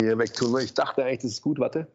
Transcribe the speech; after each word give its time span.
hier 0.00 0.18
wegtun. 0.18 0.60
Ich 0.60 0.74
dachte 0.74 1.04
eigentlich, 1.04 1.22
das 1.22 1.32
ist 1.32 1.42
gut. 1.42 1.58
Warte. 1.58 1.88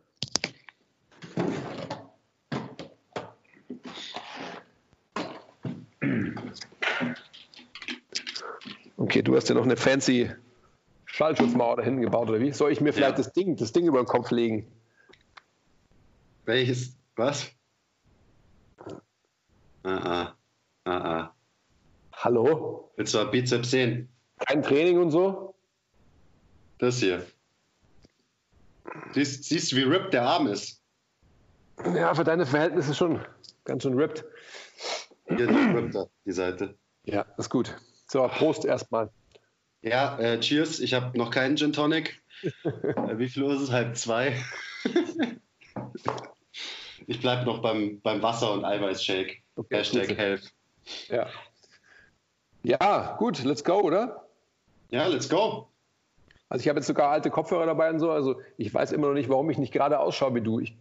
Okay, 8.97 9.21
du 9.21 9.36
hast 9.36 9.50
ja 9.50 9.55
noch 9.55 9.63
eine 9.63 9.77
fancy 9.77 10.31
Schallschutzmauer 11.05 11.77
da 11.77 11.84
hinten 11.84 12.02
gebaut, 12.02 12.29
oder 12.29 12.39
wie? 12.39 12.52
Soll 12.52 12.71
ich 12.71 12.81
mir 12.81 12.93
vielleicht 12.93 13.18
ja. 13.18 13.23
das 13.23 13.34
Ding, 13.34 13.55
das 13.55 13.71
Ding 13.71 13.86
über 13.86 14.02
den 14.02 14.07
Kopf 14.07 14.31
legen? 14.31 14.65
Welches? 16.45 16.97
Was? 17.15 17.51
Ah, 19.83 19.91
ah. 20.23 20.35
Ah, 20.85 20.91
ah. 20.91 21.35
Hallo? 22.13 22.91
Willst 22.95 23.13
du 23.13 23.25
Bizeps 23.25 23.71
sehen? 23.71 24.09
Kein 24.39 24.63
Training 24.63 24.97
und 24.99 25.11
so? 25.11 25.54
Das 26.79 26.97
hier. 26.97 27.25
Siehst, 29.14 29.44
siehst 29.46 29.71
du, 29.71 29.75
wie 29.78 29.83
ripped 29.83 30.14
der 30.14 30.24
Arm 30.24 30.47
ist? 30.47 30.82
Ja, 31.96 32.14
für 32.14 32.24
deine 32.24 32.46
Verhältnisse 32.46 32.94
schon 32.94 33.24
ganz 33.66 33.84
schön 33.84 33.96
ripped. 33.96 34.26
Hier, 35.28 35.48
die 35.48 35.54
rippt 35.54 35.98
die 36.26 36.32
Seite. 36.32 36.78
Ja, 37.04 37.26
ist 37.38 37.50
gut. 37.50 37.76
So, 38.08 38.28
Prost 38.28 38.66
erstmal. 38.66 39.10
Ja, 39.82 40.18
äh, 40.18 40.40
cheers. 40.40 40.80
Ich 40.80 40.94
habe 40.94 41.18
noch 41.18 41.30
keinen 41.32 41.58
Gin 41.58 41.74
Tonic. 41.74 42.22
äh, 42.64 43.18
wie 43.18 43.28
viel 43.28 43.44
Uhr 43.44 43.54
ist 43.54 43.62
es? 43.62 43.72
Halb 43.72 43.98
zwei. 43.98 44.42
ich 47.08 47.20
bleibe 47.20 47.46
noch 47.46 47.62
beim, 47.62 48.00
beim 48.02 48.22
Wasser- 48.22 48.54
und 48.54 48.64
Eiweißshake. 48.66 49.38
Okay, 49.56 49.78
Hashtag 49.78 50.10
gut. 50.10 50.18
Health. 50.18 50.54
Ja. 51.10 51.28
Ja, 52.64 53.16
gut, 53.18 53.44
let's 53.44 53.64
go, 53.64 53.82
oder? 53.82 54.28
Ja, 54.90 55.08
let's 55.08 55.28
go. 55.28 55.73
Also 56.54 56.66
ich 56.66 56.70
habe 56.70 56.78
jetzt 56.78 56.86
sogar 56.86 57.10
alte 57.10 57.32
Kopfhörer 57.32 57.66
dabei 57.66 57.90
und 57.90 57.98
so. 57.98 58.12
Also 58.12 58.40
ich 58.58 58.72
weiß 58.72 58.92
immer 58.92 59.08
noch 59.08 59.16
nicht, 59.16 59.28
warum 59.28 59.50
ich 59.50 59.58
nicht 59.58 59.74
gerade 59.74 59.98
ausschaue 59.98 60.36
wie 60.36 60.42
du. 60.42 60.60
Ich, 60.60 60.76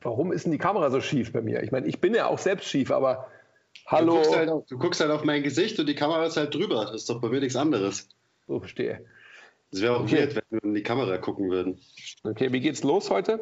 warum 0.00 0.32
ist 0.32 0.42
denn 0.42 0.50
die 0.50 0.58
Kamera 0.58 0.90
so 0.90 1.00
schief 1.00 1.30
bei 1.30 1.40
mir? 1.40 1.62
Ich 1.62 1.70
meine, 1.70 1.86
ich 1.86 2.00
bin 2.00 2.16
ja 2.16 2.26
auch 2.26 2.40
selbst 2.40 2.68
schief, 2.68 2.90
aber 2.90 3.28
hallo. 3.86 4.14
Du 4.14 4.16
guckst, 4.16 4.36
halt 4.36 4.48
auf, 4.48 4.66
du 4.66 4.76
guckst 4.76 5.00
halt 5.00 5.12
auf 5.12 5.22
mein 5.22 5.44
Gesicht 5.44 5.78
und 5.78 5.88
die 5.88 5.94
Kamera 5.94 6.26
ist 6.26 6.36
halt 6.36 6.52
drüber. 6.52 6.86
Das 6.86 7.02
ist 7.02 7.10
doch 7.10 7.20
bei 7.20 7.28
mir 7.28 7.38
nichts 7.38 7.54
anderes. 7.54 8.08
So, 8.48 8.58
verstehe. 8.58 9.04
Das 9.70 9.82
wäre 9.82 9.94
auch 9.94 10.00
okay. 10.00 10.16
weird, 10.16 10.34
wenn 10.34 10.42
wir 10.50 10.64
in 10.64 10.74
die 10.74 10.82
Kamera 10.82 11.16
gucken 11.18 11.48
würden. 11.48 11.78
Okay, 12.24 12.52
wie 12.52 12.58
geht's 12.58 12.82
los 12.82 13.08
heute? 13.08 13.38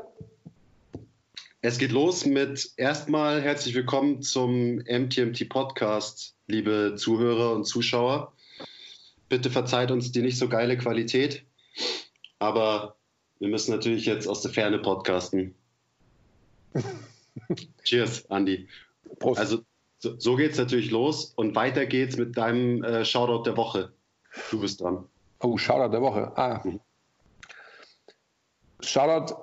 Es 1.62 1.78
geht 1.78 1.92
los 1.92 2.26
mit 2.26 2.70
erstmal 2.76 3.40
herzlich 3.40 3.74
willkommen 3.74 4.20
zum 4.20 4.74
MTMT 4.76 5.48
Podcast, 5.48 6.34
liebe 6.46 6.96
Zuhörer 6.98 7.54
und 7.54 7.64
Zuschauer. 7.64 8.34
Bitte 9.30 9.48
verzeiht 9.48 9.90
uns 9.90 10.12
die 10.12 10.20
nicht 10.20 10.36
so 10.36 10.50
geile 10.50 10.76
Qualität, 10.76 11.46
aber 12.38 12.96
wir 13.38 13.48
müssen 13.48 13.72
natürlich 13.72 14.06
jetzt 14.06 14.26
aus 14.26 14.42
der 14.42 14.52
Ferne 14.52 14.78
podcasten. 14.78 15.54
Cheers, 17.84 18.30
Andi. 18.30 18.68
Prost. 19.18 19.40
Also 19.40 19.58
so, 19.98 20.18
so 20.18 20.36
geht 20.36 20.52
es 20.52 20.58
natürlich 20.58 20.90
los 20.90 21.32
und 21.36 21.54
weiter 21.54 21.86
geht's 21.86 22.16
mit 22.16 22.36
deinem 22.36 22.82
äh, 22.82 23.04
Shoutout 23.04 23.44
der 23.44 23.56
Woche. 23.56 23.92
Du 24.50 24.60
bist 24.60 24.80
dran. 24.80 25.06
Oh, 25.40 25.56
Shoutout 25.56 25.92
der 25.92 26.02
Woche. 26.02 26.32
Ah. 26.36 26.60
Mhm. 26.64 26.80
Shoutout 28.80 29.34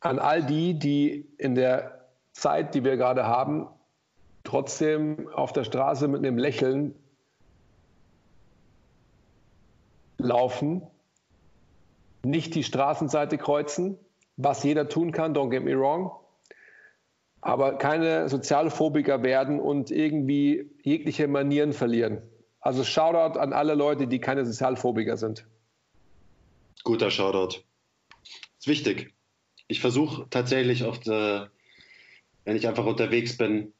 an 0.00 0.18
all 0.18 0.42
die, 0.42 0.78
die 0.78 1.26
in 1.38 1.54
der 1.54 2.06
Zeit, 2.32 2.74
die 2.74 2.84
wir 2.84 2.96
gerade 2.96 3.24
haben, 3.24 3.68
trotzdem 4.44 5.28
auf 5.28 5.52
der 5.52 5.64
Straße 5.64 6.08
mit 6.08 6.18
einem 6.18 6.38
Lächeln 6.38 6.94
laufen, 10.24 10.82
nicht 12.24 12.54
die 12.54 12.64
Straßenseite 12.64 13.38
kreuzen, 13.38 13.98
was 14.36 14.64
jeder 14.64 14.88
tun 14.88 15.12
kann, 15.12 15.34
don't 15.34 15.50
get 15.50 15.62
me 15.62 15.78
wrong, 15.78 16.10
aber 17.40 17.78
keine 17.78 18.28
Sozialphobiker 18.28 19.22
werden 19.22 19.60
und 19.60 19.90
irgendwie 19.90 20.70
jegliche 20.82 21.28
Manieren 21.28 21.72
verlieren. 21.72 22.22
Also 22.60 22.82
Shoutout 22.82 23.38
an 23.38 23.52
alle 23.52 23.74
Leute, 23.74 24.06
die 24.06 24.18
keine 24.18 24.46
Sozialphobiker 24.46 25.18
sind. 25.18 25.46
Guter 26.82 27.10
Shoutout. 27.10 27.58
Ist 28.58 28.66
wichtig. 28.66 29.12
Ich 29.68 29.80
versuche 29.80 30.26
tatsächlich 30.30 30.84
oft, 30.84 31.06
äh, 31.06 31.46
wenn 32.44 32.56
ich 32.56 32.66
einfach 32.66 32.86
unterwegs 32.86 33.36
bin, 33.36 33.72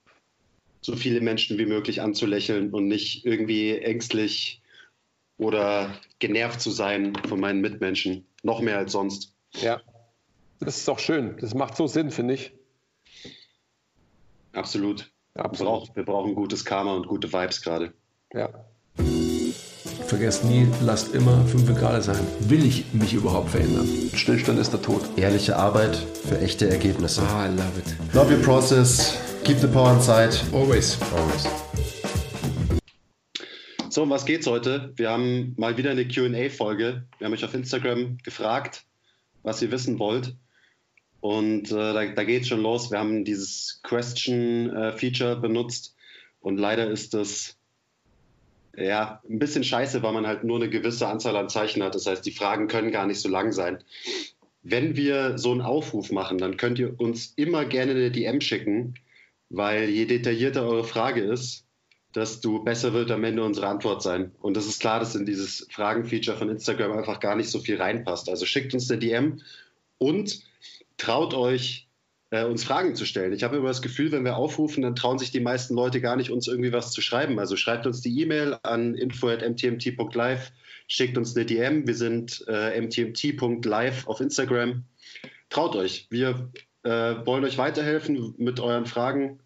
so 0.83 0.97
viele 0.97 1.23
Menschen 1.23 1.57
wie 1.57 1.65
möglich 1.65 2.03
anzulächeln 2.03 2.75
und 2.75 2.87
nicht 2.89 3.25
irgendwie 3.25 3.79
ängstlich 3.79 4.61
oder 5.39 5.91
genervt 6.19 6.61
zu 6.61 6.71
sein 6.71 7.15
von 7.29 7.41
meinen 7.41 7.61
Mitmenschen. 7.61 8.27
Noch 8.43 8.61
mehr 8.61 8.79
als 8.79 8.93
sonst. 8.93 9.35
Ja, 9.53 9.81
das 10.61 10.79
ist 10.79 10.89
doch 10.89 10.99
schön. 10.99 11.37
Das 11.41 11.55
macht 11.55 11.77
so 11.77 11.87
Sinn, 11.87 12.11
finde 12.11 12.35
ich. 12.35 12.53
Absolut. 14.53 15.11
Absolut. 15.35 15.59
Wir, 15.59 15.65
brauchen, 15.65 15.97
wir 15.97 16.05
brauchen 16.05 16.35
gutes 16.35 16.65
Karma 16.65 16.95
und 16.95 17.07
gute 17.09 17.33
Vibes 17.33 17.61
gerade. 17.61 17.93
Ja. 18.33 18.51
Vergesst 20.07 20.45
nie, 20.45 20.69
lasst 20.81 21.15
immer 21.15 21.45
5 21.47 21.75
Grad 21.79 22.05
sein. 22.05 22.21
Will 22.41 22.65
ich 22.65 22.93
mich 22.93 23.15
überhaupt 23.15 23.51
verändern? 23.51 23.89
Stillstand 24.15 24.59
ist 24.59 24.73
der 24.73 24.83
Tod. 24.83 25.03
Ehrliche 25.17 25.57
Arbeit 25.57 25.97
für 25.97 26.41
echte 26.41 26.69
Ergebnisse. 26.69 27.23
Ah, 27.23 27.47
I 27.47 27.49
love 27.49 27.79
it. 27.79 28.15
Love 28.15 28.33
your 28.33 28.43
process. 28.43 29.19
Keep 29.45 29.59
the 29.59 29.67
power 29.67 29.93
inside. 29.93 30.37
Always. 30.53 30.99
Always. 31.17 31.94
So, 33.95 34.03
um 34.03 34.11
was 34.11 34.27
geht's 34.27 34.49
heute? 34.49 34.93
Wir 34.97 35.09
haben 35.09 35.55
mal 35.57 35.77
wieder 35.77 35.93
eine 35.93 36.09
QA-Folge. 36.09 37.05
Wir 37.17 37.25
haben 37.25 37.33
euch 37.33 37.45
auf 37.45 37.55
Instagram 37.55 38.19
gefragt, 38.25 38.87
was 39.45 39.63
ihr 39.63 39.71
wissen 39.71 40.01
wollt. 40.01 40.35
Und 41.21 41.71
äh, 41.71 41.93
da, 41.93 42.05
da 42.05 42.25
geht 42.25 42.43
es 42.43 42.49
schon 42.49 42.61
los. 42.61 42.91
Wir 42.91 42.99
haben 42.99 43.25
dieses 43.25 43.79
Question-Feature 43.85 45.37
äh, 45.37 45.41
benutzt. 45.41 45.95
Und 46.41 46.57
leider 46.57 46.91
ist 46.91 47.15
das 47.15 47.57
ja, 48.77 49.23
ein 49.31 49.39
bisschen 49.39 49.63
scheiße, 49.63 50.03
weil 50.03 50.13
man 50.13 50.27
halt 50.27 50.43
nur 50.43 50.57
eine 50.57 50.71
gewisse 50.71 51.07
Anzahl 51.07 51.37
an 51.37 51.49
Zeichen 51.49 51.81
hat. 51.85 51.95
Das 51.95 52.07
heißt, 52.07 52.27
die 52.27 52.33
Fragen 52.33 52.67
können 52.67 52.91
gar 52.91 53.07
nicht 53.07 53.21
so 53.21 53.29
lang 53.29 53.53
sein. 53.53 53.79
Wenn 54.65 54.97
wir 54.97 55.39
so 55.39 55.53
einen 55.53 55.61
Aufruf 55.61 56.11
machen, 56.11 56.39
dann 56.39 56.57
könnt 56.57 56.81
ihr 56.81 56.99
uns 56.99 57.33
immer 57.37 57.65
gerne 57.65 57.93
eine 57.93 58.11
DM 58.11 58.41
schicken, 58.41 58.95
weil 59.51 59.89
je 59.89 60.07
detaillierter 60.07 60.67
eure 60.67 60.83
Frage 60.83 61.21
ist, 61.21 61.64
desto 62.15 62.61
besser 62.61 62.93
wird 62.93 63.11
am 63.11 63.25
Ende 63.25 63.43
unsere 63.43 63.67
Antwort 63.67 64.03
sein. 64.03 64.33
Und 64.41 64.57
es 64.57 64.67
ist 64.67 64.81
klar, 64.81 65.01
dass 65.01 65.15
in 65.15 65.27
dieses 65.27 65.67
Fragen-Feature 65.71 66.37
von 66.37 66.49
Instagram 66.49 66.93
einfach 66.93 67.21
gar 67.21 67.37
nicht 67.37 67.51
so 67.51 67.59
viel 67.59 67.81
reinpasst. 67.81 68.29
Also 68.29 68.47
schickt 68.47 68.73
uns 68.73 68.91
eine 68.91 69.01
DM 69.01 69.41
und 69.99 70.41
traut 70.97 71.35
euch, 71.35 71.89
äh, 72.31 72.45
uns 72.45 72.65
Fragen 72.65 72.95
zu 72.95 73.05
stellen. 73.05 73.33
Ich 73.33 73.43
habe 73.43 73.57
immer 73.57 73.69
das 73.69 73.83
Gefühl, 73.83 74.13
wenn 74.13 74.25
wir 74.25 74.37
aufrufen, 74.37 74.83
dann 74.83 74.95
trauen 74.95 75.19
sich 75.19 75.33
die 75.33 75.41
meisten 75.41 75.75
Leute 75.75 76.01
gar 76.01 76.17
nicht, 76.17 76.31
uns 76.31 76.47
irgendwie 76.47 76.73
was 76.73 76.93
zu 76.93 77.01
schreiben. 77.01 77.39
Also 77.39 77.57
schreibt 77.57 77.87
uns 77.87 78.01
die 78.01 78.21
E-Mail 78.21 78.59
an 78.63 78.95
info.mtmt.live, 78.95 80.53
schickt 80.87 81.19
uns 81.19 81.35
eine 81.35 81.47
DM. 81.47 81.87
Wir 81.87 81.95
sind 81.95 82.45
äh, 82.47 82.81
mtmt.live 82.81 84.07
auf 84.07 84.21
Instagram. 84.21 84.85
Traut 85.51 85.75
euch. 85.75 86.07
Wir 86.11 86.51
äh, 86.85 86.91
wollen 87.25 87.45
euch 87.45 87.59
weiterhelfen 87.59 88.35
mit 88.39 88.61
euren 88.61 88.87
Fragen, 88.87 89.41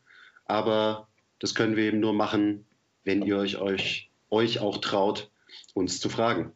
aber 0.45 1.08
das 1.39 1.55
können 1.55 1.77
wir 1.77 1.85
eben 1.85 2.01
nur 2.01 2.13
machen, 2.13 2.67
wenn 3.05 3.23
ihr 3.23 3.39
euch, 3.39 3.59
euch, 3.59 4.11
euch 4.31 4.61
auch 4.61 4.79
traut, 4.79 5.31
uns 5.75 6.01
zu 6.01 6.09
fragen. 6.09 6.53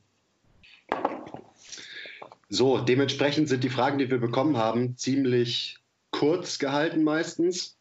So, 2.49 2.79
dementsprechend 2.79 3.49
sind 3.49 3.65
die 3.65 3.71
Fragen, 3.71 3.99
die 3.99 4.11
wir 4.11 4.19
bekommen 4.19 4.57
haben, 4.57 4.97
ziemlich 4.97 5.79
kurz 6.11 6.59
gehalten 6.59 7.03
meistens, 7.03 7.79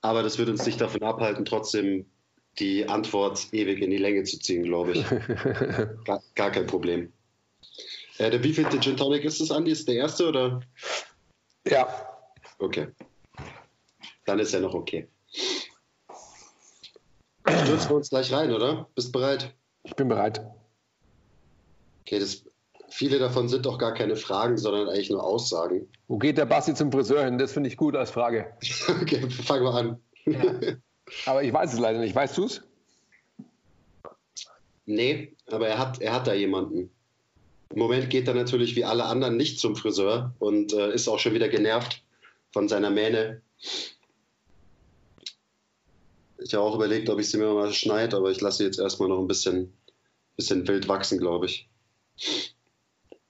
aber 0.00 0.22
das 0.22 0.38
wird 0.38 0.48
uns 0.48 0.64
nicht 0.64 0.80
davon 0.80 1.02
abhalten, 1.02 1.44
trotzdem 1.44 2.06
die 2.58 2.88
Antwort 2.88 3.48
ewig 3.52 3.82
in 3.82 3.90
die 3.90 3.98
Länge 3.98 4.22
zu 4.24 4.38
ziehen, 4.38 4.62
glaube 4.62 4.92
ich. 4.92 5.04
gar, 6.04 6.22
gar, 6.34 6.50
kein 6.50 6.66
Problem. 6.66 7.12
Äh, 8.18 8.30
der 8.30 8.42
wievielte 8.42 8.80
Gin 8.80 8.96
Tonic 8.96 9.24
ist 9.24 9.40
es, 9.40 9.50
Andi? 9.50 9.72
Ist 9.72 9.88
der 9.88 9.96
erste 9.96 10.28
oder? 10.28 10.60
Ja. 11.68 11.88
Okay. 12.58 12.88
Dann 14.24 14.38
ist 14.38 14.54
er 14.54 14.60
noch 14.60 14.74
okay. 14.74 15.08
Stürzen 17.64 17.90
wir 17.90 17.96
uns 17.96 18.10
gleich 18.10 18.32
rein, 18.32 18.52
oder? 18.52 18.88
Bist 18.94 19.12
bereit? 19.12 19.54
Ich 19.82 19.94
bin 19.96 20.08
bereit. 20.08 20.40
Okay, 22.02 22.18
das 22.18 22.44
Viele 22.96 23.18
davon 23.18 23.48
sind 23.48 23.66
doch 23.66 23.78
gar 23.78 23.92
keine 23.92 24.14
Fragen, 24.14 24.56
sondern 24.56 24.88
eigentlich 24.88 25.10
nur 25.10 25.24
Aussagen. 25.24 25.88
Wo 26.06 26.16
geht 26.16 26.38
der 26.38 26.46
Basti 26.46 26.74
zum 26.74 26.92
Friseur 26.92 27.24
hin? 27.24 27.38
Das 27.38 27.52
finde 27.52 27.68
ich 27.68 27.76
gut 27.76 27.96
als 27.96 28.12
Frage. 28.12 28.52
okay, 28.88 29.28
fangen 29.30 29.64
wir 29.64 29.74
an. 29.74 29.98
Ja. 30.26 30.76
Aber 31.26 31.42
ich 31.42 31.52
weiß 31.52 31.72
es 31.72 31.80
leider 31.80 31.98
nicht. 31.98 32.14
Weißt 32.14 32.38
du 32.38 32.44
es? 32.44 32.62
Nee, 34.86 35.34
aber 35.50 35.66
er 35.66 35.78
hat, 35.78 36.00
er 36.00 36.12
hat 36.12 36.28
da 36.28 36.34
jemanden. 36.34 36.88
Im 37.70 37.80
Moment 37.80 38.10
geht 38.10 38.28
er 38.28 38.34
natürlich 38.34 38.76
wie 38.76 38.84
alle 38.84 39.06
anderen 39.06 39.36
nicht 39.36 39.58
zum 39.58 39.74
Friseur 39.74 40.32
und 40.38 40.72
äh, 40.72 40.94
ist 40.94 41.08
auch 41.08 41.18
schon 41.18 41.34
wieder 41.34 41.48
genervt 41.48 42.00
von 42.52 42.68
seiner 42.68 42.90
Mähne. 42.90 43.42
Ich 46.44 46.52
habe 46.52 46.62
auch 46.62 46.74
überlegt, 46.74 47.08
ob 47.08 47.18
ich 47.18 47.30
sie 47.30 47.38
mir 47.38 47.52
mal 47.54 47.72
schneide, 47.72 48.18
aber 48.18 48.30
ich 48.30 48.40
lasse 48.42 48.58
sie 48.58 48.64
jetzt 48.64 48.78
erstmal 48.78 49.08
noch 49.08 49.18
ein 49.18 49.26
bisschen, 49.26 49.72
bisschen 50.36 50.68
wild 50.68 50.88
wachsen, 50.88 51.18
glaube 51.18 51.46
ich. 51.46 51.70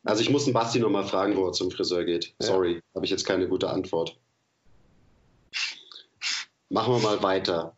Also 0.02 0.20
ich 0.20 0.30
muss 0.30 0.46
den 0.46 0.52
Basti 0.52 0.80
nochmal 0.80 1.06
fragen, 1.06 1.36
wo 1.36 1.46
er 1.46 1.52
zum 1.52 1.70
Friseur 1.70 2.04
geht. 2.04 2.34
Sorry, 2.40 2.74
ja. 2.74 2.80
habe 2.96 3.04
ich 3.04 3.12
jetzt 3.12 3.24
keine 3.24 3.48
gute 3.48 3.70
Antwort. 3.70 4.18
Machen 6.68 6.92
wir 6.92 6.98
mal 6.98 7.22
weiter. 7.22 7.76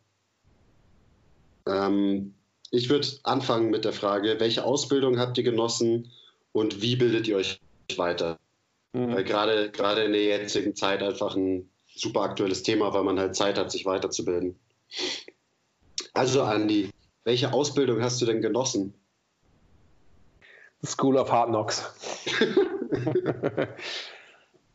Ähm, 1.67 2.33
ich 2.71 2.89
würde 2.89 3.07
anfangen 3.21 3.69
mit 3.69 3.85
der 3.85 3.93
Frage, 3.93 4.39
welche 4.39 4.63
Ausbildung 4.63 5.19
habt 5.19 5.37
ihr 5.37 5.43
genossen 5.43 6.11
und 6.51 6.81
wie 6.81 6.95
bildet 6.95 7.27
ihr 7.27 7.37
euch 7.37 7.61
weiter? 7.95 8.39
Mhm. 8.93 9.13
Weil 9.13 9.23
gerade, 9.23 9.69
gerade 9.69 10.03
in 10.03 10.13
der 10.13 10.23
jetzigen 10.23 10.75
Zeit 10.75 11.03
einfach 11.03 11.35
ein 11.35 11.69
super 11.95 12.21
aktuelles 12.21 12.63
Thema, 12.63 12.91
weil 12.93 13.03
man 13.03 13.19
halt 13.19 13.35
Zeit 13.35 13.59
hat, 13.59 13.71
sich 13.71 13.85
weiterzubilden. 13.85 14.57
Also 16.13 16.43
Andi, 16.43 16.91
welche 17.23 17.53
Ausbildung 17.53 18.01
hast 18.01 18.21
du 18.21 18.25
denn 18.25 18.41
genossen? 18.41 18.93
School 20.85 21.17
of 21.17 21.31
Hard 21.31 21.49
Knocks. 21.49 21.93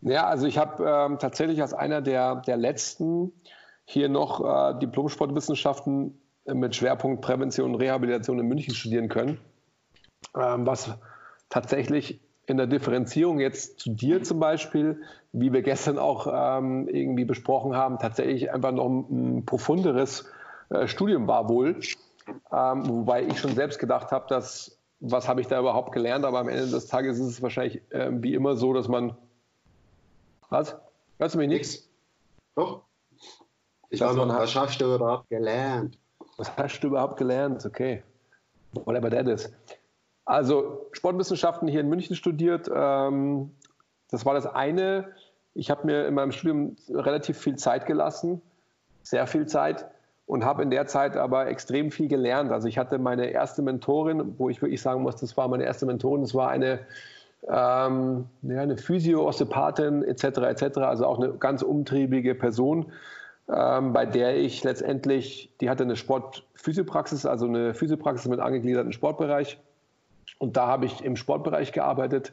ja, 0.00 0.26
also 0.26 0.46
ich 0.46 0.58
habe 0.58 0.84
ähm, 0.84 1.18
tatsächlich 1.18 1.62
als 1.62 1.74
einer 1.74 2.00
der, 2.00 2.36
der 2.36 2.56
letzten 2.56 3.32
hier 3.84 4.08
noch 4.08 4.40
äh, 4.44 4.78
Diplom-Sportwissenschaften 4.78 6.18
mit 6.46 6.74
Schwerpunkt 6.74 7.22
Prävention 7.22 7.74
und 7.74 7.80
Rehabilitation 7.80 8.38
in 8.38 8.46
München 8.46 8.74
studieren 8.74 9.08
können, 9.08 9.38
ähm, 10.36 10.66
was 10.66 10.90
tatsächlich 11.48 12.20
in 12.52 12.58
der 12.58 12.68
Differenzierung 12.68 13.40
jetzt 13.40 13.80
zu 13.80 13.90
dir 13.90 14.22
zum 14.22 14.38
Beispiel, 14.38 15.02
wie 15.32 15.52
wir 15.52 15.62
gestern 15.62 15.98
auch 15.98 16.26
ähm, 16.32 16.86
irgendwie 16.88 17.24
besprochen 17.24 17.74
haben, 17.74 17.98
tatsächlich 17.98 18.52
einfach 18.52 18.70
noch 18.70 18.86
ein, 18.86 19.38
ein 19.38 19.46
profunderes 19.46 20.30
äh, 20.70 20.86
Studium 20.86 21.26
war 21.26 21.48
wohl. 21.48 21.80
Ähm, 22.52 22.88
wobei 22.88 23.24
ich 23.24 23.40
schon 23.40 23.54
selbst 23.54 23.80
gedacht 23.80 24.12
habe, 24.12 24.26
dass 24.28 24.78
was 25.02 25.26
habe 25.26 25.40
ich 25.40 25.48
da 25.48 25.58
überhaupt 25.58 25.90
gelernt, 25.92 26.24
aber 26.24 26.38
am 26.38 26.48
Ende 26.48 26.68
des 26.68 26.86
Tages 26.86 27.18
ist 27.18 27.26
es 27.26 27.42
wahrscheinlich 27.42 27.82
äh, 27.90 28.10
wie 28.22 28.34
immer 28.34 28.56
so, 28.56 28.72
dass 28.72 28.86
man. 28.86 29.16
Was? 30.48 30.76
Hörst 31.18 31.34
du 31.34 31.38
mich 31.38 31.48
nichts? 31.48 31.88
Doch. 32.54 32.82
Ich 33.90 34.00
war 34.00 34.14
noch, 34.14 34.28
was 34.28 34.54
hast 34.54 34.80
du 34.80 34.94
überhaupt 34.94 35.28
gelernt? 35.28 35.98
Was 36.36 36.56
hast 36.56 36.80
du 36.80 36.88
überhaupt 36.88 37.16
gelernt? 37.16 37.66
Okay. 37.66 38.02
Whatever 38.72 39.10
that 39.10 39.26
is. 39.26 39.52
Also 40.24 40.86
Sportwissenschaften 40.92 41.68
hier 41.68 41.80
in 41.80 41.88
München 41.88 42.16
studiert. 42.16 42.70
Ähm, 42.74 43.50
das 44.10 44.24
war 44.24 44.34
das 44.34 44.46
eine. 44.46 45.08
Ich 45.54 45.70
habe 45.70 45.86
mir 45.86 46.06
in 46.06 46.14
meinem 46.14 46.32
Studium 46.32 46.76
relativ 46.88 47.38
viel 47.38 47.56
Zeit 47.56 47.86
gelassen, 47.86 48.40
sehr 49.02 49.26
viel 49.26 49.46
Zeit 49.46 49.86
und 50.26 50.44
habe 50.44 50.62
in 50.62 50.70
der 50.70 50.86
Zeit 50.86 51.16
aber 51.16 51.48
extrem 51.48 51.90
viel 51.90 52.08
gelernt. 52.08 52.52
Also 52.52 52.68
ich 52.68 52.78
hatte 52.78 52.98
meine 52.98 53.26
erste 53.26 53.62
Mentorin, 53.62 54.34
wo 54.38 54.48
ich 54.48 54.62
wirklich 54.62 54.80
sagen 54.80 55.02
muss, 55.02 55.16
das 55.16 55.36
war 55.36 55.48
meine 55.48 55.64
erste 55.64 55.86
Mentorin, 55.86 56.22
das 56.22 56.34
war 56.34 56.48
eine, 56.48 56.80
ähm, 57.48 58.26
ja, 58.42 58.60
eine 58.60 58.76
Physio-Osteopathin 58.76 60.04
etc. 60.04 60.24
etc., 60.24 60.78
also 60.78 61.06
auch 61.06 61.18
eine 61.18 61.34
ganz 61.34 61.62
umtriebige 61.62 62.34
Person, 62.34 62.92
ähm, 63.52 63.92
bei 63.92 64.06
der 64.06 64.36
ich 64.36 64.62
letztendlich, 64.62 65.50
die 65.60 65.68
hatte 65.68 65.82
eine 65.82 65.96
Sportphysiopraxis, 65.96 67.26
also 67.26 67.46
eine 67.46 67.74
Physiopraxis 67.74 68.28
mit 68.28 68.40
angegliederten 68.40 68.92
Sportbereich 68.92 69.58
und 70.38 70.56
da 70.56 70.66
habe 70.66 70.86
ich 70.86 71.04
im 71.04 71.16
Sportbereich 71.16 71.72
gearbeitet 71.72 72.32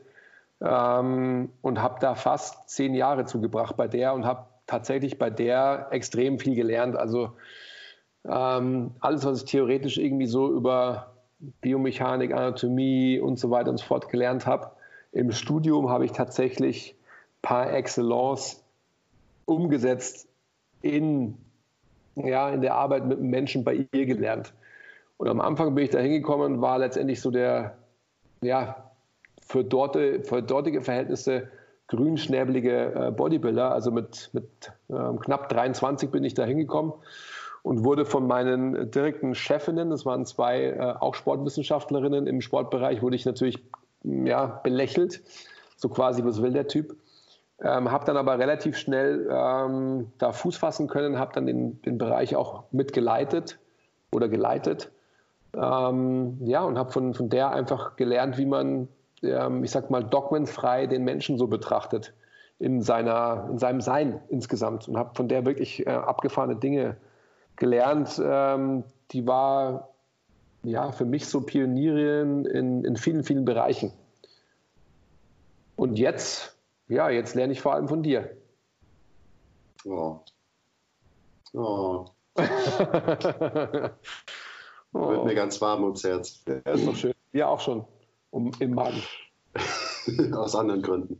ähm, 0.61 1.51
und 1.61 1.81
habe 1.81 1.99
da 1.99 2.15
fast 2.15 2.69
zehn 2.69 2.93
Jahre 2.93 3.25
zugebracht 3.25 3.77
bei 3.77 3.87
der 3.87 4.13
und 4.13 4.25
habe 4.25 4.45
tatsächlich 4.67 5.17
bei 5.17 5.29
der 5.29 5.87
extrem 5.91 6.39
viel 6.39 6.55
gelernt. 6.55 6.95
Also 6.95 7.31
ähm, 8.25 8.91
alles, 8.99 9.25
was 9.25 9.43
ich 9.43 9.49
theoretisch 9.49 9.97
irgendwie 9.97 10.27
so 10.27 10.51
über 10.51 11.13
Biomechanik, 11.61 12.33
Anatomie 12.33 13.19
und 13.19 13.39
so 13.39 13.49
weiter 13.49 13.69
und 13.69 13.77
so 13.77 13.85
fort 13.85 14.09
gelernt 14.09 14.45
habe, 14.45 14.71
im 15.11 15.31
Studium 15.31 15.89
habe 15.89 16.05
ich 16.05 16.11
tatsächlich 16.11 16.95
par 17.41 17.73
excellence 17.73 18.63
umgesetzt 19.45 20.27
in, 20.81 21.37
ja, 22.15 22.49
in 22.49 22.61
der 22.61 22.75
Arbeit 22.75 23.05
mit 23.05 23.19
Menschen 23.21 23.63
bei 23.63 23.87
ihr 23.91 24.05
gelernt. 24.05 24.53
Und 25.17 25.27
am 25.27 25.41
Anfang 25.41 25.73
bin 25.75 25.85
ich 25.85 25.89
da 25.89 25.99
hingekommen, 25.99 26.61
war 26.61 26.77
letztendlich 26.77 27.21
so 27.21 27.31
der, 27.31 27.77
ja, 28.41 28.91
für, 29.41 29.63
dort, 29.63 29.95
für 29.95 30.41
dortige 30.41 30.81
Verhältnisse 30.81 31.49
grünschnäbelige 31.87 32.93
äh, 32.93 33.11
Bodybuilder. 33.11 33.71
Also 33.71 33.91
mit, 33.91 34.29
mit 34.33 34.71
ähm, 34.89 35.19
knapp 35.19 35.49
23 35.49 36.09
bin 36.09 36.23
ich 36.23 36.35
da 36.35 36.45
hingekommen 36.45 36.93
und 37.63 37.83
wurde 37.83 38.05
von 38.05 38.27
meinen 38.27 38.91
direkten 38.91 39.35
Chefinnen, 39.35 39.89
das 39.89 40.05
waren 40.05 40.25
zwei 40.25 40.65
äh, 40.65 40.93
auch 40.99 41.15
Sportwissenschaftlerinnen 41.15 42.27
im 42.27 42.41
Sportbereich, 42.41 43.01
wurde 43.01 43.15
ich 43.15 43.25
natürlich 43.25 43.57
ja, 44.03 44.45
belächelt. 44.63 45.21
So 45.75 45.89
quasi, 45.89 46.23
was 46.23 46.41
will 46.41 46.53
der 46.53 46.67
Typ? 46.67 46.95
Ähm, 47.61 47.91
habe 47.91 48.05
dann 48.05 48.15
aber 48.15 48.39
relativ 48.39 48.77
schnell 48.77 49.27
ähm, 49.29 50.11
da 50.17 50.31
Fuß 50.31 50.57
fassen 50.57 50.87
können, 50.87 51.19
habe 51.19 51.33
dann 51.33 51.45
den, 51.45 51.81
den 51.81 51.97
Bereich 51.97 52.35
auch 52.35 52.63
mitgeleitet 52.71 53.59
oder 54.11 54.29
geleitet. 54.29 54.91
Ähm, 55.53 56.37
ja, 56.45 56.63
und 56.63 56.77
habe 56.77 56.91
von, 56.91 57.13
von 57.13 57.29
der 57.29 57.51
einfach 57.51 57.95
gelernt, 57.95 58.37
wie 58.37 58.45
man, 58.45 58.87
ähm, 59.23 59.63
ich 59.63 59.71
sag 59.71 59.89
mal, 59.89 60.03
dogmenfrei 60.03 60.87
den 60.87 61.03
Menschen 61.03 61.37
so 61.37 61.47
betrachtet 61.47 62.13
in, 62.59 62.81
seiner, 62.81 63.47
in 63.49 63.57
seinem 63.57 63.81
Sein 63.81 64.21
insgesamt 64.29 64.87
und 64.87 64.97
habe 64.97 65.15
von 65.15 65.27
der 65.27 65.45
wirklich 65.45 65.87
äh, 65.87 65.89
abgefahrene 65.89 66.55
Dinge 66.55 66.97
gelernt. 67.55 68.21
Ähm, 68.23 68.83
die 69.11 69.25
war 69.25 69.89
ja 70.63 70.91
für 70.91 71.05
mich 71.05 71.27
so 71.27 71.41
Pionierin 71.41 72.45
in, 72.45 72.83
in 72.83 72.97
vielen, 72.97 73.23
vielen 73.23 73.45
Bereichen. 73.45 73.91
Und 75.75 75.97
jetzt, 75.97 76.57
ja, 76.89 77.09
jetzt 77.09 77.35
lerne 77.35 77.53
ich 77.53 77.61
vor 77.61 77.73
allem 77.73 77.87
von 77.87 78.03
dir. 78.03 78.29
Oh. 79.85 80.19
Oh. 81.51 82.05
Wird 84.91 85.25
mir 85.25 85.35
ganz 85.35 85.61
warm 85.61 85.83
ums 85.83 86.03
Herz. 86.03 86.41
Ja, 86.47 86.71
ist 86.71 86.87
doch 86.87 86.95
schön. 86.95 87.13
Wir 87.31 87.49
auch 87.49 87.59
schon. 87.59 87.85
Um, 88.31 88.51
Im 88.59 88.75
Magen. 88.75 89.01
Aus 90.33 90.55
anderen 90.55 90.81
Gründen. 90.81 91.19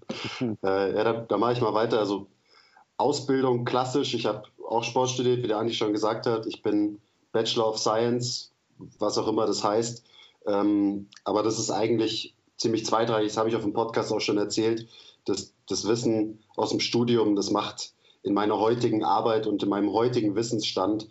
äh, 0.63 0.95
ja, 0.95 1.03
da, 1.03 1.13
da 1.21 1.37
mache 1.37 1.53
ich 1.53 1.61
mal 1.61 1.73
weiter. 1.73 1.99
Also 1.99 2.27
Ausbildung 2.97 3.65
klassisch. 3.65 4.13
Ich 4.13 4.25
habe 4.25 4.43
auch 4.67 4.83
Sport 4.83 5.09
studiert, 5.09 5.43
wie 5.43 5.47
der 5.47 5.57
Andi 5.57 5.73
schon 5.73 5.93
gesagt 5.93 6.25
hat. 6.25 6.45
Ich 6.47 6.61
bin 6.61 6.99
Bachelor 7.31 7.69
of 7.69 7.79
Science, 7.79 8.51
was 8.97 9.17
auch 9.17 9.27
immer 9.27 9.45
das 9.45 9.63
heißt. 9.63 10.03
Ähm, 10.47 11.07
aber 11.23 11.43
das 11.43 11.59
ist 11.59 11.69
eigentlich 11.69 12.35
ziemlich 12.57 12.85
zweitrangig. 12.85 13.27
Das 13.27 13.37
habe 13.37 13.49
ich 13.49 13.55
auf 13.55 13.63
dem 13.63 13.73
Podcast 13.73 14.11
auch 14.11 14.19
schon 14.19 14.37
erzählt. 14.37 14.87
Das, 15.25 15.53
das 15.67 15.87
Wissen 15.87 16.39
aus 16.55 16.71
dem 16.71 16.79
Studium, 16.79 17.35
das 17.35 17.51
macht 17.51 17.93
in 18.23 18.33
meiner 18.33 18.59
heutigen 18.59 19.03
Arbeit 19.03 19.47
und 19.47 19.63
in 19.63 19.69
meinem 19.69 19.93
heutigen 19.93 20.35
Wissensstand 20.35 21.07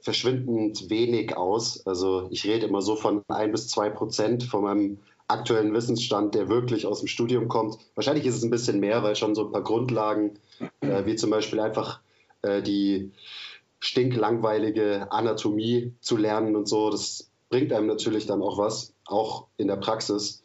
verschwindend 0.00 0.90
wenig 0.90 1.36
aus. 1.36 1.86
Also 1.86 2.28
ich 2.30 2.44
rede 2.44 2.66
immer 2.66 2.82
so 2.82 2.96
von 2.96 3.22
ein 3.28 3.52
bis 3.52 3.68
zwei 3.68 3.90
Prozent 3.90 4.44
von 4.44 4.62
meinem 4.62 4.98
aktuellen 5.28 5.72
Wissensstand, 5.72 6.34
der 6.34 6.48
wirklich 6.48 6.86
aus 6.86 7.00
dem 7.00 7.08
Studium 7.08 7.48
kommt. 7.48 7.78
Wahrscheinlich 7.94 8.26
ist 8.26 8.36
es 8.36 8.42
ein 8.42 8.50
bisschen 8.50 8.80
mehr, 8.80 9.02
weil 9.02 9.16
schon 9.16 9.34
so 9.34 9.46
ein 9.46 9.52
paar 9.52 9.62
Grundlagen, 9.62 10.38
äh, 10.80 11.06
wie 11.06 11.16
zum 11.16 11.30
Beispiel 11.30 11.60
einfach 11.60 12.00
äh, 12.42 12.62
die 12.62 13.10
stinklangweilige 13.80 15.10
Anatomie 15.10 15.94
zu 16.00 16.16
lernen 16.16 16.56
und 16.56 16.68
so, 16.68 16.90
das 16.90 17.30
bringt 17.48 17.72
einem 17.72 17.86
natürlich 17.86 18.26
dann 18.26 18.42
auch 18.42 18.58
was, 18.58 18.94
auch 19.06 19.46
in 19.56 19.68
der 19.68 19.76
Praxis. 19.76 20.42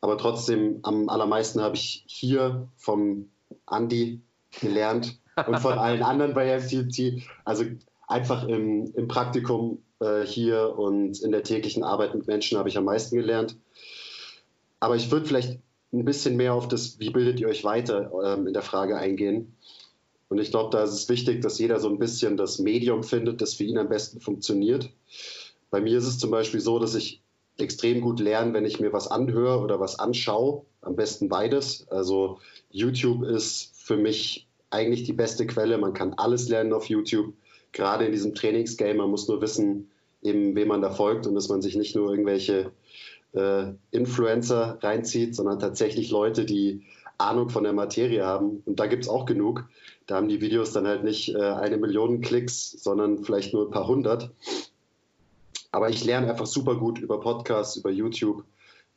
Aber 0.00 0.16
trotzdem, 0.16 0.80
am 0.82 1.08
allermeisten 1.08 1.60
habe 1.60 1.76
ich 1.76 2.04
hier 2.06 2.68
vom 2.76 3.30
Andi 3.66 4.20
gelernt 4.60 5.18
und 5.46 5.58
von 5.58 5.78
allen 5.78 6.02
anderen 6.02 6.34
bei 6.34 6.58
FTT. 6.58 7.22
Also 7.44 7.64
einfach 8.08 8.48
im, 8.48 8.92
im 8.94 9.06
Praktikum 9.06 9.82
äh, 10.00 10.22
hier 10.24 10.76
und 10.76 11.20
in 11.20 11.30
der 11.30 11.44
täglichen 11.44 11.84
Arbeit 11.84 12.14
mit 12.14 12.26
Menschen 12.26 12.58
habe 12.58 12.68
ich 12.68 12.78
am 12.78 12.84
meisten 12.84 13.16
gelernt. 13.16 13.56
Aber 14.80 14.96
ich 14.96 15.10
würde 15.10 15.26
vielleicht 15.26 15.60
ein 15.92 16.04
bisschen 16.04 16.36
mehr 16.36 16.54
auf 16.54 16.68
das, 16.68 16.98
wie 16.98 17.10
bildet 17.10 17.40
ihr 17.40 17.48
euch 17.48 17.64
weiter 17.64 18.10
ähm, 18.24 18.46
in 18.46 18.52
der 18.52 18.62
Frage 18.62 18.96
eingehen. 18.96 19.56
Und 20.28 20.38
ich 20.38 20.50
glaube, 20.50 20.70
da 20.70 20.82
ist 20.82 20.92
es 20.92 21.08
wichtig, 21.08 21.40
dass 21.42 21.58
jeder 21.58 21.80
so 21.80 21.88
ein 21.88 21.98
bisschen 21.98 22.36
das 22.36 22.58
Medium 22.58 23.02
findet, 23.02 23.40
das 23.40 23.54
für 23.54 23.64
ihn 23.64 23.78
am 23.78 23.88
besten 23.88 24.20
funktioniert. 24.20 24.90
Bei 25.70 25.80
mir 25.80 25.98
ist 25.98 26.06
es 26.06 26.18
zum 26.18 26.30
Beispiel 26.30 26.60
so, 26.60 26.78
dass 26.78 26.94
ich 26.94 27.22
extrem 27.56 28.00
gut 28.00 28.20
lerne, 28.20 28.52
wenn 28.52 28.64
ich 28.64 28.78
mir 28.78 28.92
was 28.92 29.08
anhöre 29.08 29.60
oder 29.60 29.80
was 29.80 29.98
anschaue. 29.98 30.64
Am 30.80 30.96
besten 30.96 31.28
beides. 31.28 31.88
Also 31.88 32.38
YouTube 32.70 33.24
ist 33.24 33.72
für 33.74 33.96
mich 33.96 34.46
eigentlich 34.70 35.04
die 35.04 35.14
beste 35.14 35.46
Quelle. 35.46 35.78
Man 35.78 35.94
kann 35.94 36.14
alles 36.14 36.48
lernen 36.48 36.72
auf 36.72 36.88
YouTube. 36.88 37.34
Gerade 37.72 38.06
in 38.06 38.12
diesem 38.12 38.34
Trainingsgame. 38.34 38.94
Man 38.94 39.10
muss 39.10 39.28
nur 39.28 39.40
wissen, 39.40 39.90
eben 40.22 40.54
wem 40.54 40.68
man 40.68 40.82
da 40.82 40.90
folgt 40.90 41.26
und 41.26 41.34
dass 41.34 41.48
man 41.48 41.62
sich 41.62 41.76
nicht 41.76 41.94
nur 41.94 42.10
irgendwelche 42.10 42.72
äh, 43.34 43.72
Influencer 43.90 44.78
reinzieht, 44.82 45.34
sondern 45.34 45.58
tatsächlich 45.58 46.10
Leute, 46.10 46.44
die 46.44 46.82
Ahnung 47.18 47.50
von 47.50 47.64
der 47.64 47.72
Materie 47.72 48.24
haben. 48.24 48.62
Und 48.64 48.80
da 48.80 48.86
gibt 48.86 49.04
es 49.04 49.08
auch 49.08 49.26
genug. 49.26 49.68
Da 50.06 50.16
haben 50.16 50.28
die 50.28 50.40
Videos 50.40 50.72
dann 50.72 50.86
halt 50.86 51.04
nicht 51.04 51.34
äh, 51.34 51.38
eine 51.38 51.76
Million 51.76 52.20
Klicks, 52.20 52.70
sondern 52.70 53.24
vielleicht 53.24 53.52
nur 53.52 53.66
ein 53.66 53.70
paar 53.70 53.86
hundert. 53.86 54.30
Aber 55.70 55.90
ich 55.90 56.04
lerne 56.04 56.30
einfach 56.30 56.46
super 56.46 56.76
gut 56.76 56.98
über 56.98 57.20
Podcasts, 57.20 57.76
über 57.76 57.90
YouTube, 57.90 58.44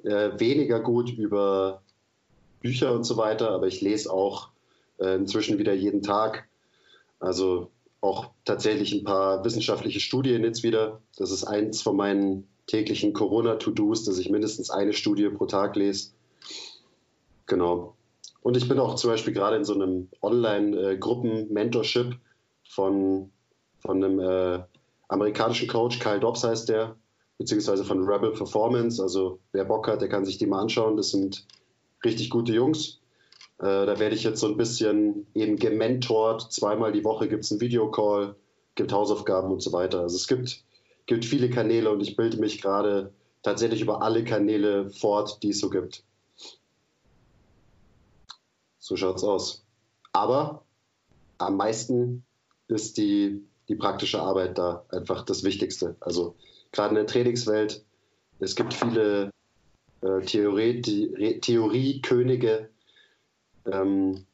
äh, 0.04 0.40
weniger 0.40 0.80
gut 0.80 1.10
über 1.12 1.82
Bücher 2.62 2.94
und 2.94 3.04
so 3.04 3.18
weiter, 3.18 3.50
aber 3.52 3.68
ich 3.68 3.82
lese 3.82 4.12
auch 4.12 4.50
äh, 5.00 5.16
inzwischen 5.16 5.58
wieder 5.58 5.74
jeden 5.74 6.02
Tag. 6.02 6.48
Also 7.20 7.70
auch 8.02 8.32
tatsächlich 8.46 8.94
ein 8.94 9.04
paar 9.04 9.46
wissenschaftliche 9.46 10.00
Studien 10.00 10.44
jetzt 10.44 10.64
wieder. 10.64 11.02
Das 11.18 11.32
ist 11.32 11.44
eins 11.44 11.82
von 11.82 11.96
meinen 11.96 12.48
täglichen 12.68 13.14
Corona-To-Dos, 13.14 14.04
dass 14.06 14.18
ich 14.18 14.30
mindestens 14.30 14.70
eine 14.70 14.94
Studie 14.94 15.30
pro 15.30 15.46
Tag 15.46 15.76
lese. 15.76 16.12
Genau. 17.46 17.96
Und 18.42 18.58
ich 18.58 18.68
bin 18.68 18.80
auch 18.80 18.96
zum 18.96 19.12
Beispiel 19.12 19.34
gerade 19.34 19.58
in 19.58 19.66
so 19.66 19.76
einem 19.76 20.10
Online-Gruppen-Mentorship 20.22 22.18
von, 22.68 23.32
von 23.80 24.04
einem 24.04 24.20
äh, 24.20 24.64
amerikanischen 25.10 25.68
Coach, 25.68 26.00
Kyle 26.00 26.20
Dobbs 26.20 26.44
heißt 26.44 26.70
der, 26.70 26.96
beziehungsweise 27.38 27.84
von 27.84 28.04
Rebel 28.08 28.32
Performance. 28.32 29.02
Also 29.02 29.40
wer 29.52 29.66
Bock 29.66 29.88
hat, 29.88 30.02
der 30.02 30.10
kann 30.10 30.26
sich 30.26 30.40
die 30.40 30.48
mal 30.48 30.62
anschauen. 30.62 30.98
Das 30.98 31.12
sind 31.12 31.46
richtig 32.04 32.30
gute 32.30 32.54
Jungs. 32.54 33.01
Äh, 33.62 33.86
da 33.86 34.00
werde 34.00 34.16
ich 34.16 34.24
jetzt 34.24 34.40
so 34.40 34.48
ein 34.48 34.58
bisschen 34.58 35.28
eben 35.36 35.56
gementort. 35.56 36.52
Zweimal 36.52 36.92
die 36.92 37.04
Woche 37.04 37.30
gibt 37.30 37.44
es 37.44 37.52
einen 37.52 37.62
Videocall, 37.62 38.36
gibt 38.74 38.92
Hausaufgaben 38.92 39.52
und 39.52 39.62
so 39.62 39.72
weiter. 39.72 40.00
Also 40.02 40.16
es 40.16 40.28
gibt, 40.28 40.64
gibt 41.06 41.26
viele 41.26 41.50
Kanäle 41.50 41.92
und 41.92 42.02
ich 42.02 42.16
bilde 42.16 42.38
mich 42.38 42.60
gerade 42.60 43.14
tatsächlich 43.44 43.82
über 43.82 44.02
alle 44.02 44.24
Kanäle 44.24 44.90
fort, 44.90 45.44
die 45.44 45.50
es 45.50 45.60
so 45.60 45.70
gibt. 45.70 46.04
So 48.80 48.96
schaut's 48.96 49.24
aus. 49.24 49.64
Aber 50.12 50.64
am 51.38 51.56
meisten 51.56 52.24
ist 52.68 52.98
die, 52.98 53.44
die 53.70 53.76
praktische 53.76 54.22
Arbeit 54.22 54.58
da 54.58 54.86
einfach 54.90 55.24
das 55.24 55.44
Wichtigste. 55.44 55.96
Also 56.00 56.34
gerade 56.72 56.90
in 56.90 56.96
der 56.96 57.06
Trainingswelt, 57.06 57.86
es 58.40 58.56
gibt 58.56 58.74
viele 58.74 59.30
äh, 60.02 60.22
Theorie, 60.22 60.82
die, 60.82 61.40
Theoriekönige, 61.42 62.72
ähm, 63.66 64.26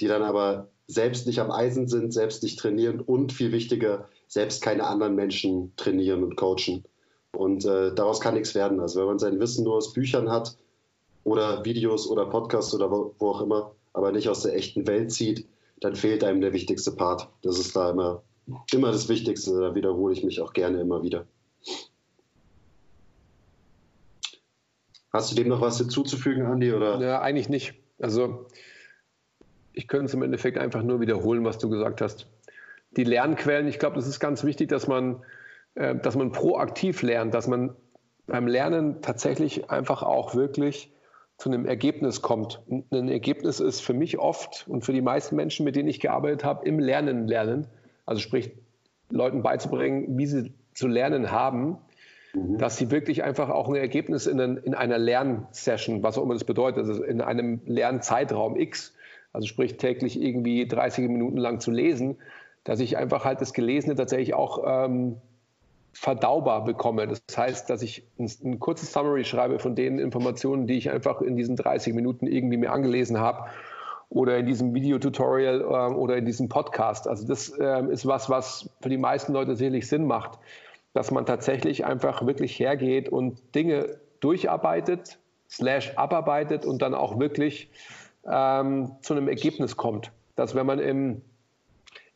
die 0.00 0.06
dann 0.06 0.22
aber 0.22 0.68
selbst 0.86 1.26
nicht 1.26 1.40
am 1.40 1.50
Eisen 1.50 1.88
sind, 1.88 2.12
selbst 2.12 2.42
nicht 2.42 2.58
trainieren 2.58 3.00
und 3.00 3.32
viel 3.32 3.52
wichtiger, 3.52 4.08
selbst 4.28 4.62
keine 4.62 4.86
anderen 4.86 5.14
Menschen 5.14 5.72
trainieren 5.76 6.24
und 6.24 6.36
coachen. 6.36 6.84
Und 7.32 7.64
äh, 7.64 7.94
daraus 7.94 8.20
kann 8.20 8.34
nichts 8.34 8.54
werden. 8.54 8.80
Also 8.80 9.00
wenn 9.00 9.06
man 9.06 9.18
sein 9.18 9.40
Wissen 9.40 9.64
nur 9.64 9.76
aus 9.76 9.92
Büchern 9.92 10.30
hat, 10.30 10.56
oder 11.24 11.64
Videos 11.64 12.06
oder 12.06 12.26
Podcasts 12.26 12.74
oder 12.74 12.90
wo, 12.90 13.14
wo 13.18 13.30
auch 13.30 13.40
immer, 13.40 13.74
aber 13.92 14.12
nicht 14.12 14.28
aus 14.28 14.42
der 14.42 14.54
echten 14.54 14.86
Welt 14.86 15.10
zieht, 15.10 15.48
dann 15.80 15.96
fehlt 15.96 16.22
einem 16.22 16.40
der 16.40 16.52
wichtigste 16.52 16.92
Part. 16.92 17.28
Das 17.42 17.58
ist 17.58 17.74
da 17.74 17.90
immer, 17.90 18.22
immer 18.72 18.92
das 18.92 19.08
Wichtigste. 19.08 19.58
Da 19.58 19.74
wiederhole 19.74 20.12
ich 20.12 20.22
mich 20.22 20.40
auch 20.40 20.52
gerne 20.52 20.80
immer 20.80 21.02
wieder. 21.02 21.26
Hast 25.12 25.30
du 25.30 25.36
dem 25.36 25.48
noch 25.48 25.60
was 25.60 25.78
hinzuzufügen, 25.78 26.44
Andi? 26.44 26.72
Oder? 26.72 27.00
Ja, 27.00 27.20
eigentlich 27.20 27.48
nicht. 27.48 27.74
Also 28.00 28.46
ich 29.72 29.88
könnte 29.88 30.06
es 30.06 30.14
im 30.14 30.22
Endeffekt 30.22 30.58
einfach 30.58 30.82
nur 30.82 31.00
wiederholen, 31.00 31.44
was 31.44 31.58
du 31.58 31.68
gesagt 31.68 32.00
hast. 32.00 32.28
Die 32.96 33.04
Lernquellen, 33.04 33.66
ich 33.66 33.78
glaube, 33.78 33.96
das 33.96 34.06
ist 34.06 34.20
ganz 34.20 34.44
wichtig, 34.44 34.68
dass 34.68 34.86
man, 34.86 35.22
äh, 35.74 35.96
dass 35.96 36.16
man 36.16 36.32
proaktiv 36.32 37.02
lernt, 37.02 37.34
dass 37.34 37.48
man 37.48 37.74
beim 38.26 38.46
Lernen 38.46 39.02
tatsächlich 39.02 39.70
einfach 39.70 40.02
auch 40.02 40.34
wirklich 40.34 40.92
zu 41.36 41.50
einem 41.50 41.66
Ergebnis 41.66 42.22
kommt. 42.22 42.62
Und 42.68 42.90
ein 42.92 43.08
Ergebnis 43.08 43.60
ist 43.60 43.80
für 43.80 43.92
mich 43.92 44.18
oft 44.18 44.66
und 44.68 44.84
für 44.84 44.92
die 44.92 45.02
meisten 45.02 45.34
Menschen, 45.36 45.64
mit 45.64 45.74
denen 45.76 45.88
ich 45.88 46.00
gearbeitet 46.00 46.44
habe, 46.44 46.66
im 46.66 46.78
Lernen 46.78 47.26
lernen. 47.26 47.66
Also 48.06 48.20
sprich, 48.20 48.52
Leuten 49.10 49.42
beizubringen, 49.42 50.16
wie 50.16 50.26
sie 50.26 50.54
zu 50.74 50.86
lernen 50.86 51.30
haben, 51.30 51.78
mhm. 52.34 52.58
dass 52.58 52.76
sie 52.76 52.90
wirklich 52.90 53.24
einfach 53.24 53.48
auch 53.48 53.68
ein 53.68 53.76
Ergebnis 53.76 54.26
in, 54.26 54.40
ein, 54.40 54.56
in 54.58 54.74
einer 54.74 54.98
Lernsession, 54.98 56.02
was 56.02 56.18
auch 56.18 56.22
immer 56.22 56.34
das 56.34 56.44
bedeutet, 56.44 56.86
also 56.86 57.02
in 57.02 57.20
einem 57.20 57.60
Lernzeitraum 57.66 58.56
X, 58.56 58.94
also 59.32 59.46
sprich 59.46 59.76
täglich 59.76 60.20
irgendwie 60.20 60.66
30 60.66 61.08
Minuten 61.08 61.38
lang 61.38 61.60
zu 61.60 61.70
lesen, 61.70 62.18
dass 62.64 62.80
ich 62.80 62.96
einfach 62.96 63.24
halt 63.24 63.40
das 63.40 63.52
Gelesene 63.52 63.94
tatsächlich 63.94 64.34
auch 64.34 64.62
ähm, 64.66 65.16
verdaubar 65.92 66.64
bekomme. 66.64 67.06
Das 67.06 67.22
heißt, 67.36 67.70
dass 67.70 67.82
ich 67.82 68.06
ein, 68.18 68.30
ein, 68.44 68.60
kurzes 68.60 68.92
Summary 68.92 69.24
schreibe 69.24 69.58
von 69.58 69.74
den 69.74 69.98
Informationen, 69.98 70.66
die 70.66 70.74
ich 70.74 70.90
einfach 70.90 71.20
in 71.20 71.36
diesen 71.36 71.56
30 71.56 71.94
Minuten 71.94 72.26
irgendwie 72.26 72.56
mir 72.56 72.72
angelesen 72.72 73.18
habe 73.18 73.48
oder 74.08 74.38
in 74.38 74.46
diesem 74.46 74.74
Videotutorial 74.74 75.60
äh, 75.60 75.94
oder 75.94 76.16
in 76.16 76.24
diesem 76.24 76.48
Podcast. 76.48 77.08
Also 77.08 77.26
das 77.26 77.50
äh, 77.50 77.84
ist 77.90 78.06
was, 78.06 78.30
was 78.30 78.70
für 78.80 78.88
die 78.88 78.98
meisten 78.98 79.32
Leute 79.32 79.56
sicherlich 79.56 79.88
Sinn 79.88 80.06
macht, 80.06 80.38
dass 80.94 81.10
man 81.10 81.26
tatsächlich 81.26 81.84
einfach 81.84 82.24
wirklich 82.26 82.58
hergeht 82.58 83.10
und 83.10 83.54
Dinge 83.54 83.98
durcharbeitet, 84.20 85.18
slash 85.50 85.92
abarbeitet 85.96 86.64
und 86.64 86.80
dann 86.80 86.94
auch 86.94 87.18
wirklich 87.18 87.68
ähm, 88.26 88.92
zu 89.02 89.14
einem 89.14 89.28
Ergebnis 89.28 89.76
kommt. 89.76 90.12
Dass 90.36 90.54
wenn 90.54 90.66
man 90.66 90.78
im, 90.78 91.20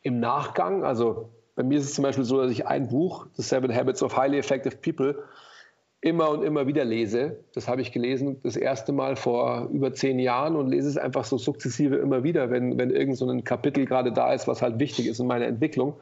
im 0.01 0.19
Nachgang, 0.19 0.83
also 0.83 1.29
bei 1.55 1.63
mir 1.63 1.77
ist 1.77 1.85
es 1.85 1.93
zum 1.93 2.03
Beispiel 2.03 2.23
so, 2.23 2.41
dass 2.41 2.51
ich 2.51 2.65
ein 2.65 2.87
Buch, 2.87 3.27
The 3.33 3.43
Seven 3.43 3.73
Habits 3.75 4.01
of 4.01 4.17
Highly 4.17 4.39
Effective 4.39 4.77
People, 4.77 5.23
immer 6.01 6.29
und 6.29 6.43
immer 6.43 6.65
wieder 6.65 6.85
lese. 6.85 7.43
Das 7.53 7.67
habe 7.67 7.81
ich 7.81 7.91
gelesen 7.91 8.39
das 8.43 8.55
erste 8.55 8.93
Mal 8.93 9.17
vor 9.17 9.67
über 9.71 9.93
zehn 9.93 10.17
Jahren 10.19 10.55
und 10.55 10.69
lese 10.69 10.87
es 10.87 10.97
einfach 10.97 11.25
so 11.25 11.37
sukzessive 11.37 11.97
immer 11.97 12.23
wieder, 12.23 12.49
wenn, 12.49 12.77
wenn 12.77 12.89
irgend 12.91 13.17
so 13.17 13.29
ein 13.29 13.43
Kapitel 13.43 13.85
gerade 13.85 14.13
da 14.13 14.33
ist, 14.33 14.47
was 14.47 14.61
halt 14.61 14.79
wichtig 14.79 15.07
ist 15.07 15.19
in 15.19 15.27
meiner 15.27 15.47
Entwicklung. 15.47 15.95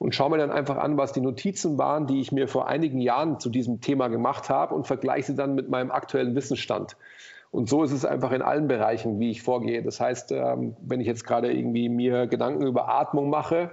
Und 0.00 0.14
schaue 0.14 0.30
mir 0.30 0.38
dann 0.38 0.50
einfach 0.50 0.78
an, 0.78 0.96
was 0.96 1.12
die 1.12 1.20
Notizen 1.20 1.76
waren, 1.76 2.06
die 2.06 2.20
ich 2.20 2.32
mir 2.32 2.48
vor 2.48 2.66
einigen 2.66 3.00
Jahren 3.00 3.38
zu 3.38 3.50
diesem 3.50 3.80
Thema 3.80 4.08
gemacht 4.08 4.48
habe 4.48 4.74
und 4.74 4.86
vergleiche 4.86 5.26
sie 5.26 5.34
dann 5.36 5.54
mit 5.54 5.68
meinem 5.68 5.90
aktuellen 5.90 6.34
Wissensstand. 6.34 6.96
Und 7.50 7.68
so 7.68 7.84
ist 7.84 7.92
es 7.92 8.06
einfach 8.06 8.32
in 8.32 8.40
allen 8.40 8.66
Bereichen, 8.66 9.20
wie 9.20 9.30
ich 9.30 9.42
vorgehe. 9.42 9.82
Das 9.82 10.00
heißt, 10.00 10.32
ähm, 10.32 10.74
wenn 10.80 11.00
ich 11.00 11.06
jetzt 11.06 11.26
gerade 11.26 11.52
irgendwie 11.52 11.90
mir 11.90 12.26
Gedanken 12.26 12.66
über 12.66 12.88
Atmung 12.88 13.28
mache, 13.28 13.72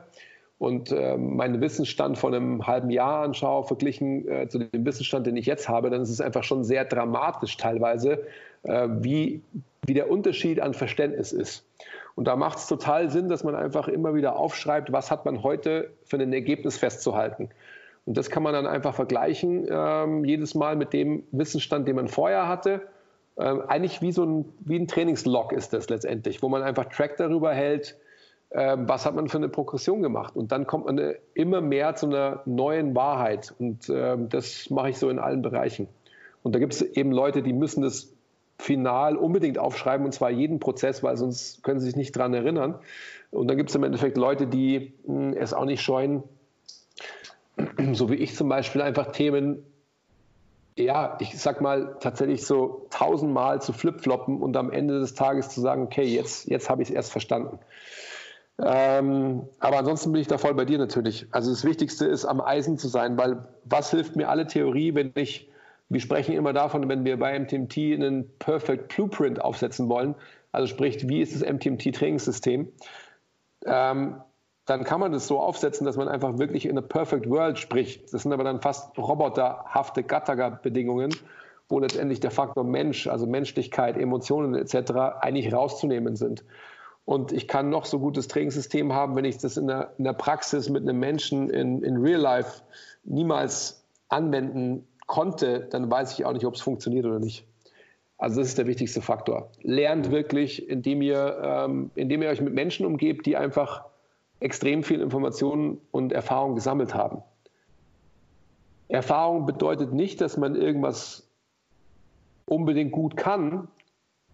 und 0.59 0.91
äh, 0.91 1.17
meinen 1.17 1.61
Wissensstand 1.61 2.17
von 2.17 2.33
einem 2.33 2.65
halben 2.65 2.89
Jahr 2.89 3.23
anschaue, 3.23 3.63
verglichen 3.63 4.27
äh, 4.27 4.47
zu 4.47 4.59
dem 4.59 4.85
Wissensstand, 4.85 5.27
den 5.27 5.37
ich 5.37 5.45
jetzt 5.45 5.69
habe, 5.69 5.89
dann 5.89 6.01
ist 6.01 6.09
es 6.09 6.19
einfach 6.19 6.43
schon 6.43 6.63
sehr 6.63 6.83
dramatisch 6.85 7.57
teilweise, 7.57 8.23
äh, 8.63 8.87
wie, 8.89 9.41
wie 9.85 9.93
der 9.93 10.09
Unterschied 10.09 10.59
an 10.59 10.73
Verständnis 10.73 11.31
ist. 11.31 11.63
Und 12.17 12.27
da 12.27 12.35
macht 12.35 12.57
es 12.57 12.65
total 12.65 13.11
Sinn, 13.11 13.29
dass 13.29 13.43
man 13.43 13.53
einfach 13.53 13.87
immer 13.87 14.15
wieder 14.15 14.37
aufschreibt, 14.37 14.91
was 14.91 15.11
hat 15.11 15.25
man 15.25 15.43
heute 15.43 15.91
für 16.03 16.17
ein 16.17 16.33
Ergebnis 16.33 16.75
festzuhalten. 16.75 17.49
Und 18.07 18.17
das 18.17 18.31
kann 18.31 18.41
man 18.41 18.53
dann 18.53 18.65
einfach 18.65 18.95
vergleichen, 18.95 19.67
ähm, 19.69 20.25
jedes 20.25 20.55
Mal 20.55 20.75
mit 20.75 20.93
dem 20.93 21.25
Wissensstand, 21.31 21.87
den 21.87 21.95
man 21.95 22.07
vorher 22.07 22.47
hatte. 22.47 22.81
Ähm, 23.37 23.61
eigentlich 23.67 24.01
wie 24.01 24.11
so 24.11 24.23
ein, 24.23 24.45
wie 24.61 24.79
ein 24.79 24.87
Trainingslog 24.87 25.53
ist 25.53 25.73
das 25.73 25.89
letztendlich, 25.89 26.41
wo 26.41 26.49
man 26.49 26.63
einfach 26.63 26.85
Track 26.85 27.17
darüber 27.17 27.53
hält, 27.53 27.95
ähm, 28.49 28.89
was 28.89 29.05
hat 29.05 29.13
man 29.13 29.27
für 29.27 29.37
eine 29.37 29.49
Progression 29.49 30.01
gemacht. 30.01 30.35
Und 30.35 30.51
dann 30.51 30.65
kommt 30.65 30.87
man 30.87 30.97
äh, 30.97 31.19
immer 31.35 31.61
mehr 31.61 31.93
zu 31.93 32.07
einer 32.07 32.41
neuen 32.45 32.95
Wahrheit. 32.95 33.53
Und 33.59 33.91
ähm, 33.91 34.27
das 34.29 34.71
mache 34.71 34.89
ich 34.89 34.97
so 34.97 35.11
in 35.11 35.19
allen 35.19 35.43
Bereichen. 35.43 35.87
Und 36.41 36.55
da 36.55 36.59
gibt 36.59 36.73
es 36.73 36.81
eben 36.81 37.11
Leute, 37.11 37.43
die 37.43 37.53
müssen 37.53 37.83
das 37.83 38.11
final 38.59 39.15
unbedingt 39.15 39.59
aufschreiben, 39.59 40.05
und 40.05 40.11
zwar 40.11 40.29
jeden 40.29 40.59
Prozess, 40.59 41.03
weil 41.03 41.17
sonst 41.17 41.63
können 41.63 41.79
sie 41.79 41.87
sich 41.87 41.95
nicht 41.95 42.15
daran 42.15 42.33
erinnern. 42.33 42.79
Und 43.31 43.47
dann 43.47 43.57
gibt 43.57 43.69
es 43.69 43.75
im 43.75 43.83
Endeffekt 43.83 44.17
Leute, 44.17 44.47
die 44.47 44.93
hm, 45.05 45.33
es 45.33 45.53
auch 45.53 45.65
nicht 45.65 45.81
scheuen, 45.81 46.23
so 47.93 48.09
wie 48.09 48.15
ich 48.15 48.35
zum 48.35 48.49
Beispiel, 48.49 48.81
einfach 48.81 49.11
Themen, 49.11 49.63
ja, 50.75 51.17
ich 51.19 51.39
sag 51.39 51.59
mal, 51.59 51.97
tatsächlich 51.99 52.45
so 52.45 52.85
tausendmal 52.91 53.61
zu 53.61 53.73
flipfloppen 53.73 54.41
und 54.41 54.55
am 54.55 54.71
Ende 54.71 54.99
des 54.99 55.15
Tages 55.15 55.49
zu 55.49 55.61
sagen, 55.61 55.83
okay, 55.83 56.03
jetzt, 56.03 56.47
jetzt 56.47 56.69
habe 56.69 56.83
ich 56.83 56.89
es 56.89 56.95
erst 56.95 57.11
verstanden. 57.11 57.59
Ähm, 58.59 59.43
aber 59.59 59.77
ansonsten 59.77 60.11
bin 60.11 60.21
ich 60.21 60.27
da 60.27 60.37
voll 60.37 60.53
bei 60.53 60.65
dir 60.65 60.77
natürlich. 60.77 61.27
Also 61.31 61.51
das 61.51 61.63
Wichtigste 61.63 62.05
ist, 62.05 62.25
am 62.25 62.41
Eisen 62.41 62.77
zu 62.77 62.87
sein, 62.87 63.17
weil 63.17 63.45
was 63.65 63.91
hilft 63.91 64.15
mir 64.15 64.29
alle 64.29 64.47
Theorie, 64.47 64.95
wenn 64.95 65.11
ich, 65.15 65.49
wir 65.89 66.01
sprechen 66.01 66.35
immer 66.35 66.53
davon, 66.53 66.89
wenn 66.89 67.05
wir 67.05 67.17
bei 67.17 67.37
MTMT 67.37 67.77
einen 67.77 68.29
Perfect 68.39 68.93
Blueprint 68.93 69.41
aufsetzen 69.41 69.87
wollen, 69.89 70.15
also 70.51 70.67
sprich, 70.67 71.07
wie 71.07 71.21
ist 71.21 71.35
das 71.35 71.47
MTMT-Trainingssystem, 71.47 72.67
ähm, 73.65 74.21
dann 74.65 74.83
kann 74.83 74.99
man 74.99 75.13
das 75.13 75.27
so 75.27 75.39
aufsetzen, 75.39 75.85
dass 75.85 75.95
man 75.95 76.09
einfach 76.09 76.39
wirklich 76.39 76.65
in 76.65 76.77
a 76.77 76.81
Perfect 76.81 77.29
World 77.29 77.57
spricht. 77.57 78.13
Das 78.13 78.23
sind 78.23 78.33
aber 78.33 78.43
dann 78.43 78.61
fast 78.61 78.97
roboterhafte 78.97 80.03
Gattaca-Bedingungen, 80.03 81.15
wo 81.69 81.79
letztendlich 81.79 82.19
der 82.19 82.31
Faktor 82.31 82.65
Mensch, 82.65 83.07
also 83.07 83.25
Menschlichkeit, 83.27 83.97
Emotionen 83.97 84.55
etc. 84.55 84.91
eigentlich 85.21 85.53
rauszunehmen 85.53 86.17
sind. 86.17 86.43
Und 87.05 87.31
ich 87.31 87.47
kann 87.47 87.69
noch 87.69 87.85
so 87.85 87.99
gutes 87.99 88.27
Trainingssystem 88.27 88.91
haben, 88.91 89.15
wenn 89.15 89.23
ich 89.23 89.37
das 89.37 89.55
in 89.55 89.67
der, 89.67 89.93
in 89.97 90.03
der 90.03 90.13
Praxis 90.13 90.67
mit 90.69 90.83
einem 90.83 90.99
Menschen 90.99 91.49
in, 91.49 91.81
in 91.81 91.95
Real 91.97 92.19
Life 92.19 92.63
niemals 93.05 93.85
anwenden 94.09 94.85
konnte, 95.07 95.61
dann 95.71 95.89
weiß 95.89 96.13
ich 96.13 96.25
auch 96.25 96.33
nicht, 96.33 96.45
ob 96.45 96.53
es 96.53 96.61
funktioniert 96.61 97.05
oder 97.05 97.19
nicht. 97.19 97.45
Also 98.17 98.39
das 98.39 98.49
ist 98.49 98.57
der 98.57 98.67
wichtigste 98.67 99.01
Faktor. 99.01 99.51
Lernt 99.61 100.11
wirklich, 100.11 100.69
indem 100.69 101.01
ihr, 101.01 101.39
ähm, 101.43 101.91
indem 101.95 102.21
ihr 102.21 102.29
euch 102.29 102.41
mit 102.41 102.53
Menschen 102.53 102.85
umgebt, 102.85 103.25
die 103.25 103.37
einfach 103.37 103.85
extrem 104.39 104.83
viel 104.83 105.01
Informationen 105.01 105.79
und 105.91 106.11
Erfahrung 106.11 106.55
gesammelt 106.55 106.93
haben. 106.93 107.23
Erfahrung 108.87 109.45
bedeutet 109.45 109.93
nicht, 109.93 110.21
dass 110.21 110.37
man 110.37 110.55
irgendwas 110.55 111.29
unbedingt 112.45 112.91
gut 112.91 113.17
kann, 113.17 113.67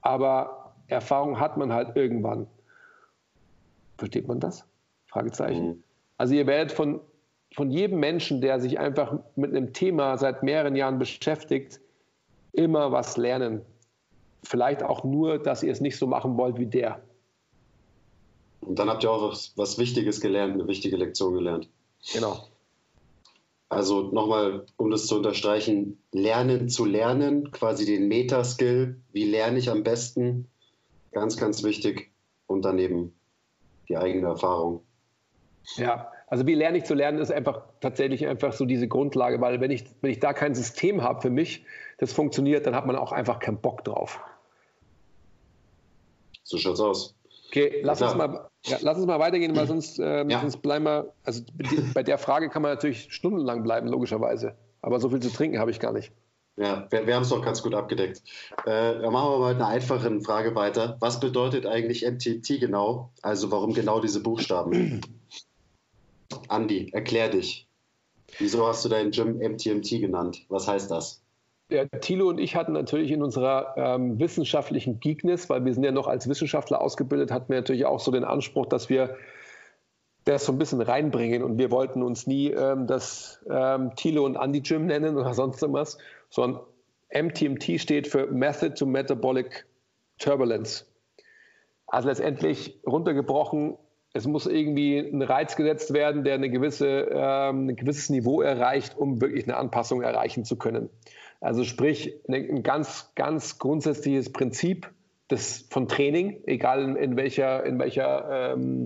aber 0.01 0.74
Erfahrung 0.88 1.39
hat 1.39 1.58
man 1.58 1.74
halt 1.74 1.96
irgendwann. 1.96 2.48
Versteht 3.98 4.27
man 4.27 4.39
das? 4.39 4.65
Fragezeichen. 5.08 5.68
Mhm. 5.68 5.84
Also 6.18 6.36
ihr 6.36 6.48
werdet 6.48 6.72
von, 6.72 7.00
von 7.53 7.72
jedem 7.72 8.00
Menschen, 8.00 8.41
der 8.41 8.60
sich 8.60 8.79
einfach 8.79 9.19
mit 9.36 9.51
einem 9.51 9.74
Thema 9.74 10.17
seit 10.17 10.43
mehreren 10.43 10.75
Jahren 10.75 11.00
beschäftigt, 11.00 11.79
immer 12.51 12.91
was 12.91 13.17
lernen. 13.17 13.62
Vielleicht 14.43 14.83
auch 14.83 15.03
nur, 15.03 15.39
dass 15.39 15.63
ihr 15.63 15.72
es 15.72 15.81
nicht 15.81 15.98
so 15.98 16.07
machen 16.07 16.38
wollt 16.38 16.57
wie 16.57 16.65
der. 16.65 17.01
Und 18.62 18.79
dann 18.79 18.89
habt 18.89 19.03
ihr 19.03 19.12
auch 19.12 19.29
was, 19.29 19.53
was 19.55 19.77
Wichtiges 19.77 20.22
gelernt, 20.22 20.53
eine 20.53 20.67
wichtige 20.67 20.98
Lektion 20.98 21.33
gelernt. 21.33 21.69
Genau. 22.13 22.48
Also 23.69 24.03
nochmal, 24.03 24.65
um 24.77 24.91
das 24.91 25.07
zu 25.07 25.15
unterstreichen, 25.17 25.98
lernen 26.12 26.69
zu 26.69 26.86
lernen, 26.86 27.51
quasi 27.51 27.86
den 27.86 28.07
Metaskill, 28.07 29.00
wie 29.12 29.25
lerne 29.25 29.57
ich 29.57 29.69
am 29.69 29.83
besten, 29.83 30.48
ganz, 31.12 31.38
ganz 31.38 31.63
wichtig. 31.63 32.12
Und 32.45 32.63
daneben 32.63 33.13
die 33.89 33.98
eigene 33.98 34.27
Erfahrung. 34.27 34.81
Ja, 35.75 36.12
also 36.34 36.48
wie 36.48 36.56
lerne 36.56 36.80
ich 36.80 36.86
zu 36.86 36.96
lernen, 36.96 37.20
ist 37.20 37.32
einfach 37.32 37.62
tatsächlich 37.80 38.25
einfach 38.25 38.54
so 38.54 38.66
diese 38.66 38.88
Grundlage, 38.88 39.40
weil 39.40 39.62
wenn 39.62 39.70
ich, 39.70 39.84
wenn 40.02 40.10
ich 40.10 40.20
da 40.20 40.34
kein 40.34 40.56
System 40.56 41.04
habe 41.04 41.22
für 41.22 41.30
mich, 41.30 41.63
das 42.00 42.12
funktioniert, 42.12 42.66
dann 42.66 42.74
hat 42.75 42.88
man 42.88 42.96
auch 42.96 43.12
einfach 43.12 43.38
keinen 43.38 43.60
Bock 43.60 43.84
drauf. 43.84 44.20
So 46.42 46.58
schaut's 46.58 46.80
aus. 46.80 47.13
Okay, 47.50 47.82
lass, 47.84 48.02
uns 48.02 48.16
mal, 48.16 48.50
ja, 48.66 48.78
lass 48.82 48.98
uns 48.98 49.06
mal 49.06 49.20
weitergehen, 49.20 49.56
weil 49.56 49.68
sonst, 49.68 50.00
ähm, 50.00 50.32
ja. 50.32 50.42
sonst 50.42 50.58
bleiben 50.63 50.86
wir. 50.86 51.13
Also 51.24 51.44
bei 51.94 52.02
der 52.02 52.18
Frage 52.18 52.50
kann 52.50 52.63
man 52.63 52.72
natürlich 52.72 53.13
stundenlang 53.13 53.62
bleiben, 53.62 53.88
logischerweise. 53.88 54.56
Aber 54.82 55.00
so 55.00 55.10
viel 55.10 55.20
zu 55.20 55.30
trinken 55.30 55.60
habe 55.60 55.70
ich 55.70 55.80
gar 55.80 55.94
nicht. 55.94 56.12
Ja, 56.58 56.88
wir, 56.90 57.06
wir 57.06 57.13
haben 57.13 57.22
es 57.22 57.30
doch 57.30 57.44
ganz 57.44 57.62
gut 57.62 57.75
abgedeckt. 57.75 58.24
Äh, 58.66 59.02
dann 59.02 59.13
machen 59.13 59.34
wir 59.34 59.38
mal 59.38 59.54
mit 59.54 59.62
einer 59.62 59.70
einfachen 59.70 60.22
Frage 60.22 60.56
weiter. 60.56 60.98
Was 61.00 61.20
bedeutet 61.20 61.68
eigentlich 61.68 62.04
MTT 62.04 62.60
genau? 62.60 63.12
Also 63.22 63.52
warum 63.52 63.75
genau 63.75 64.00
diese 64.00 64.24
Buchstaben? 64.24 65.02
Andi, 66.48 66.90
erklär 66.92 67.30
dich. 67.30 67.68
Wieso 68.40 68.68
hast 68.68 68.84
du 68.86 68.90
deinen 68.90 69.12
Gym 69.12 69.38
MTMT 69.38 69.90
genannt? 70.02 70.46
Was 70.50 70.68
heißt 70.68 70.90
das? 70.90 71.24
der 71.74 71.90
Thilo 71.90 72.30
und 72.30 72.40
ich 72.40 72.56
hatten 72.56 72.74
natürlich 72.74 73.12
in 73.12 73.24
unserer 73.24 73.74
ähm, 73.78 74.20
wissenschaftlichen 74.20 75.00
Geekness, 75.00 75.50
weil 75.50 75.66
wir 75.66 75.74
sind 75.74 75.84
ja 75.84 75.92
noch 75.92 76.08
als 76.08 76.30
Wissenschaftler 76.30 76.82
ausgebildet, 76.82 77.32
hatten 77.32 77.50
wir 77.50 77.58
natürlich 77.58 77.86
auch 77.86 78.00
so 78.00 78.12
den 78.12 78.24
Anspruch, 78.24 78.68
dass 78.68 78.90
wir 78.90 79.18
das 80.25 80.46
so 80.46 80.52
ein 80.52 80.58
bisschen 80.58 80.82
reinbringen. 80.82 81.44
Und 81.44 81.58
wir 81.58 81.72
wollten 81.72 82.04
uns 82.04 82.28
nie 82.28 82.50
ähm, 82.50 82.88
das 82.88 83.44
ähm, 83.50 83.96
Thilo 83.96 84.25
und 84.25 84.36
Andy 84.36 84.62
Gym 84.62 84.86
nennen 84.86 85.18
oder 85.18 85.34
sonst 85.34 85.62
irgendwas, 85.62 85.98
sondern 86.30 86.62
MTMT 87.13 87.80
steht 87.80 88.08
für 88.08 88.28
Method 88.28 88.75
to 88.75 88.86
Metabolic 88.86 89.66
Turbulence. 90.20 90.86
Also 91.88 92.08
letztendlich 92.08 92.80
runtergebrochen, 92.86 93.78
es 94.13 94.27
muss 94.27 94.46
irgendwie 94.46 95.00
ein 95.00 95.24
Reiz 95.24 95.55
gesetzt 95.55 95.91
werden, 95.93 96.24
der 96.24 96.36
eine 96.36 96.50
gewisse, 96.50 97.10
ähm, 97.12 97.70
ein 97.70 97.75
gewisses 97.75 98.10
Niveau 98.10 98.41
erreicht, 98.41 98.96
um 98.96 99.20
wirklich 99.20 99.46
eine 99.46 99.58
Anpassung 99.58 100.03
erreichen 100.03 100.46
zu 100.46 100.55
können. 100.55 100.89
Also 101.41 101.63
sprich, 101.63 102.13
ein 102.29 102.63
ganz, 102.63 103.12
ganz 103.15 103.58
grundsätzliches 103.58 104.32
Prinzip 104.32 104.89
des, 105.32 105.65
von 105.70 105.88
Training, 105.88 106.41
egal 106.46 106.84
in, 106.84 106.96
in 106.96 107.17
welcher, 107.17 107.65
in 107.65 107.79
welcher 107.79 108.53
ähm, 108.53 108.86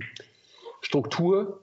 Struktur. 0.82 1.60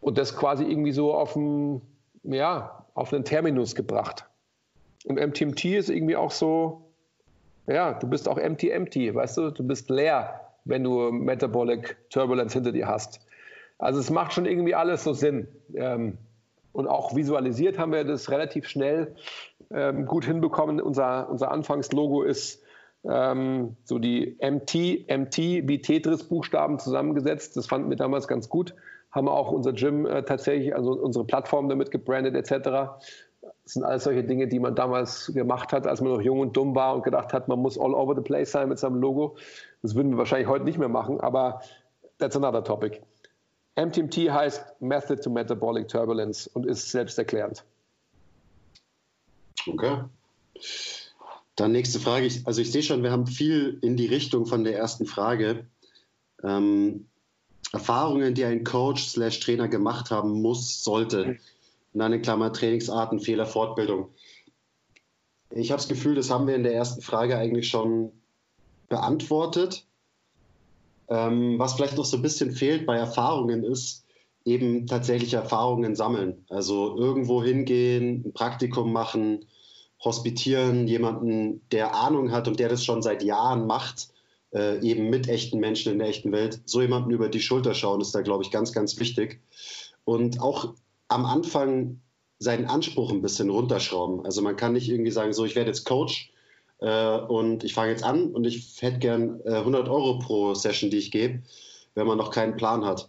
Und 0.00 0.16
das 0.16 0.36
quasi 0.36 0.64
irgendwie 0.64 0.92
so 0.92 1.12
auf, 1.12 1.36
einen, 1.36 1.82
ja, 2.22 2.86
auf 2.94 3.12
einen 3.12 3.24
Terminus 3.24 3.74
gebracht. 3.74 4.26
Und 5.04 5.16
MTMT 5.16 5.64
ist 5.64 5.90
irgendwie 5.90 6.16
auch 6.16 6.30
so, 6.30 6.82
ja, 7.66 7.94
du 7.94 8.08
bist 8.08 8.28
auch 8.28 8.38
empty, 8.38 9.12
weißt 9.12 9.36
du, 9.38 9.50
du 9.50 9.66
bist 9.66 9.90
leer, 9.90 10.45
wenn 10.66 10.84
du 10.84 11.10
Metabolic 11.10 11.96
Turbulence 12.10 12.52
hinter 12.52 12.72
dir 12.72 12.86
hast. 12.86 13.20
Also 13.78 14.00
es 14.00 14.10
macht 14.10 14.32
schon 14.32 14.46
irgendwie 14.46 14.74
alles 14.74 15.04
so 15.04 15.12
Sinn. 15.12 15.48
Ähm, 15.74 16.18
und 16.72 16.86
auch 16.88 17.16
visualisiert 17.16 17.78
haben 17.78 17.92
wir 17.92 18.04
das 18.04 18.30
relativ 18.30 18.68
schnell 18.68 19.14
ähm, 19.70 20.04
gut 20.04 20.26
hinbekommen. 20.26 20.80
Unser, 20.80 21.30
unser 21.30 21.50
Anfangslogo 21.50 22.22
ist 22.22 22.62
ähm, 23.04 23.76
so 23.84 23.98
die 23.98 24.36
MT, 24.42 25.08
MT 25.08 25.38
wie 25.38 25.80
Tetris-Buchstaben 25.80 26.78
zusammengesetzt. 26.78 27.56
Das 27.56 27.66
fanden 27.66 27.88
wir 27.88 27.96
damals 27.96 28.28
ganz 28.28 28.48
gut. 28.48 28.74
Haben 29.10 29.28
auch 29.28 29.52
unser 29.52 29.72
Gym 29.72 30.04
äh, 30.04 30.22
tatsächlich, 30.24 30.74
also 30.74 30.92
unsere 30.92 31.24
Plattform 31.24 31.68
damit 31.68 31.90
gebrandet 31.90 32.34
etc. 32.34 33.00
Das 33.64 33.72
sind 33.72 33.84
alles 33.84 34.04
solche 34.04 34.22
Dinge, 34.22 34.46
die 34.46 34.60
man 34.60 34.74
damals 34.74 35.32
gemacht 35.34 35.72
hat, 35.72 35.86
als 35.86 36.00
man 36.00 36.12
noch 36.12 36.20
jung 36.20 36.40
und 36.40 36.56
dumm 36.56 36.74
war 36.74 36.94
und 36.94 37.02
gedacht 37.02 37.32
hat, 37.32 37.48
man 37.48 37.58
muss 37.58 37.78
all 37.78 37.94
over 37.94 38.14
the 38.14 38.20
place 38.20 38.52
sein 38.52 38.68
mit 38.68 38.78
seinem 38.78 39.00
Logo. 39.00 39.36
Das 39.82 39.94
würden 39.94 40.12
wir 40.12 40.18
wahrscheinlich 40.18 40.48
heute 40.48 40.64
nicht 40.64 40.78
mehr 40.78 40.88
machen, 40.88 41.20
aber 41.20 41.60
that's 42.18 42.36
another 42.36 42.62
topic. 42.62 43.00
MTMT 43.76 44.30
heißt 44.30 44.80
Method 44.80 45.20
to 45.20 45.30
Metabolic 45.30 45.88
Turbulence 45.88 46.48
und 46.54 46.64
ist 46.64 46.90
selbsterklärend. 46.90 47.64
Okay. 49.66 50.04
Dann 51.56 51.72
nächste 51.72 51.98
Frage. 52.00 52.28
also 52.44 52.60
ich 52.60 52.70
sehe 52.70 52.82
schon, 52.82 53.02
wir 53.02 53.10
haben 53.10 53.26
viel 53.26 53.78
in 53.82 53.96
die 53.96 54.06
Richtung 54.06 54.46
von 54.46 54.64
der 54.64 54.76
ersten 54.76 55.06
Frage. 55.06 55.66
Ähm, 56.42 57.06
Erfahrungen, 57.72 58.34
die 58.34 58.44
ein 58.44 58.64
Coach 58.64 59.08
slash 59.08 59.40
Trainer 59.40 59.68
gemacht 59.68 60.10
haben 60.10 60.40
muss, 60.40 60.84
sollte. 60.84 61.38
In 61.96 62.02
einer 62.02 62.18
Klammer 62.18 62.52
Trainingsarten, 62.52 63.20
Fehler, 63.20 63.46
Fortbildung. 63.46 64.10
Ich 65.48 65.70
habe 65.70 65.80
das 65.80 65.88
Gefühl, 65.88 66.14
das 66.14 66.28
haben 66.28 66.46
wir 66.46 66.54
in 66.54 66.62
der 66.62 66.74
ersten 66.74 67.00
Frage 67.00 67.38
eigentlich 67.38 67.68
schon 67.68 68.12
beantwortet. 68.90 69.86
Ähm, 71.08 71.58
was 71.58 71.72
vielleicht 71.72 71.96
noch 71.96 72.04
so 72.04 72.18
ein 72.18 72.22
bisschen 72.22 72.52
fehlt 72.52 72.84
bei 72.84 72.98
Erfahrungen 72.98 73.64
ist, 73.64 74.04
eben 74.44 74.86
tatsächlich 74.86 75.32
Erfahrungen 75.32 75.96
sammeln. 75.96 76.44
Also 76.50 76.94
irgendwo 76.98 77.42
hingehen, 77.42 78.24
ein 78.26 78.32
Praktikum 78.34 78.92
machen, 78.92 79.46
hospitieren, 80.04 80.86
jemanden, 80.88 81.62
der 81.72 81.94
Ahnung 81.94 82.30
hat 82.30 82.46
und 82.46 82.60
der 82.60 82.68
das 82.68 82.84
schon 82.84 83.00
seit 83.00 83.22
Jahren 83.22 83.66
macht, 83.66 84.10
äh, 84.52 84.86
eben 84.86 85.08
mit 85.08 85.30
echten 85.30 85.60
Menschen 85.60 85.92
in 85.92 85.98
der 86.00 86.08
echten 86.08 86.30
Welt. 86.30 86.60
So 86.66 86.82
jemanden 86.82 87.10
über 87.10 87.30
die 87.30 87.40
Schulter 87.40 87.72
schauen 87.72 88.02
ist 88.02 88.14
da, 88.14 88.20
glaube 88.20 88.44
ich, 88.44 88.50
ganz, 88.50 88.74
ganz 88.74 89.00
wichtig. 89.00 89.40
Und 90.04 90.42
auch 90.42 90.74
am 91.08 91.24
Anfang 91.24 92.00
seinen 92.38 92.66
Anspruch 92.66 93.10
ein 93.10 93.22
bisschen 93.22 93.50
runterschrauben. 93.50 94.24
Also 94.24 94.42
man 94.42 94.56
kann 94.56 94.74
nicht 94.74 94.88
irgendwie 94.88 95.10
sagen, 95.10 95.32
so 95.32 95.44
ich 95.44 95.56
werde 95.56 95.70
jetzt 95.70 95.84
Coach 95.84 96.32
äh, 96.80 97.18
und 97.18 97.64
ich 97.64 97.74
fange 97.74 97.92
jetzt 97.92 98.04
an 98.04 98.32
und 98.32 98.44
ich 98.44 98.76
hätte 98.80 98.98
gern 98.98 99.40
äh, 99.44 99.54
100 99.54 99.88
Euro 99.88 100.18
pro 100.18 100.54
Session, 100.54 100.90
die 100.90 100.98
ich 100.98 101.10
gebe, 101.10 101.42
wenn 101.94 102.06
man 102.06 102.18
noch 102.18 102.30
keinen 102.30 102.56
Plan 102.56 102.84
hat. 102.84 103.08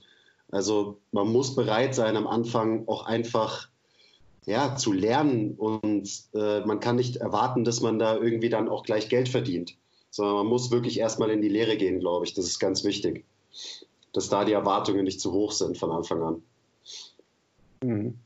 Also 0.49 0.99
man 1.11 1.27
muss 1.27 1.55
bereit 1.55 1.93
sein, 1.93 2.15
am 2.15 2.27
Anfang 2.27 2.87
auch 2.87 3.05
einfach 3.05 3.67
ja, 4.45 4.77
zu 4.77 4.93
lernen 4.93 5.55
und 5.57 6.09
äh, 6.33 6.61
man 6.61 6.79
kann 6.79 6.95
nicht 6.95 7.17
erwarten, 7.17 7.65
dass 7.65 7.81
man 7.81 7.99
da 7.99 8.15
irgendwie 8.15 8.47
dann 8.47 8.69
auch 8.69 8.83
gleich 8.83 9.09
Geld 9.09 9.27
verdient, 9.27 9.75
sondern 10.09 10.35
man 10.35 10.47
muss 10.47 10.71
wirklich 10.71 10.99
erstmal 10.99 11.31
in 11.31 11.41
die 11.41 11.49
Lehre 11.49 11.75
gehen, 11.75 11.99
glaube 11.99 12.25
ich. 12.25 12.33
Das 12.33 12.45
ist 12.45 12.59
ganz 12.59 12.85
wichtig, 12.85 13.25
dass 14.13 14.29
da 14.29 14.45
die 14.45 14.53
Erwartungen 14.53 15.03
nicht 15.03 15.19
zu 15.19 15.33
hoch 15.33 15.51
sind 15.51 15.77
von 15.77 15.91
Anfang 15.91 16.23
an. 16.23 16.43
Mhm. 17.83 18.19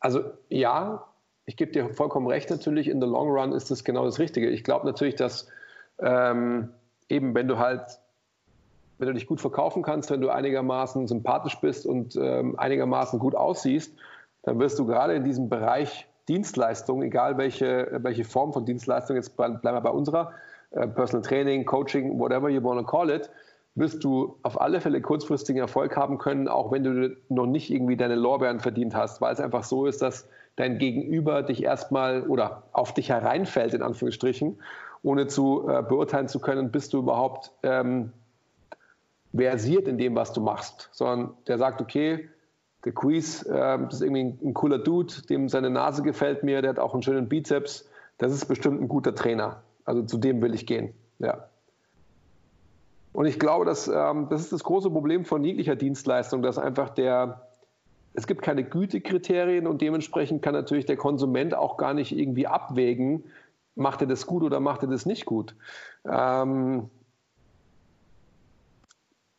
Also 0.00 0.20
ja, 0.48 1.06
ich 1.46 1.56
gebe 1.56 1.72
dir 1.72 1.90
vollkommen 1.90 2.26
recht, 2.26 2.50
natürlich, 2.50 2.88
in 2.88 3.00
the 3.00 3.06
long 3.06 3.28
run 3.30 3.52
ist 3.52 3.70
das 3.70 3.84
genau 3.84 4.04
das 4.04 4.18
Richtige. 4.18 4.48
Ich 4.50 4.64
glaube 4.64 4.86
natürlich, 4.86 5.14
dass 5.14 5.48
ähm, 6.00 6.70
eben, 7.08 7.34
wenn 7.34 7.48
du 7.48 7.58
halt, 7.58 8.00
wenn 8.98 9.08
du 9.08 9.14
dich 9.14 9.26
gut 9.26 9.40
verkaufen 9.40 9.82
kannst, 9.82 10.10
wenn 10.10 10.20
du 10.20 10.30
einigermaßen 10.30 11.06
sympathisch 11.06 11.60
bist 11.60 11.86
und 11.86 12.16
ähm, 12.16 12.58
einigermaßen 12.58 13.18
gut 13.18 13.34
aussiehst, 13.34 13.94
dann 14.42 14.58
wirst 14.58 14.78
du 14.78 14.86
gerade 14.86 15.14
in 15.14 15.24
diesem 15.24 15.48
Bereich 15.48 16.06
Dienstleistung, 16.28 17.02
egal 17.02 17.38
welche, 17.38 17.98
welche 18.02 18.24
Form 18.24 18.52
von 18.52 18.64
Dienstleistung, 18.64 19.16
jetzt 19.16 19.36
bleiben 19.36 19.60
wir 19.62 19.80
bei 19.80 19.90
unserer, 19.90 20.32
äh, 20.70 20.86
Personal 20.86 21.26
Training, 21.26 21.64
Coaching, 21.64 22.18
whatever 22.18 22.48
you 22.48 22.62
want 22.62 22.80
to 22.80 22.86
call 22.86 23.10
it, 23.10 23.30
wirst 23.74 24.04
du 24.04 24.36
auf 24.42 24.60
alle 24.60 24.80
Fälle 24.80 25.00
kurzfristigen 25.00 25.60
Erfolg 25.60 25.96
haben 25.96 26.18
können, 26.18 26.48
auch 26.48 26.70
wenn 26.72 26.84
du 26.84 27.16
noch 27.28 27.46
nicht 27.46 27.70
irgendwie 27.70 27.96
deine 27.96 28.16
Lorbeeren 28.16 28.60
verdient 28.60 28.94
hast, 28.94 29.20
weil 29.20 29.32
es 29.32 29.40
einfach 29.40 29.64
so 29.64 29.86
ist, 29.86 30.02
dass 30.02 30.28
dein 30.56 30.78
Gegenüber 30.78 31.42
dich 31.42 31.62
erstmal 31.62 32.22
oder 32.28 32.64
auf 32.72 32.92
dich 32.92 33.08
hereinfällt, 33.08 33.72
in 33.72 33.82
Anführungsstrichen, 33.82 34.60
ohne 35.02 35.26
zu 35.26 35.68
äh, 35.68 35.82
beurteilen 35.82 36.28
zu 36.28 36.38
können, 36.40 36.70
bist 36.70 36.92
du 36.92 36.98
überhaupt 36.98 37.52
ähm, 37.62 38.12
versiert 39.34 39.88
in 39.88 39.96
dem, 39.96 40.14
was 40.14 40.32
du 40.32 40.42
machst, 40.42 40.90
sondern 40.92 41.34
der 41.46 41.56
sagt, 41.56 41.80
okay, 41.80 42.28
der 42.84 42.92
Quiz, 42.92 43.46
äh, 43.46 43.78
ist 43.88 44.02
irgendwie 44.02 44.24
ein, 44.24 44.38
ein 44.44 44.54
cooler 44.54 44.78
Dude, 44.78 45.14
dem 45.30 45.48
seine 45.48 45.70
Nase 45.70 46.02
gefällt 46.02 46.42
mir, 46.42 46.60
der 46.60 46.70
hat 46.70 46.78
auch 46.78 46.92
einen 46.92 47.02
schönen 47.02 47.28
Bizeps, 47.28 47.88
das 48.18 48.32
ist 48.32 48.46
bestimmt 48.46 48.80
ein 48.82 48.88
guter 48.88 49.14
Trainer. 49.14 49.62
Also 49.84 50.02
zu 50.02 50.18
dem 50.18 50.42
will 50.42 50.54
ich 50.54 50.66
gehen. 50.66 50.92
Ja. 51.18 51.48
Und 53.12 53.26
ich 53.26 53.38
glaube, 53.38 53.64
dass, 53.64 53.88
ähm, 53.88 54.28
das 54.30 54.40
ist 54.40 54.52
das 54.52 54.64
große 54.64 54.90
Problem 54.90 55.24
von 55.24 55.44
jeglicher 55.44 55.76
Dienstleistung, 55.76 56.42
dass 56.42 56.58
einfach 56.58 56.90
der, 56.90 57.46
es 58.14 58.26
gibt 58.26 58.42
keine 58.42 58.64
Gütekriterien 58.64 59.66
und 59.66 59.82
dementsprechend 59.82 60.42
kann 60.42 60.54
natürlich 60.54 60.86
der 60.86 60.96
Konsument 60.96 61.54
auch 61.54 61.76
gar 61.76 61.94
nicht 61.94 62.16
irgendwie 62.16 62.46
abwägen, 62.46 63.24
macht 63.74 64.00
er 64.00 64.06
das 64.06 64.26
gut 64.26 64.42
oder 64.42 64.60
macht 64.60 64.82
er 64.82 64.88
das 64.88 65.06
nicht 65.06 65.26
gut. 65.26 65.54
Ähm, 66.04 66.90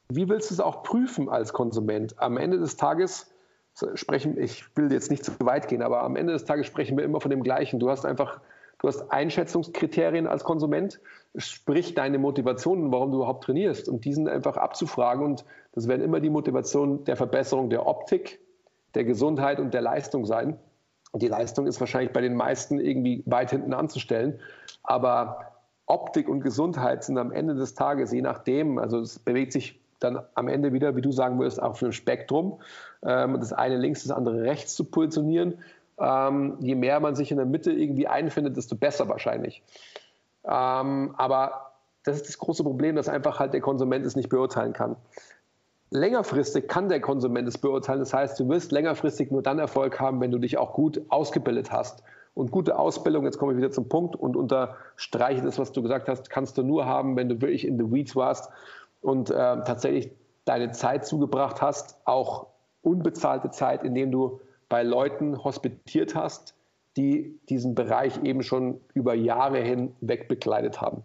wie 0.09 0.29
willst 0.29 0.51
du 0.51 0.55
es 0.55 0.59
auch 0.59 0.83
prüfen 0.83 1.29
als 1.29 1.53
Konsument? 1.53 2.19
Am 2.19 2.37
Ende 2.37 2.59
des 2.59 2.77
Tages 2.77 3.31
sprechen, 3.95 4.37
ich 4.39 4.65
will 4.75 4.91
jetzt 4.91 5.09
nicht 5.09 5.25
zu 5.25 5.31
weit 5.39 5.67
gehen, 5.67 5.81
aber 5.81 6.03
am 6.03 6.15
Ende 6.15 6.33
des 6.33 6.45
Tages 6.45 6.67
sprechen 6.67 6.95
wir 6.97 7.03
immer 7.03 7.19
von 7.19 7.31
dem 7.31 7.41
Gleichen. 7.41 7.79
Du 7.79 7.89
hast 7.89 8.05
einfach, 8.05 8.39
du 8.83 8.89
hast 8.89 9.11
Einschätzungskriterien 9.11 10.27
als 10.27 10.43
Konsument, 10.43 10.99
sprich 11.37 11.95
deine 11.95 12.19
Motivationen, 12.19 12.91
warum 12.91 13.11
du 13.11 13.17
überhaupt 13.17 13.45
trainierst 13.45 13.87
und 13.87 14.03
diesen 14.03 14.27
einfach 14.27 14.57
abzufragen 14.57 15.23
und 15.25 15.45
das 15.71 15.87
werden 15.87 16.01
immer 16.01 16.19
die 16.19 16.29
Motivationen 16.29 17.05
der 17.05 17.15
Verbesserung 17.15 17.69
der 17.69 17.87
Optik, 17.87 18.41
der 18.93 19.05
Gesundheit 19.05 19.59
und 19.59 19.73
der 19.73 19.81
Leistung 19.81 20.25
sein. 20.25 20.59
Und 21.13 21.23
die 21.23 21.29
Leistung 21.29 21.65
ist 21.65 21.79
wahrscheinlich 21.79 22.11
bei 22.11 22.21
den 22.21 22.35
meisten 22.35 22.79
irgendwie 22.79 23.23
weit 23.25 23.51
hinten 23.51 23.73
anzustellen, 23.73 24.39
aber 24.83 25.53
Optik 25.85 26.27
und 26.27 26.41
Gesundheit 26.41 27.05
sind 27.05 27.17
am 27.17 27.31
Ende 27.31 27.55
des 27.55 27.75
Tages, 27.75 28.11
je 28.11 28.21
nachdem, 28.21 28.79
also 28.79 28.99
es 28.99 29.17
bewegt 29.17 29.53
sich 29.53 29.79
dann 29.99 30.19
am 30.33 30.49
Ende 30.49 30.73
wieder, 30.73 30.97
wie 30.97 31.01
du 31.01 31.11
sagen 31.13 31.39
würdest, 31.39 31.61
auf 31.61 31.81
einem 31.81 31.93
Spektrum. 31.93 32.59
Ähm, 33.01 33.39
das 33.39 33.53
eine 33.53 33.77
links, 33.77 34.03
das 34.03 34.11
andere 34.11 34.41
rechts 34.41 34.75
zu 34.75 34.83
positionieren. 34.83 35.59
Ähm, 35.99 36.57
je 36.59 36.75
mehr 36.75 36.99
man 36.99 37.15
sich 37.15 37.31
in 37.31 37.37
der 37.37 37.45
Mitte 37.45 37.71
irgendwie 37.71 38.07
einfindet, 38.07 38.57
desto 38.57 38.75
besser 38.75 39.07
wahrscheinlich. 39.09 39.63
Ähm, 40.43 41.13
aber 41.17 41.73
das 42.03 42.17
ist 42.17 42.27
das 42.27 42.37
große 42.37 42.63
Problem, 42.63 42.95
dass 42.95 43.07
einfach 43.07 43.39
halt 43.39 43.53
der 43.53 43.61
Konsument 43.61 44.05
es 44.05 44.15
nicht 44.15 44.29
beurteilen 44.29 44.73
kann. 44.73 44.95
Längerfristig 45.89 46.67
kann 46.67 46.89
der 46.89 46.99
Konsument 46.99 47.47
es 47.47 47.57
beurteilen. 47.57 47.99
Das 47.99 48.13
heißt, 48.13 48.39
du 48.39 48.49
wirst 48.49 48.71
längerfristig 48.71 49.31
nur 49.31 49.43
dann 49.43 49.59
Erfolg 49.59 49.99
haben, 49.99 50.19
wenn 50.21 50.31
du 50.31 50.39
dich 50.39 50.57
auch 50.57 50.73
gut 50.73 51.01
ausgebildet 51.09 51.71
hast. 51.71 52.03
Und 52.33 52.49
gute 52.49 52.79
Ausbildung, 52.79 53.25
jetzt 53.25 53.37
komme 53.37 53.51
ich 53.51 53.59
wieder 53.59 53.69
zum 53.69 53.89
Punkt 53.89 54.15
und 54.15 54.35
unterstreiche 54.35 55.43
das, 55.43 55.59
was 55.59 55.71
du 55.71 55.83
gesagt 55.83 56.09
hast, 56.09 56.31
kannst 56.31 56.57
du 56.57 56.63
nur 56.63 56.85
haben, 56.85 57.15
wenn 57.15 57.29
du 57.29 57.41
wirklich 57.41 57.67
in 57.67 57.77
the 57.77 57.91
weeds 57.91 58.15
warst 58.15 58.49
und 59.01 59.29
äh, 59.29 59.33
tatsächlich 59.35 60.11
deine 60.45 60.71
Zeit 60.71 61.05
zugebracht 61.05 61.61
hast, 61.61 61.95
auch 62.05 62.47
unbezahlte 62.81 63.51
Zeit, 63.51 63.83
indem 63.83 64.11
du 64.11 64.41
bei 64.73 64.81
Leuten 64.81 65.43
hospitiert 65.43 66.15
hast, 66.15 66.55
die 66.97 67.39
diesen 67.47 67.75
Bereich 67.75 68.23
eben 68.23 68.41
schon 68.41 68.81
über 68.95 69.13
Jahre 69.13 69.61
hinweg 69.61 70.27
bekleidet 70.27 70.81
haben. 70.81 71.03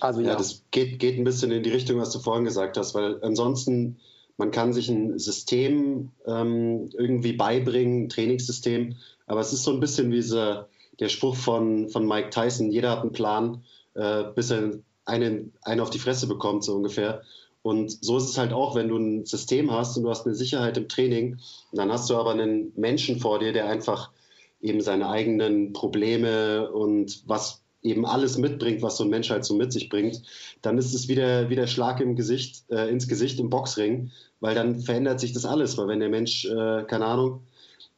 Also 0.00 0.20
ja, 0.20 0.32
ja 0.32 0.36
das 0.36 0.62
geht, 0.70 0.98
geht 0.98 1.16
ein 1.16 1.24
bisschen 1.24 1.50
in 1.50 1.62
die 1.62 1.70
Richtung, 1.70 1.98
was 1.98 2.10
du 2.10 2.18
vorhin 2.18 2.44
gesagt 2.44 2.76
hast, 2.76 2.94
weil 2.94 3.24
ansonsten 3.24 3.96
man 4.36 4.50
kann 4.50 4.74
sich 4.74 4.90
ein 4.90 5.18
System 5.18 6.10
ähm, 6.26 6.90
irgendwie 6.92 7.32
beibringen, 7.32 8.02
ein 8.04 8.08
Trainingssystem, 8.10 8.96
aber 9.26 9.40
es 9.40 9.54
ist 9.54 9.62
so 9.62 9.70
ein 9.70 9.80
bisschen 9.80 10.10
wie 10.10 10.16
diese, 10.16 10.68
der 11.00 11.08
Spruch 11.08 11.36
von, 11.36 11.88
von 11.88 12.06
Mike 12.06 12.28
Tyson, 12.28 12.70
jeder 12.70 12.90
hat 12.90 13.00
einen 13.00 13.12
Plan, 13.12 13.64
äh, 13.94 14.24
bis 14.34 14.50
er 14.50 14.72
einen, 15.06 15.54
einen 15.62 15.80
auf 15.80 15.88
die 15.88 15.98
Fresse 15.98 16.26
bekommt, 16.26 16.64
so 16.64 16.76
ungefähr. 16.76 17.22
Und 17.62 18.04
so 18.04 18.16
ist 18.16 18.28
es 18.28 18.38
halt 18.38 18.52
auch, 18.52 18.74
wenn 18.74 18.88
du 18.88 18.96
ein 18.96 19.24
System 19.24 19.70
hast 19.70 19.96
und 19.96 20.02
du 20.02 20.10
hast 20.10 20.26
eine 20.26 20.34
Sicherheit 20.34 20.76
im 20.76 20.88
Training, 20.88 21.38
dann 21.72 21.92
hast 21.92 22.10
du 22.10 22.16
aber 22.16 22.32
einen 22.32 22.72
Menschen 22.76 23.20
vor 23.20 23.38
dir, 23.38 23.52
der 23.52 23.68
einfach 23.68 24.10
eben 24.60 24.80
seine 24.80 25.08
eigenen 25.08 25.72
Probleme 25.72 26.70
und 26.70 27.22
was 27.26 27.62
eben 27.82 28.06
alles 28.06 28.38
mitbringt, 28.38 28.82
was 28.82 28.96
so 28.96 29.04
ein 29.04 29.10
Mensch 29.10 29.30
halt 29.30 29.44
so 29.44 29.54
mit 29.54 29.72
sich 29.72 29.88
bringt, 29.88 30.22
dann 30.62 30.78
ist 30.78 30.94
es 30.94 31.08
wieder, 31.08 31.50
wieder 31.50 31.66
Schlag 31.66 32.00
im 32.00 32.14
Gesicht, 32.14 32.64
äh, 32.70 32.88
ins 32.88 33.08
Gesicht 33.08 33.40
im 33.40 33.50
Boxring, 33.50 34.10
weil 34.40 34.54
dann 34.54 34.80
verändert 34.80 35.20
sich 35.20 35.32
das 35.32 35.44
alles, 35.44 35.76
weil 35.78 35.88
wenn 35.88 36.00
der 36.00 36.08
Mensch, 36.08 36.44
äh, 36.44 36.84
keine 36.84 37.06
Ahnung, 37.06 37.42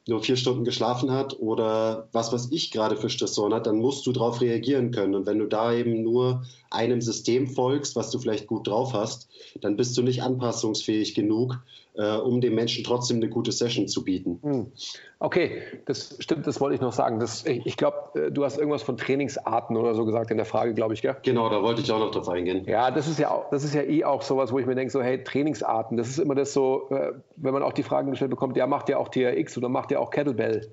nur 0.06 0.22
vier 0.22 0.36
Stunden 0.36 0.64
geschlafen 0.64 1.10
hat 1.10 1.38
oder 1.40 2.08
was 2.12 2.32
was 2.32 2.50
ich 2.52 2.70
gerade 2.70 2.96
für 2.96 3.08
Stressoren 3.08 3.54
hat, 3.54 3.66
dann 3.66 3.78
musst 3.78 4.06
du 4.06 4.12
darauf 4.12 4.40
reagieren 4.40 4.90
können. 4.90 5.14
Und 5.14 5.26
wenn 5.26 5.38
du 5.38 5.46
da 5.46 5.72
eben 5.72 6.02
nur 6.02 6.44
einem 6.70 7.00
System 7.00 7.46
folgst, 7.46 7.96
was 7.96 8.10
du 8.10 8.18
vielleicht 8.18 8.46
gut 8.46 8.66
drauf 8.66 8.92
hast, 8.92 9.28
dann 9.60 9.76
bist 9.76 9.96
du 9.96 10.02
nicht 10.02 10.22
anpassungsfähig 10.22 11.14
genug, 11.14 11.58
um 11.94 12.40
dem 12.40 12.54
Menschen 12.54 12.82
trotzdem 12.82 13.18
eine 13.18 13.28
gute 13.28 13.52
Session 13.52 13.86
zu 13.86 14.02
bieten. 14.02 14.40
Hm. 14.42 14.72
Okay, 15.20 15.62
das 15.86 16.16
stimmt, 16.18 16.46
das 16.46 16.60
wollte 16.60 16.74
ich 16.74 16.80
noch 16.80 16.92
sagen. 16.92 17.20
Das, 17.20 17.44
ich 17.46 17.76
glaube, 17.76 17.96
äh, 18.14 18.30
du 18.32 18.44
hast 18.44 18.58
irgendwas 18.58 18.82
von 18.82 18.96
Trainingsarten 18.96 19.76
oder 19.76 19.94
so 19.94 20.04
gesagt 20.04 20.30
in 20.30 20.36
der 20.36 20.46
Frage, 20.46 20.74
glaube 20.74 20.94
ich, 20.94 21.02
gell? 21.02 21.16
Genau, 21.22 21.48
da 21.48 21.62
wollte 21.62 21.82
ich 21.82 21.92
auch 21.92 22.00
noch 22.00 22.10
drauf 22.10 22.28
eingehen. 22.28 22.64
Ja, 22.66 22.90
das 22.90 23.08
ist 23.08 23.18
ja 23.18 23.30
auch, 23.30 23.48
das 23.50 23.62
ist 23.62 23.74
ja 23.74 23.82
eh 23.82 24.04
auch 24.04 24.22
sowas, 24.22 24.50
wo 24.52 24.58
ich 24.58 24.66
mir 24.66 24.74
denke, 24.74 24.90
so, 24.90 25.02
hey, 25.02 25.22
Trainingsarten, 25.22 25.96
das 25.96 26.08
ist 26.08 26.18
immer 26.18 26.34
das 26.34 26.52
so, 26.52 26.88
äh, 26.90 27.12
wenn 27.36 27.54
man 27.54 27.62
auch 27.62 27.72
die 27.72 27.84
Fragen 27.84 28.10
gestellt 28.10 28.30
bekommt, 28.30 28.56
ja, 28.56 28.66
macht 28.66 28.88
ja 28.88 28.98
auch 28.98 29.08
TRX 29.08 29.56
oder 29.56 29.68
macht 29.68 29.90
ja 29.90 30.00
auch 30.00 30.10
Kettlebell. 30.10 30.68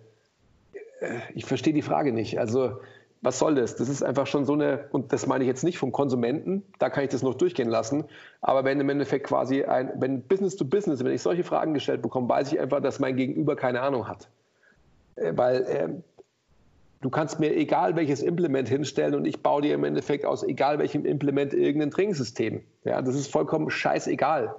Ich 1.33 1.45
verstehe 1.45 1.73
die 1.73 1.81
Frage 1.81 2.13
nicht. 2.13 2.39
Also, 2.39 2.77
was 3.21 3.37
soll 3.37 3.55
das? 3.55 3.75
Das 3.75 3.87
ist 3.87 4.01
einfach 4.03 4.25
schon 4.25 4.45
so 4.45 4.53
eine, 4.53 4.85
und 4.91 5.13
das 5.13 5.27
meine 5.27 5.43
ich 5.43 5.47
jetzt 5.47 5.63
nicht 5.63 5.77
vom 5.77 5.91
Konsumenten, 5.91 6.63
da 6.79 6.89
kann 6.89 7.03
ich 7.03 7.09
das 7.09 7.21
noch 7.21 7.35
durchgehen 7.35 7.69
lassen, 7.69 8.05
aber 8.41 8.63
wenn 8.63 8.79
im 8.79 8.89
Endeffekt 8.89 9.27
quasi 9.27 9.63
ein, 9.63 9.91
wenn 9.97 10.23
Business 10.23 10.55
to 10.55 10.65
Business, 10.65 11.03
wenn 11.03 11.13
ich 11.13 11.21
solche 11.21 11.43
Fragen 11.43 11.73
gestellt 11.73 12.01
bekomme, 12.01 12.27
weiß 12.27 12.51
ich 12.51 12.59
einfach, 12.59 12.81
dass 12.81 12.99
mein 12.99 13.15
Gegenüber 13.15 13.55
keine 13.55 13.81
Ahnung 13.81 14.07
hat. 14.07 14.27
Äh, 15.15 15.33
weil 15.35 15.61
äh, 15.63 15.89
du 17.01 17.09
kannst 17.11 17.39
mir 17.39 17.55
egal 17.55 17.95
welches 17.95 18.23
Implement 18.23 18.67
hinstellen 18.67 19.13
und 19.13 19.25
ich 19.25 19.43
baue 19.43 19.61
dir 19.61 19.75
im 19.75 19.83
Endeffekt 19.83 20.25
aus 20.25 20.43
egal 20.43 20.79
welchem 20.79 21.05
Implement 21.05 21.53
irgendein 21.53 21.91
Trainingssystem. 21.91 22.63
Ja, 22.85 23.01
das 23.03 23.15
ist 23.15 23.31
vollkommen 23.31 23.69
scheißegal. 23.69 24.55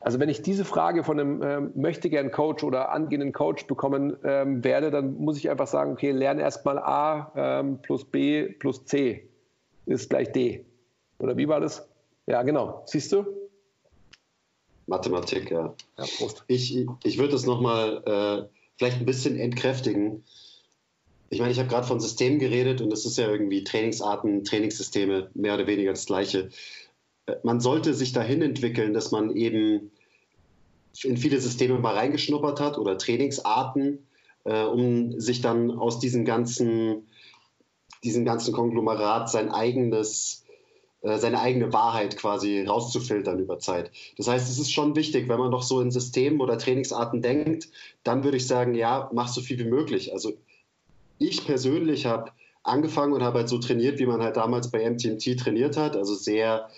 Also 0.00 0.20
wenn 0.20 0.28
ich 0.28 0.42
diese 0.42 0.64
Frage 0.64 1.02
von 1.02 1.18
einem 1.18 1.42
ähm, 1.42 1.72
möchte 1.74 2.08
gern 2.08 2.30
Coach 2.30 2.62
oder 2.62 2.92
angehenden 2.92 3.32
Coach 3.32 3.66
bekommen 3.66 4.16
ähm, 4.22 4.62
werde, 4.62 4.90
dann 4.90 5.14
muss 5.18 5.36
ich 5.38 5.50
einfach 5.50 5.66
sagen, 5.66 5.92
okay, 5.92 6.12
lerne 6.12 6.42
erstmal 6.42 6.78
A 6.78 7.32
ähm, 7.34 7.82
plus 7.82 8.04
B 8.04 8.44
plus 8.44 8.84
C 8.84 9.28
ist 9.86 10.10
gleich 10.10 10.30
D. 10.32 10.64
Oder 11.18 11.36
wie 11.36 11.48
war 11.48 11.60
das? 11.60 11.88
Ja, 12.26 12.42
genau. 12.42 12.82
Siehst 12.86 13.10
du? 13.10 13.26
Mathematik, 14.86 15.50
ja. 15.50 15.74
ja 15.98 16.04
Prost. 16.16 16.44
Ich, 16.46 16.86
ich 17.02 17.18
würde 17.18 17.32
das 17.32 17.46
nochmal 17.46 18.02
äh, 18.06 18.48
vielleicht 18.76 18.98
ein 18.98 19.06
bisschen 19.06 19.38
entkräftigen. 19.38 20.24
Ich 21.30 21.40
meine, 21.40 21.52
ich 21.52 21.58
habe 21.58 21.68
gerade 21.68 21.86
von 21.86 22.00
Systemen 22.00 22.38
geredet 22.38 22.80
und 22.80 22.90
das 22.90 23.04
ist 23.04 23.18
ja 23.18 23.28
irgendwie 23.28 23.64
Trainingsarten, 23.64 24.44
Trainingssysteme, 24.44 25.30
mehr 25.34 25.54
oder 25.54 25.66
weniger 25.66 25.90
das 25.90 26.06
Gleiche 26.06 26.50
man 27.42 27.60
sollte 27.60 27.94
sich 27.94 28.12
dahin 28.12 28.42
entwickeln, 28.42 28.94
dass 28.94 29.10
man 29.10 29.34
eben 29.34 29.90
in 31.02 31.16
viele 31.16 31.40
Systeme 31.40 31.78
mal 31.78 31.94
reingeschnuppert 31.94 32.60
hat 32.60 32.78
oder 32.78 32.98
Trainingsarten, 32.98 34.06
äh, 34.44 34.64
um 34.64 35.20
sich 35.20 35.40
dann 35.40 35.70
aus 35.70 36.00
diesem 36.00 36.24
ganzen, 36.24 37.06
diesem 38.02 38.24
ganzen 38.24 38.52
Konglomerat 38.52 39.30
sein 39.30 39.50
eigenes, 39.50 40.44
äh, 41.02 41.18
seine 41.18 41.40
eigene 41.40 41.72
Wahrheit 41.72 42.16
quasi 42.16 42.64
rauszufiltern 42.64 43.38
über 43.38 43.58
Zeit. 43.58 43.90
Das 44.16 44.28
heißt, 44.28 44.48
es 44.50 44.58
ist 44.58 44.72
schon 44.72 44.96
wichtig, 44.96 45.28
wenn 45.28 45.38
man 45.38 45.50
doch 45.50 45.62
so 45.62 45.80
in 45.80 45.90
Systemen 45.90 46.40
oder 46.40 46.58
Trainingsarten 46.58 47.22
denkt, 47.22 47.68
dann 48.02 48.24
würde 48.24 48.36
ich 48.36 48.46
sagen, 48.46 48.74
ja, 48.74 49.10
mach 49.12 49.28
so 49.28 49.40
viel 49.40 49.58
wie 49.58 49.68
möglich. 49.68 50.12
Also 50.12 50.32
ich 51.18 51.44
persönlich 51.44 52.06
habe 52.06 52.32
angefangen 52.62 53.12
und 53.12 53.22
habe 53.22 53.40
halt 53.40 53.48
so 53.48 53.58
trainiert, 53.58 53.98
wie 53.98 54.06
man 54.06 54.22
halt 54.22 54.36
damals 54.36 54.70
bei 54.70 54.88
MTMT 54.88 55.38
trainiert 55.38 55.76
hat, 55.76 55.96
also 55.96 56.14
sehr 56.14 56.68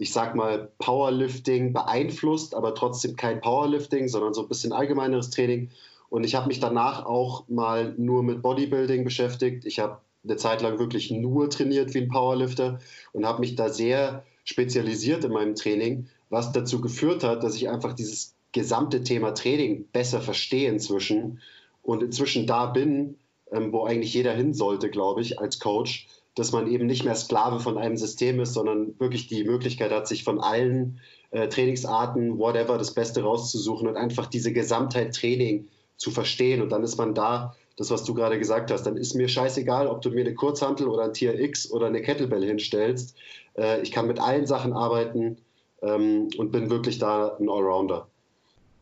ich 0.00 0.14
sag 0.14 0.34
mal, 0.34 0.70
Powerlifting 0.78 1.74
beeinflusst, 1.74 2.54
aber 2.54 2.74
trotzdem 2.74 3.16
kein 3.16 3.42
Powerlifting, 3.42 4.08
sondern 4.08 4.32
so 4.32 4.40
ein 4.40 4.48
bisschen 4.48 4.72
allgemeineres 4.72 5.28
Training. 5.28 5.68
Und 6.08 6.24
ich 6.24 6.34
habe 6.34 6.48
mich 6.48 6.58
danach 6.58 7.04
auch 7.04 7.46
mal 7.48 7.92
nur 7.98 8.22
mit 8.22 8.40
Bodybuilding 8.40 9.04
beschäftigt. 9.04 9.66
Ich 9.66 9.78
habe 9.78 9.98
eine 10.24 10.36
Zeit 10.36 10.62
lang 10.62 10.78
wirklich 10.78 11.10
nur 11.10 11.50
trainiert 11.50 11.92
wie 11.92 11.98
ein 11.98 12.08
Powerlifter 12.08 12.80
und 13.12 13.26
habe 13.26 13.40
mich 13.40 13.56
da 13.56 13.68
sehr 13.68 14.24
spezialisiert 14.44 15.22
in 15.24 15.32
meinem 15.32 15.54
Training, 15.54 16.08
was 16.30 16.50
dazu 16.52 16.80
geführt 16.80 17.22
hat, 17.22 17.44
dass 17.44 17.54
ich 17.56 17.68
einfach 17.68 17.92
dieses 17.92 18.34
gesamte 18.52 19.02
Thema 19.02 19.32
Training 19.32 19.84
besser 19.92 20.22
verstehe 20.22 20.70
inzwischen 20.70 21.40
und 21.82 22.02
inzwischen 22.02 22.46
da 22.46 22.64
bin, 22.64 23.16
ähm, 23.52 23.70
wo 23.70 23.84
eigentlich 23.84 24.14
jeder 24.14 24.32
hin 24.32 24.54
sollte, 24.54 24.88
glaube 24.88 25.20
ich, 25.20 25.38
als 25.38 25.60
Coach, 25.60 26.08
dass 26.34 26.52
man 26.52 26.68
eben 26.68 26.86
nicht 26.86 27.04
mehr 27.04 27.14
Sklave 27.14 27.60
von 27.60 27.76
einem 27.76 27.96
System 27.96 28.40
ist, 28.40 28.54
sondern 28.54 28.98
wirklich 28.98 29.26
die 29.26 29.44
Möglichkeit 29.44 29.90
hat, 29.90 30.06
sich 30.06 30.24
von 30.24 30.40
allen 30.40 31.00
äh, 31.30 31.48
Trainingsarten, 31.48 32.38
whatever, 32.38 32.78
das 32.78 32.94
Beste 32.94 33.22
rauszusuchen 33.22 33.88
und 33.88 33.96
einfach 33.96 34.26
diese 34.26 34.52
Gesamtheit 34.52 35.14
Training 35.14 35.68
zu 35.96 36.10
verstehen. 36.10 36.62
Und 36.62 36.70
dann 36.70 36.82
ist 36.82 36.96
man 36.96 37.14
da, 37.14 37.56
das, 37.76 37.90
was 37.90 38.04
du 38.04 38.14
gerade 38.14 38.38
gesagt 38.38 38.70
hast, 38.70 38.84
dann 38.84 38.96
ist 38.96 39.14
mir 39.14 39.28
scheißegal, 39.28 39.86
ob 39.86 40.02
du 40.02 40.10
mir 40.10 40.20
eine 40.20 40.34
Kurzhantel 40.34 40.86
oder 40.86 41.04
ein 41.04 41.14
Tier 41.14 41.38
X 41.38 41.70
oder 41.70 41.86
eine 41.86 42.02
Kettlebell 42.02 42.44
hinstellst. 42.44 43.16
Äh, 43.56 43.82
ich 43.82 43.90
kann 43.90 44.06
mit 44.06 44.20
allen 44.20 44.46
Sachen 44.46 44.72
arbeiten 44.72 45.38
ähm, 45.82 46.28
und 46.36 46.52
bin 46.52 46.70
wirklich 46.70 46.98
da 46.98 47.36
ein 47.38 47.48
Allrounder. 47.48 48.08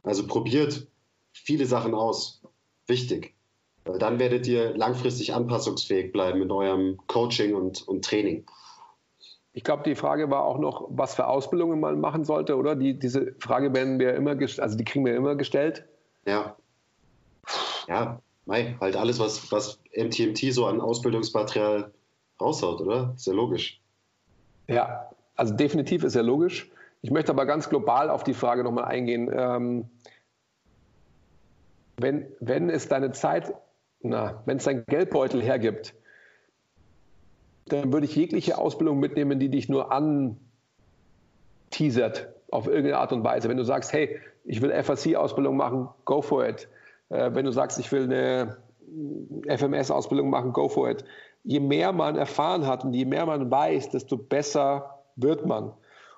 Also 0.03 0.27
probiert 0.27 0.87
viele 1.33 1.67
Sachen 1.67 1.95
aus. 1.95 2.43
Wichtig. 2.87 3.35
Dann 3.99 4.19
werdet 4.19 4.47
ihr 4.47 4.77
langfristig 4.77 5.35
anpassungsfähig 5.35 6.13
bleiben 6.13 6.43
in 6.43 6.51
eurem 6.51 6.99
Coaching 7.07 7.55
und, 7.55 7.87
und 7.87 8.05
Training. 8.05 8.45
ich 9.53 9.65
glaube, 9.65 9.83
die 9.85 9.95
Frage 9.95 10.31
war 10.31 10.45
auch 10.45 10.59
noch, 10.59 10.87
was 10.91 11.15
für 11.15 11.27
Ausbildungen 11.27 11.81
man 11.81 12.01
machen 12.01 12.25
sollte, 12.25 12.57
oder? 12.57 12.77
Die, 12.77 12.99
diese 12.99 13.35
Frage 13.41 13.75
werden 13.75 13.99
wir 13.99 14.15
immer, 14.15 14.37
also 14.59 14.77
die 14.77 14.85
kriegen 14.85 15.05
wir 15.05 15.17
immer 15.17 15.35
gestellt. 15.37 15.85
Ja. 16.27 16.57
Ja, 17.89 18.21
mei, 18.45 18.77
halt 18.81 18.97
alles, 18.97 19.19
was, 19.19 19.51
was 19.51 19.81
MTMT 19.97 20.53
so 20.53 20.67
an 20.67 20.81
Ausbildungsmaterial 20.81 21.93
raushaut, 22.41 22.81
oder? 22.81 23.15
Ist 23.17 23.27
ja 23.27 23.33
logisch. 23.33 23.81
Ja, 24.69 25.11
also 25.35 25.55
definitiv 25.55 26.05
ist 26.05 26.15
ja 26.15 26.23
logisch. 26.23 26.71
Ich 27.01 27.11
möchte 27.11 27.33
aber 27.33 27.47
ganz 27.47 27.69
global 27.69 28.11
auf 28.11 28.25
die 28.25 28.35
Frage 28.35 28.65
nochmal 28.65 28.85
eingehen. 28.85 29.31
Ähm, 29.33 29.89
wenn, 31.97 32.27
wenn 32.41 32.71
es 32.71 32.89
deine 32.89 33.13
Zeit, 33.13 33.55
na, 34.01 34.43
wenn 34.47 34.59
es 34.59 34.65
dein 34.65 34.85
Geldbeutel 34.87 35.43
hergibt, 35.43 35.95
dann 37.67 37.93
würde 37.93 38.07
ich 38.07 38.17
jegliche 38.17 38.59
Ausbildung 38.59 38.99
mitnehmen, 38.99 39.39
die 39.39 39.51
dich 39.51 39.69
nur 39.69 39.93
anteasert 39.93 40.39
auf 42.51 42.67
irgendeine 42.67 42.99
Art 42.99 43.13
und 43.13 43.25
Weise. 43.25 43.49
Wenn 43.49 43.57
du 43.59 43.65
sagst, 43.65 43.93
hey, 43.93 44.19
ich 44.45 44.63
will 44.63 44.71
FAC-Ausbildung 44.71 45.57
machen, 45.57 45.89
go 46.05 46.23
for 46.23 46.49
it. 46.49 46.69
Äh, 47.11 47.31
wenn 47.35 47.45
du 47.45 47.51
sagst, 47.53 47.79
ich 47.79 47.93
will 47.93 48.05
eine 48.05 48.57
FMS-Ausbildung 49.47 50.31
machen, 50.31 50.53
go 50.53 50.69
for 50.69 50.91
it. 50.91 51.05
Je 51.45 51.61
mehr 51.61 51.93
man 51.93 52.17
erfahren 52.17 52.67
hat 52.67 52.85
und 52.85 52.95
je 52.95 53.05
mehr 53.05 53.27
man 53.27 53.51
weiß, 53.51 53.91
desto 53.91 54.17
besser 54.17 55.03
wird 55.17 55.45
man. 55.45 55.73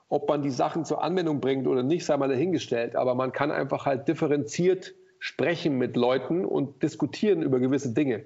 Ob 0.08 0.28
man 0.28 0.42
die 0.42 0.50
Sachen 0.50 0.84
zur 0.84 1.02
Anwendung 1.02 1.40
bringt 1.40 1.66
oder 1.66 1.82
nicht, 1.82 2.04
sei 2.04 2.16
mal 2.16 2.28
dahingestellt. 2.28 2.94
Aber 2.96 3.14
man 3.14 3.32
kann 3.32 3.50
einfach 3.50 3.86
halt 3.86 4.08
differenziert 4.08 4.94
sprechen 5.20 5.78
mit 5.78 5.96
Leuten 5.96 6.44
und 6.44 6.82
diskutieren 6.82 7.42
über 7.42 7.60
gewisse 7.60 7.90
Dinge. 7.90 8.24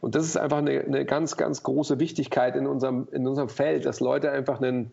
Und 0.00 0.14
das 0.14 0.26
ist 0.26 0.36
einfach 0.36 0.58
eine, 0.58 0.80
eine 0.80 1.04
ganz, 1.04 1.36
ganz 1.36 1.64
große 1.64 1.98
Wichtigkeit 1.98 2.54
in 2.54 2.68
unserem, 2.68 3.08
in 3.10 3.26
unserem 3.26 3.48
Feld, 3.48 3.84
dass 3.86 3.98
Leute 3.98 4.30
einfach 4.30 4.60
einen, 4.60 4.92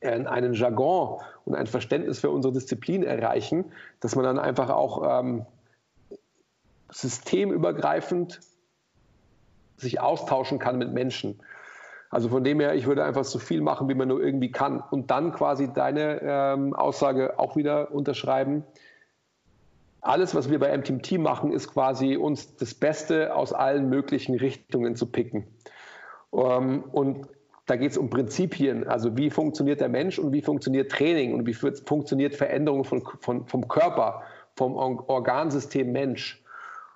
einen 0.00 0.54
Jargon 0.54 1.20
und 1.44 1.54
ein 1.54 1.68
Verständnis 1.68 2.18
für 2.18 2.30
unsere 2.30 2.52
Disziplin 2.52 3.04
erreichen, 3.04 3.66
dass 4.00 4.16
man 4.16 4.24
dann 4.24 4.38
einfach 4.38 4.70
auch 4.70 5.20
ähm, 5.20 5.46
systemübergreifend 6.90 8.40
sich 9.76 10.00
austauschen 10.00 10.58
kann 10.58 10.78
mit 10.78 10.92
Menschen. 10.92 11.40
Also 12.08 12.28
von 12.30 12.42
dem 12.42 12.58
her, 12.58 12.74
ich 12.74 12.86
würde 12.86 13.04
einfach 13.04 13.24
so 13.24 13.38
viel 13.38 13.60
machen, 13.60 13.88
wie 13.88 13.94
man 13.94 14.08
nur 14.08 14.20
irgendwie 14.20 14.50
kann. 14.50 14.82
Und 14.90 15.10
dann 15.12 15.32
quasi 15.32 15.72
deine 15.72 16.20
ähm, 16.22 16.74
Aussage 16.74 17.38
auch 17.38 17.54
wieder 17.54 17.92
unterschreiben 17.92 18.64
alles, 20.00 20.34
was 20.34 20.50
wir 20.50 20.58
bei 20.58 20.76
MTMT 20.76 21.18
machen, 21.18 21.52
ist 21.52 21.72
quasi 21.72 22.16
uns 22.16 22.56
das 22.56 22.74
Beste 22.74 23.34
aus 23.34 23.52
allen 23.52 23.88
möglichen 23.88 24.34
Richtungen 24.34 24.96
zu 24.96 25.06
picken. 25.06 25.46
Ähm, 26.32 26.84
und 26.92 27.28
da 27.66 27.76
geht 27.76 27.92
es 27.92 27.98
um 27.98 28.10
Prinzipien, 28.10 28.88
also 28.88 29.16
wie 29.16 29.30
funktioniert 29.30 29.80
der 29.80 29.88
Mensch 29.88 30.18
und 30.18 30.32
wie 30.32 30.42
funktioniert 30.42 30.90
Training 30.90 31.34
und 31.34 31.46
wie 31.46 31.54
funktioniert 31.54 32.34
Veränderung 32.34 32.84
von, 32.84 33.02
von, 33.20 33.46
vom 33.46 33.68
Körper, 33.68 34.22
vom 34.56 34.74
Organsystem 34.74 35.92
Mensch. 35.92 36.42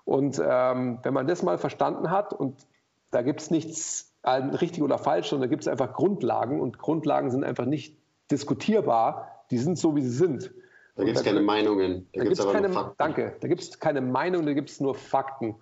Und 0.04 0.42
ähm, 0.44 0.98
wenn 1.02 1.14
man 1.14 1.26
das 1.26 1.42
mal 1.42 1.58
verstanden 1.58 2.10
hat 2.10 2.32
und 2.32 2.66
da 3.10 3.22
gibt 3.22 3.40
es 3.40 3.50
nichts 3.50 4.12
richtig 4.26 4.82
oder 4.82 4.98
falsch, 4.98 5.28
sondern 5.28 5.48
da 5.48 5.50
gibt 5.50 5.62
es 5.62 5.68
einfach 5.68 5.92
Grundlagen 5.92 6.60
und 6.60 6.78
Grundlagen 6.78 7.30
sind 7.30 7.44
einfach 7.44 7.66
nicht 7.66 7.96
diskutierbar, 8.30 9.44
die 9.50 9.58
sind 9.58 9.78
so, 9.78 9.94
wie 9.94 10.02
sie 10.02 10.10
sind. 10.10 10.50
Da 10.96 11.04
gibt 11.04 11.16
es 11.16 11.24
keine 11.24 11.40
Meinungen. 11.40 12.06
Da, 12.12 12.20
da 12.20 12.24
gibt 12.24 12.38
es 12.38 12.46
keine, 12.46 12.70
Fakten. 12.70 12.94
Danke. 12.98 13.36
Da 13.40 13.48
gibt 13.48 13.60
es 13.60 13.78
keine 13.80 14.00
Meinung, 14.00 14.46
da 14.46 14.52
gibt 14.52 14.70
es 14.70 14.80
nur 14.80 14.94
Fakten. 14.94 15.56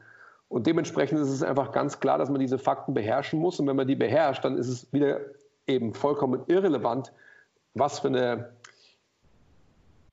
Und 0.49 0.67
dementsprechend 0.67 1.19
ist 1.19 1.31
es 1.31 1.43
einfach 1.43 1.73
ganz 1.73 2.01
klar, 2.01 2.19
dass 2.19 2.29
man 2.29 2.39
diese 2.39 2.59
Fakten 2.59 2.93
beherrschen 2.93 3.41
muss. 3.41 3.59
Und 3.59 3.67
wenn 3.67 3.77
man 3.77 3.87
die 3.87 3.97
beherrscht, 3.97 4.45
dann 4.45 4.59
ist 4.59 4.69
es 4.69 4.93
wieder 4.93 5.21
eben 5.67 5.95
vollkommen 5.95 6.43
irrelevant, 6.47 7.13
was 7.73 8.01
für 8.01 8.09
eine 8.09 8.53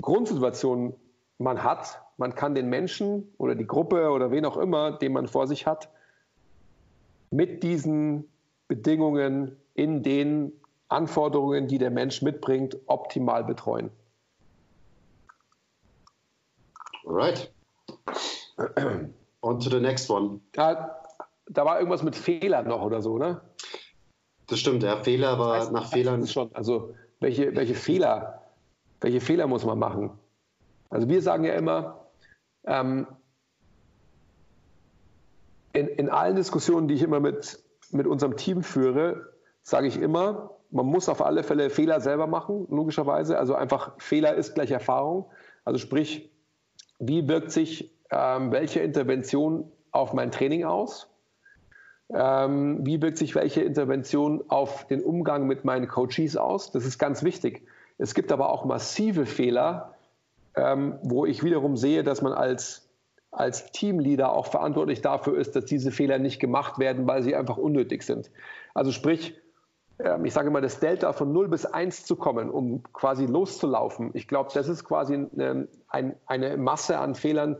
Grundsituation 0.01 0.95
man 1.37 1.63
hat. 1.63 2.01
Man 2.15 2.35
kann 2.35 2.55
den 2.55 2.69
Menschen 2.69 3.33
oder 3.37 3.55
die 3.55 3.67
Gruppe 3.67 4.11
oder 4.11 4.31
wen 4.31 4.45
auch 4.45 4.55
immer, 4.55 4.93
den 4.93 5.11
man 5.11 5.27
vor 5.27 5.47
sich 5.47 5.67
hat, 5.67 5.89
mit 7.31 7.63
diesen 7.63 8.25
Bedingungen 8.69 9.57
in 9.73 10.03
den 10.03 10.53
Anforderungen, 10.87 11.67
die 11.67 11.77
der 11.77 11.91
Mensch 11.91 12.21
mitbringt, 12.21 12.77
optimal 12.87 13.43
betreuen. 13.43 13.91
Alright. 17.09 17.51
On 19.41 19.59
to 19.59 19.69
the 19.69 19.79
next 19.79 20.09
one. 20.09 20.41
Da, 20.51 20.95
da 21.47 21.65
war 21.65 21.79
irgendwas 21.79 22.03
mit 22.03 22.15
Fehlern 22.15 22.67
noch 22.67 22.83
oder 22.83 23.01
so, 23.01 23.17
ne? 23.17 23.41
Das 24.47 24.59
stimmt, 24.59 24.83
ja. 24.83 24.97
Fehler 24.97 25.39
war 25.39 25.55
das 25.55 25.63
heißt, 25.65 25.71
nach 25.71 25.91
Fehlern. 25.91 26.27
Schon. 26.27 26.53
Also 26.53 26.93
welche, 27.19 27.55
welche 27.55 27.73
Fehler, 27.73 28.43
welche 29.01 29.21
Fehler 29.21 29.47
muss 29.47 29.65
man 29.65 29.79
machen? 29.79 30.11
Also 30.91 31.09
wir 31.09 31.21
sagen 31.21 31.45
ja 31.45 31.53
immer, 31.53 32.05
ähm, 32.65 33.07
in, 35.73 35.87
in 35.87 36.09
allen 36.09 36.35
Diskussionen, 36.35 36.87
die 36.87 36.95
ich 36.95 37.01
immer 37.01 37.19
mit, 37.19 37.59
mit 37.91 38.05
unserem 38.05 38.37
Team 38.37 38.61
führe, 38.61 39.33
sage 39.63 39.87
ich 39.87 39.99
immer, 39.99 40.51
man 40.71 40.85
muss 40.85 41.09
auf 41.09 41.23
alle 41.23 41.43
Fälle 41.43 41.71
Fehler 41.71 42.01
selber 42.01 42.27
machen, 42.27 42.67
logischerweise. 42.69 43.39
Also 43.39 43.55
einfach 43.55 43.93
Fehler 43.97 44.35
ist 44.35 44.53
gleich 44.53 44.69
Erfahrung. 44.71 45.31
Also 45.65 45.79
sprich, 45.79 46.31
wie 46.99 47.27
wirkt 47.27 47.51
sich 47.51 47.91
ähm, 48.11 48.51
welche 48.51 48.79
Intervention 48.79 49.71
auf 49.91 50.13
mein 50.13 50.31
Training 50.31 50.65
aus? 50.65 51.07
Ähm, 52.11 52.85
wie 52.85 53.01
wirkt 53.01 53.17
sich 53.17 53.35
welche 53.35 53.61
Intervention 53.61 54.43
auf 54.47 54.87
den 54.87 55.01
Umgang 55.01 55.45
mit 55.45 55.63
meinen 55.63 55.87
Coaches 55.87 56.37
aus? 56.37 56.71
Das 56.71 56.85
ist 56.85 56.97
ganz 56.97 57.23
wichtig. 57.23 57.67
Es 57.97 58.15
gibt 58.15 58.31
aber 58.31 58.49
auch 58.49 58.65
massive 58.65 59.25
Fehler, 59.25 59.93
ähm, 60.55 60.97
wo 61.03 61.25
ich 61.25 61.43
wiederum 61.43 61.77
sehe, 61.77 62.03
dass 62.03 62.21
man 62.21 62.33
als, 62.33 62.89
als 63.29 63.71
Teamleader 63.71 64.31
auch 64.31 64.47
verantwortlich 64.47 65.01
dafür 65.01 65.37
ist, 65.37 65.55
dass 65.55 65.65
diese 65.65 65.91
Fehler 65.91 66.17
nicht 66.17 66.39
gemacht 66.39 66.79
werden, 66.79 67.07
weil 67.07 67.21
sie 67.21 67.35
einfach 67.35 67.57
unnötig 67.57 68.01
sind. 68.03 68.31
Also 68.73 68.91
sprich, 68.91 69.35
ich 70.23 70.33
sage 70.33 70.49
mal, 70.49 70.61
das 70.61 70.79
Delta 70.79 71.11
von 71.11 71.33
0 71.33 71.49
bis 71.49 71.65
1 71.65 72.05
zu 72.05 72.15
kommen, 72.15 72.49
um 72.49 72.83
quasi 72.93 73.25
loszulaufen. 73.25 74.11
Ich 74.13 74.27
glaube, 74.27 74.49
das 74.53 74.69
ist 74.69 74.85
quasi 74.85 75.13
eine, 75.13 75.67
eine, 76.25 76.57
Masse 76.57 76.99
an 76.99 77.15
Fehlern, 77.15 77.57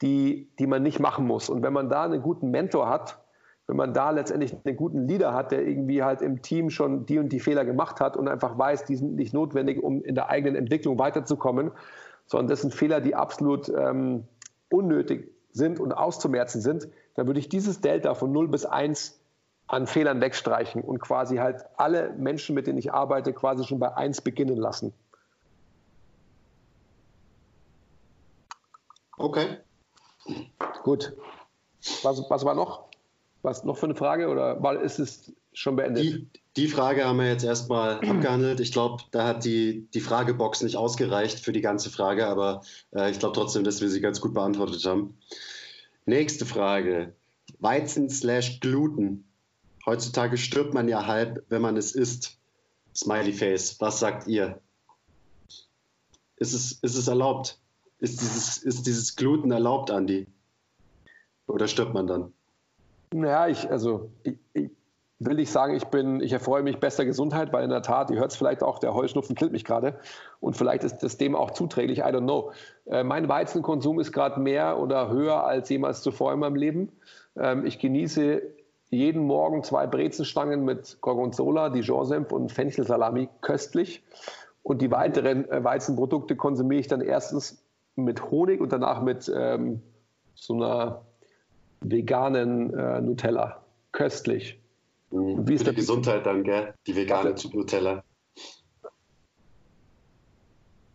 die, 0.00 0.50
die 0.58 0.66
man 0.66 0.82
nicht 0.82 1.00
machen 1.00 1.26
muss. 1.26 1.50
Und 1.50 1.62
wenn 1.62 1.74
man 1.74 1.90
da 1.90 2.04
einen 2.04 2.22
guten 2.22 2.50
Mentor 2.50 2.88
hat, 2.88 3.18
wenn 3.66 3.76
man 3.76 3.92
da 3.92 4.10
letztendlich 4.10 4.56
einen 4.64 4.76
guten 4.76 5.06
Leader 5.06 5.34
hat, 5.34 5.52
der 5.52 5.66
irgendwie 5.66 6.02
halt 6.02 6.22
im 6.22 6.40
Team 6.42 6.70
schon 6.70 7.04
die 7.04 7.18
und 7.18 7.28
die 7.28 7.40
Fehler 7.40 7.64
gemacht 7.64 8.00
hat 8.00 8.16
und 8.16 8.26
einfach 8.26 8.58
weiß, 8.58 8.86
die 8.86 8.96
sind 8.96 9.14
nicht 9.14 9.34
notwendig, 9.34 9.82
um 9.82 10.02
in 10.02 10.14
der 10.14 10.30
eigenen 10.30 10.56
Entwicklung 10.56 10.98
weiterzukommen, 10.98 11.72
sondern 12.26 12.48
das 12.48 12.62
sind 12.62 12.74
Fehler, 12.74 13.00
die 13.00 13.14
absolut 13.14 13.68
ähm, 13.68 14.24
unnötig 14.70 15.30
sind 15.52 15.78
und 15.78 15.92
auszumerzen 15.92 16.62
sind, 16.62 16.88
dann 17.14 17.26
würde 17.26 17.38
ich 17.38 17.50
dieses 17.50 17.82
Delta 17.82 18.14
von 18.14 18.32
0 18.32 18.48
bis 18.48 18.64
1 18.64 19.21
an 19.72 19.86
Fehlern 19.86 20.20
wegstreichen 20.20 20.82
und 20.82 21.00
quasi 21.00 21.36
halt 21.36 21.64
alle 21.78 22.12
Menschen, 22.12 22.54
mit 22.54 22.66
denen 22.66 22.78
ich 22.78 22.92
arbeite, 22.92 23.32
quasi 23.32 23.64
schon 23.64 23.78
bei 23.78 23.94
1 23.94 24.20
beginnen 24.20 24.58
lassen. 24.58 24.92
Okay. 29.16 29.56
Gut. 30.82 31.14
Was, 32.02 32.22
was 32.28 32.44
war 32.44 32.54
noch? 32.54 32.84
Was 33.40 33.64
noch 33.64 33.78
für 33.78 33.86
eine 33.86 33.94
Frage 33.94 34.28
oder 34.28 34.62
war, 34.62 34.78
ist 34.78 34.98
es 34.98 35.32
schon 35.54 35.76
beendet? 35.76 36.04
Die, 36.04 36.28
die 36.58 36.68
Frage 36.68 37.06
haben 37.06 37.18
wir 37.18 37.28
jetzt 37.28 37.44
erstmal 37.44 37.94
abgehandelt. 38.06 38.60
Ich 38.60 38.72
glaube, 38.72 39.02
da 39.10 39.26
hat 39.26 39.46
die, 39.46 39.88
die 39.94 40.00
Fragebox 40.00 40.62
nicht 40.62 40.76
ausgereicht 40.76 41.40
für 41.40 41.52
die 41.52 41.62
ganze 41.62 41.88
Frage, 41.88 42.26
aber 42.26 42.60
äh, 42.94 43.10
ich 43.10 43.18
glaube 43.18 43.34
trotzdem, 43.34 43.64
dass 43.64 43.80
wir 43.80 43.88
sie 43.88 44.02
ganz 44.02 44.20
gut 44.20 44.34
beantwortet 44.34 44.84
haben. 44.84 45.16
Nächste 46.04 46.44
Frage. 46.44 47.14
Weizen 47.58 48.10
slash 48.10 48.60
Gluten. 48.60 49.24
Heutzutage 49.84 50.36
stirbt 50.36 50.74
man 50.74 50.88
ja 50.88 51.06
halb, 51.06 51.44
wenn 51.48 51.62
man 51.62 51.76
es 51.76 51.92
isst. 51.92 52.38
Smiley 52.94 53.32
Face, 53.32 53.80
was 53.80 53.98
sagt 53.98 54.28
ihr? 54.28 54.60
Ist 56.36 56.52
es, 56.52 56.72
ist 56.72 56.96
es 56.96 57.08
erlaubt? 57.08 57.58
Ist 57.98 58.20
dieses, 58.20 58.58
ist 58.58 58.86
dieses 58.86 59.16
Gluten 59.16 59.50
erlaubt, 59.50 59.90
Andi? 59.90 60.26
Oder 61.46 61.68
stirbt 61.68 61.94
man 61.94 62.06
dann? 62.06 62.32
Naja, 63.12 63.48
ich, 63.48 63.70
also 63.70 64.10
ich, 64.22 64.36
ich 64.54 64.70
will 65.18 65.36
nicht 65.36 65.50
sagen, 65.50 65.76
ich 65.76 65.84
bin, 65.84 66.20
ich 66.20 66.32
erfreue 66.32 66.62
mich 66.62 66.78
bester 66.78 67.04
Gesundheit, 67.04 67.52
weil 67.52 67.64
in 67.64 67.70
der 67.70 67.82
Tat, 67.82 68.10
ihr 68.10 68.18
hört 68.18 68.32
es 68.32 68.36
vielleicht 68.36 68.62
auch, 68.62 68.78
der 68.78 68.94
Heuschnupfen 68.94 69.36
killt 69.36 69.52
mich 69.52 69.64
gerade 69.64 69.98
und 70.40 70.56
vielleicht 70.56 70.84
ist 70.84 70.98
das 70.98 71.16
dem 71.16 71.36
auch 71.36 71.52
zuträglich, 71.52 72.00
I 72.00 72.02
don't 72.02 72.22
know. 72.22 72.52
Äh, 72.86 73.04
mein 73.04 73.28
Weizenkonsum 73.28 74.00
ist 74.00 74.12
gerade 74.12 74.40
mehr 74.40 74.78
oder 74.78 75.10
höher 75.10 75.44
als 75.44 75.68
jemals 75.68 76.02
zuvor 76.02 76.32
in 76.32 76.40
meinem 76.40 76.56
Leben. 76.56 76.92
Ähm, 77.36 77.64
ich 77.66 77.78
genieße 77.78 78.42
jeden 78.92 79.22
Morgen 79.26 79.64
zwei 79.64 79.86
Brezenstangen 79.86 80.64
mit 80.64 80.98
Gorgonzola, 81.00 81.70
Dijon-Senf 81.70 82.30
und 82.30 82.52
Fenchelsalami, 82.52 83.28
köstlich. 83.40 84.04
Und 84.62 84.82
die 84.82 84.90
weiteren 84.90 85.50
äh, 85.50 85.64
Weizenprodukte 85.64 86.36
konsumiere 86.36 86.80
ich 86.80 86.88
dann 86.88 87.00
erstens 87.00 87.64
mit 87.96 88.30
Honig 88.30 88.60
und 88.60 88.70
danach 88.70 89.02
mit 89.02 89.32
ähm, 89.34 89.82
so 90.34 90.54
einer 90.54 91.06
veganen 91.80 92.72
äh, 92.74 93.00
Nutella. 93.00 93.64
Köstlich. 93.92 94.60
Mhm. 95.10 95.48
Wie 95.48 95.54
ist 95.54 95.64
Für 95.64 95.70
die 95.70 95.76
Gesundheit 95.76 96.26
dann, 96.26 96.44
gell? 96.44 96.74
Die 96.86 96.94
vegane 96.94 97.34
ja. 97.36 97.50
Nutella. 97.50 98.04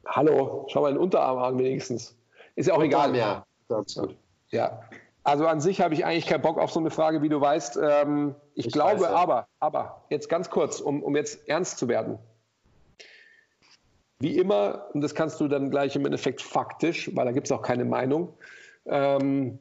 Hallo, 0.05 0.65
schau 0.69 0.81
mal 0.81 0.93
den 0.93 0.99
Unterarm 0.99 1.39
an 1.39 1.59
wenigstens. 1.59 2.15
Ist 2.55 2.67
ja 2.67 2.75
auch 2.75 2.83
Unterarm, 2.83 3.15
egal. 3.15 3.19
Ja, 3.19 3.45
das 3.69 3.87
ist 3.87 3.99
gut. 3.99 4.15
Ja. 4.51 4.81
Also 5.27 5.45
an 5.45 5.59
sich 5.59 5.81
habe 5.81 5.93
ich 5.93 6.05
eigentlich 6.05 6.25
keinen 6.25 6.41
Bock 6.41 6.57
auf 6.57 6.71
so 6.71 6.79
eine 6.79 6.89
Frage, 6.89 7.21
wie 7.21 7.27
du 7.27 7.41
weißt. 7.41 7.77
Ähm, 7.83 8.33
ich, 8.55 8.67
Ich 8.67 8.71
glaube 8.71 9.01
weiß, 9.01 9.09
ja. 9.09 9.15
aber, 9.15 9.49
aber, 9.59 10.05
jetzt 10.09 10.29
ganz 10.29 10.49
kurz, 10.49 10.79
um, 10.79 11.03
um 11.03 11.17
jetzt 11.17 11.49
ernst 11.49 11.79
zu 11.79 11.89
werden. 11.89 12.17
Wie 14.19 14.37
immer, 14.37 14.85
und 14.93 15.01
das 15.01 15.15
kannst 15.15 15.41
du 15.41 15.49
dann 15.49 15.69
gleich 15.69 15.97
im 15.97 16.05
Endeffekt 16.05 16.41
faktisch, 16.41 17.13
weil 17.13 17.25
da 17.25 17.33
gibt 17.33 17.47
es 17.47 17.51
auch 17.51 17.61
keine 17.61 17.83
Meinung. 17.83 18.37
Ähm, 18.85 19.59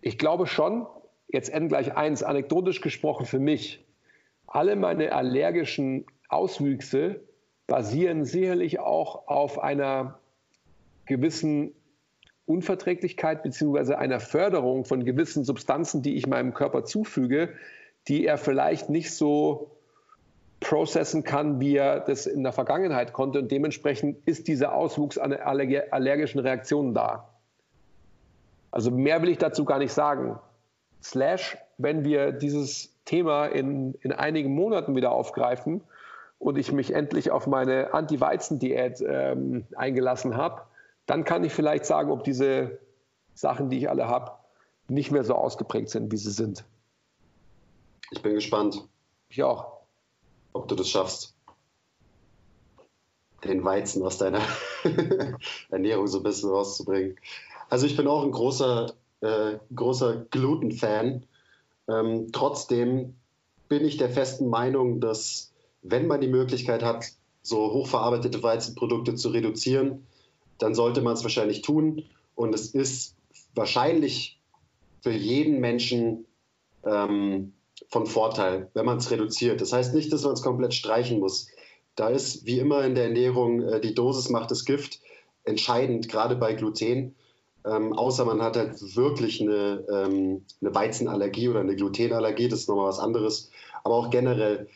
ich 0.00 0.18
glaube 0.18 0.48
schon, 0.48 0.88
jetzt 1.28 1.50
N 1.50 1.68
gleich 1.68 1.96
eins, 1.96 2.24
anekdotisch 2.24 2.80
gesprochen 2.80 3.26
für 3.26 3.38
mich, 3.38 3.86
alle 4.48 4.74
meine 4.74 5.12
allergischen 5.12 6.04
Auswüchse 6.28 7.20
basieren 7.68 8.24
sicherlich 8.24 8.80
auch 8.80 9.28
auf 9.28 9.60
einer 9.60 10.18
gewissen 11.06 11.76
Unverträglichkeit 12.46 13.42
beziehungsweise 13.42 13.98
einer 13.98 14.20
Förderung 14.20 14.84
von 14.84 15.04
gewissen 15.04 15.44
Substanzen, 15.44 16.02
die 16.02 16.16
ich 16.16 16.26
meinem 16.26 16.52
Körper 16.52 16.84
zufüge, 16.84 17.50
die 18.08 18.26
er 18.26 18.36
vielleicht 18.36 18.90
nicht 18.90 19.14
so 19.14 19.70
processen 20.60 21.24
kann, 21.24 21.60
wie 21.60 21.76
er 21.76 22.00
das 22.00 22.26
in 22.26 22.42
der 22.42 22.52
Vergangenheit 22.52 23.12
konnte. 23.12 23.38
Und 23.40 23.50
dementsprechend 23.50 24.26
ist 24.26 24.48
dieser 24.48 24.74
Auswuchs 24.74 25.18
an 25.18 25.32
allerg- 25.32 25.90
allergischen 25.90 26.40
Reaktionen 26.40 26.94
da. 26.94 27.28
Also 28.70 28.90
mehr 28.90 29.22
will 29.22 29.28
ich 29.28 29.38
dazu 29.38 29.64
gar 29.64 29.78
nicht 29.78 29.92
sagen. 29.92 30.38
Slash, 31.02 31.56
wenn 31.78 32.04
wir 32.04 32.32
dieses 32.32 32.94
Thema 33.04 33.46
in, 33.46 33.94
in 34.00 34.12
einigen 34.12 34.54
Monaten 34.54 34.96
wieder 34.96 35.12
aufgreifen 35.12 35.82
und 36.38 36.58
ich 36.58 36.72
mich 36.72 36.92
endlich 36.92 37.30
auf 37.30 37.46
meine 37.46 37.92
Anti-Weizen-Diät 37.94 39.04
ähm, 39.06 39.66
eingelassen 39.76 40.36
habe, 40.36 40.62
dann 41.06 41.24
kann 41.24 41.44
ich 41.44 41.52
vielleicht 41.52 41.84
sagen, 41.86 42.10
ob 42.10 42.24
diese 42.24 42.78
Sachen, 43.34 43.70
die 43.70 43.78
ich 43.78 43.90
alle 43.90 44.08
habe, 44.08 44.32
nicht 44.88 45.10
mehr 45.10 45.24
so 45.24 45.34
ausgeprägt 45.34 45.90
sind, 45.90 46.12
wie 46.12 46.16
sie 46.16 46.30
sind. 46.30 46.64
Ich 48.10 48.22
bin 48.22 48.34
gespannt, 48.34 48.86
Ich 49.28 49.42
auch. 49.42 49.80
ob 50.52 50.68
du 50.68 50.74
das 50.74 50.88
schaffst, 50.88 51.34
den 53.44 53.64
Weizen 53.64 54.02
aus 54.02 54.18
deiner 54.18 54.40
Ernährung 55.70 56.06
so 56.06 56.18
ein 56.18 56.22
bisschen 56.22 56.50
rauszubringen. 56.50 57.16
Also 57.68 57.86
ich 57.86 57.96
bin 57.96 58.06
auch 58.06 58.22
ein 58.22 58.30
großer, 58.30 58.92
äh, 59.20 59.58
großer 59.74 60.26
Gluten-Fan. 60.30 61.26
Ähm, 61.88 62.32
trotzdem 62.32 63.16
bin 63.68 63.84
ich 63.84 63.96
der 63.96 64.10
festen 64.10 64.48
Meinung, 64.48 65.00
dass 65.00 65.52
wenn 65.82 66.06
man 66.06 66.20
die 66.20 66.28
Möglichkeit 66.28 66.82
hat, 66.82 67.06
so 67.42 67.72
hochverarbeitete 67.72 68.42
Weizenprodukte 68.42 69.14
zu 69.16 69.28
reduzieren, 69.30 70.06
dann 70.58 70.74
sollte 70.74 71.02
man 71.02 71.14
es 71.14 71.22
wahrscheinlich 71.22 71.62
tun. 71.62 72.04
Und 72.34 72.54
es 72.54 72.68
ist 72.74 73.16
wahrscheinlich 73.54 74.40
für 75.02 75.12
jeden 75.12 75.60
Menschen 75.60 76.26
ähm, 76.84 77.52
von 77.88 78.06
Vorteil, 78.06 78.70
wenn 78.74 78.86
man 78.86 78.98
es 78.98 79.10
reduziert. 79.10 79.60
Das 79.60 79.72
heißt 79.72 79.94
nicht, 79.94 80.12
dass 80.12 80.24
man 80.24 80.32
es 80.32 80.42
komplett 80.42 80.74
streichen 80.74 81.20
muss. 81.20 81.48
Da 81.96 82.08
ist 82.08 82.46
wie 82.46 82.58
immer 82.58 82.84
in 82.84 82.94
der 82.94 83.04
Ernährung 83.04 83.62
äh, 83.62 83.80
die 83.80 83.94
Dosis 83.94 84.30
macht 84.30 84.50
das 84.50 84.64
Gift 84.64 85.00
entscheidend, 85.44 86.08
gerade 86.08 86.36
bei 86.36 86.54
Gluten. 86.54 87.14
Ähm, 87.64 87.92
außer 87.92 88.24
man 88.24 88.42
hat 88.42 88.56
halt 88.56 88.96
wirklich 88.96 89.40
eine, 89.40 89.84
ähm, 89.90 90.44
eine 90.60 90.74
Weizenallergie 90.74 91.48
oder 91.48 91.60
eine 91.60 91.76
Glutenallergie, 91.76 92.48
das 92.48 92.60
ist 92.60 92.68
nochmal 92.68 92.88
was 92.88 92.98
anderes. 92.98 93.50
Aber 93.84 93.94
auch 93.94 94.10
generell, 94.10 94.68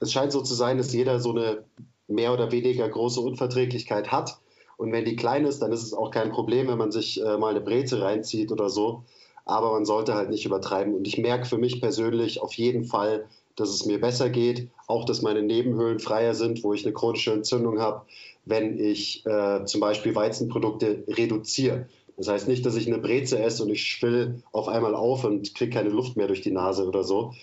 es 0.00 0.12
scheint 0.12 0.32
so 0.32 0.42
zu 0.42 0.54
sein, 0.54 0.78
dass 0.78 0.92
jeder 0.92 1.20
so 1.20 1.30
eine 1.30 1.64
mehr 2.08 2.32
oder 2.32 2.50
weniger 2.50 2.88
große 2.88 3.20
Unverträglichkeit 3.20 4.10
hat. 4.10 4.38
Und 4.76 4.92
wenn 4.92 5.04
die 5.04 5.16
klein 5.16 5.44
ist, 5.44 5.60
dann 5.60 5.72
ist 5.72 5.82
es 5.82 5.94
auch 5.94 6.10
kein 6.10 6.30
Problem, 6.30 6.68
wenn 6.68 6.78
man 6.78 6.92
sich 6.92 7.22
äh, 7.22 7.38
mal 7.38 7.50
eine 7.50 7.60
Breze 7.60 8.00
reinzieht 8.02 8.52
oder 8.52 8.68
so. 8.68 9.04
Aber 9.44 9.72
man 9.72 9.84
sollte 9.84 10.14
halt 10.14 10.30
nicht 10.30 10.44
übertreiben. 10.44 10.94
Und 10.94 11.06
ich 11.06 11.18
merke 11.18 11.46
für 11.46 11.58
mich 11.58 11.80
persönlich 11.80 12.42
auf 12.42 12.54
jeden 12.54 12.84
Fall, 12.84 13.26
dass 13.54 13.70
es 13.70 13.86
mir 13.86 14.00
besser 14.00 14.28
geht. 14.28 14.68
Auch, 14.86 15.04
dass 15.04 15.22
meine 15.22 15.42
Nebenhöhlen 15.42 15.98
freier 15.98 16.34
sind, 16.34 16.62
wo 16.62 16.74
ich 16.74 16.84
eine 16.84 16.92
chronische 16.92 17.32
Entzündung 17.32 17.80
habe, 17.80 18.02
wenn 18.44 18.78
ich 18.78 19.24
äh, 19.26 19.64
zum 19.64 19.80
Beispiel 19.80 20.14
Weizenprodukte 20.14 21.04
reduziere. 21.08 21.88
Das 22.16 22.28
heißt 22.28 22.48
nicht, 22.48 22.64
dass 22.64 22.76
ich 22.76 22.86
eine 22.86 22.98
Breze 22.98 23.38
esse 23.38 23.62
und 23.62 23.70
ich 23.70 23.84
schwill 23.84 24.42
auf 24.52 24.68
einmal 24.68 24.94
auf 24.94 25.24
und 25.24 25.54
kriege 25.54 25.72
keine 25.72 25.90
Luft 25.90 26.16
mehr 26.16 26.28
durch 26.28 26.40
die 26.40 26.50
Nase 26.50 26.86
oder 26.86 27.04
so. 27.04 27.34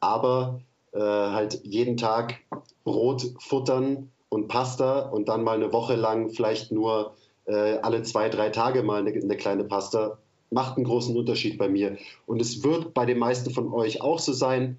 Aber 0.00 0.60
äh, 0.92 1.00
halt 1.00 1.60
jeden 1.64 1.96
Tag 1.96 2.40
Brot 2.84 3.34
futtern 3.38 4.10
und 4.32 4.48
Pasta 4.48 5.00
und 5.10 5.28
dann 5.28 5.44
mal 5.44 5.56
eine 5.56 5.74
Woche 5.74 5.94
lang 5.94 6.30
vielleicht 6.30 6.72
nur 6.72 7.14
äh, 7.44 7.76
alle 7.82 8.02
zwei, 8.02 8.30
drei 8.30 8.48
Tage 8.48 8.82
mal 8.82 9.00
eine, 9.00 9.12
eine 9.12 9.36
kleine 9.36 9.64
Pasta, 9.64 10.16
macht 10.50 10.76
einen 10.76 10.86
großen 10.86 11.14
Unterschied 11.14 11.58
bei 11.58 11.68
mir. 11.68 11.98
Und 12.24 12.40
es 12.40 12.64
wird 12.64 12.94
bei 12.94 13.04
den 13.04 13.18
meisten 13.18 13.50
von 13.50 13.70
euch 13.74 14.00
auch 14.00 14.18
so 14.18 14.32
sein. 14.32 14.78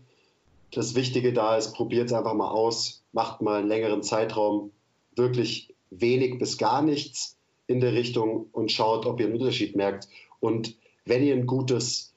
Das 0.72 0.96
Wichtige 0.96 1.34
da 1.34 1.56
ist, 1.56 1.74
probiert 1.74 2.08
es 2.08 2.14
einfach 2.14 2.34
mal 2.34 2.50
aus, 2.50 3.04
macht 3.12 3.44
mal 3.44 3.60
einen 3.60 3.68
längeren 3.68 4.02
Zeitraum 4.02 4.72
wirklich 5.16 5.72
wenig 5.92 6.40
bis 6.40 6.58
gar 6.58 6.82
nichts 6.82 7.38
in 7.68 7.80
der 7.80 7.94
Richtung 7.94 8.48
und 8.54 8.72
schaut, 8.72 9.06
ob 9.06 9.20
ihr 9.20 9.28
einen 9.28 9.36
Unterschied 9.36 9.76
merkt. 9.76 10.08
Und 10.40 10.76
wenn 11.06 11.24
ihr 11.24 11.36
ein 11.36 11.46
gutes 11.46 12.13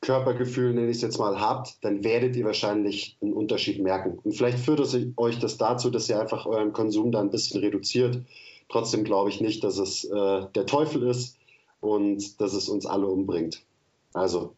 Körpergefühl, 0.00 0.74
nenne 0.74 0.90
ich 0.90 0.98
es 0.98 1.02
jetzt 1.02 1.18
mal, 1.18 1.40
habt, 1.40 1.84
dann 1.84 2.04
werdet 2.04 2.36
ihr 2.36 2.44
wahrscheinlich 2.44 3.16
einen 3.20 3.32
Unterschied 3.32 3.82
merken. 3.82 4.18
Und 4.22 4.32
vielleicht 4.32 4.58
führt 4.58 4.80
es 4.80 4.96
euch 5.16 5.38
das 5.38 5.58
dazu, 5.58 5.90
dass 5.90 6.08
ihr 6.08 6.20
einfach 6.20 6.46
euren 6.46 6.72
Konsum 6.72 7.10
da 7.10 7.20
ein 7.20 7.30
bisschen 7.30 7.60
reduziert. 7.60 8.20
Trotzdem 8.68 9.04
glaube 9.04 9.30
ich 9.30 9.40
nicht, 9.40 9.64
dass 9.64 9.78
es 9.78 10.04
äh, 10.04 10.46
der 10.54 10.66
Teufel 10.66 11.02
ist 11.02 11.36
und 11.80 12.40
dass 12.40 12.52
es 12.52 12.68
uns 12.68 12.86
alle 12.86 13.06
umbringt. 13.06 13.64
Also, 14.12 14.54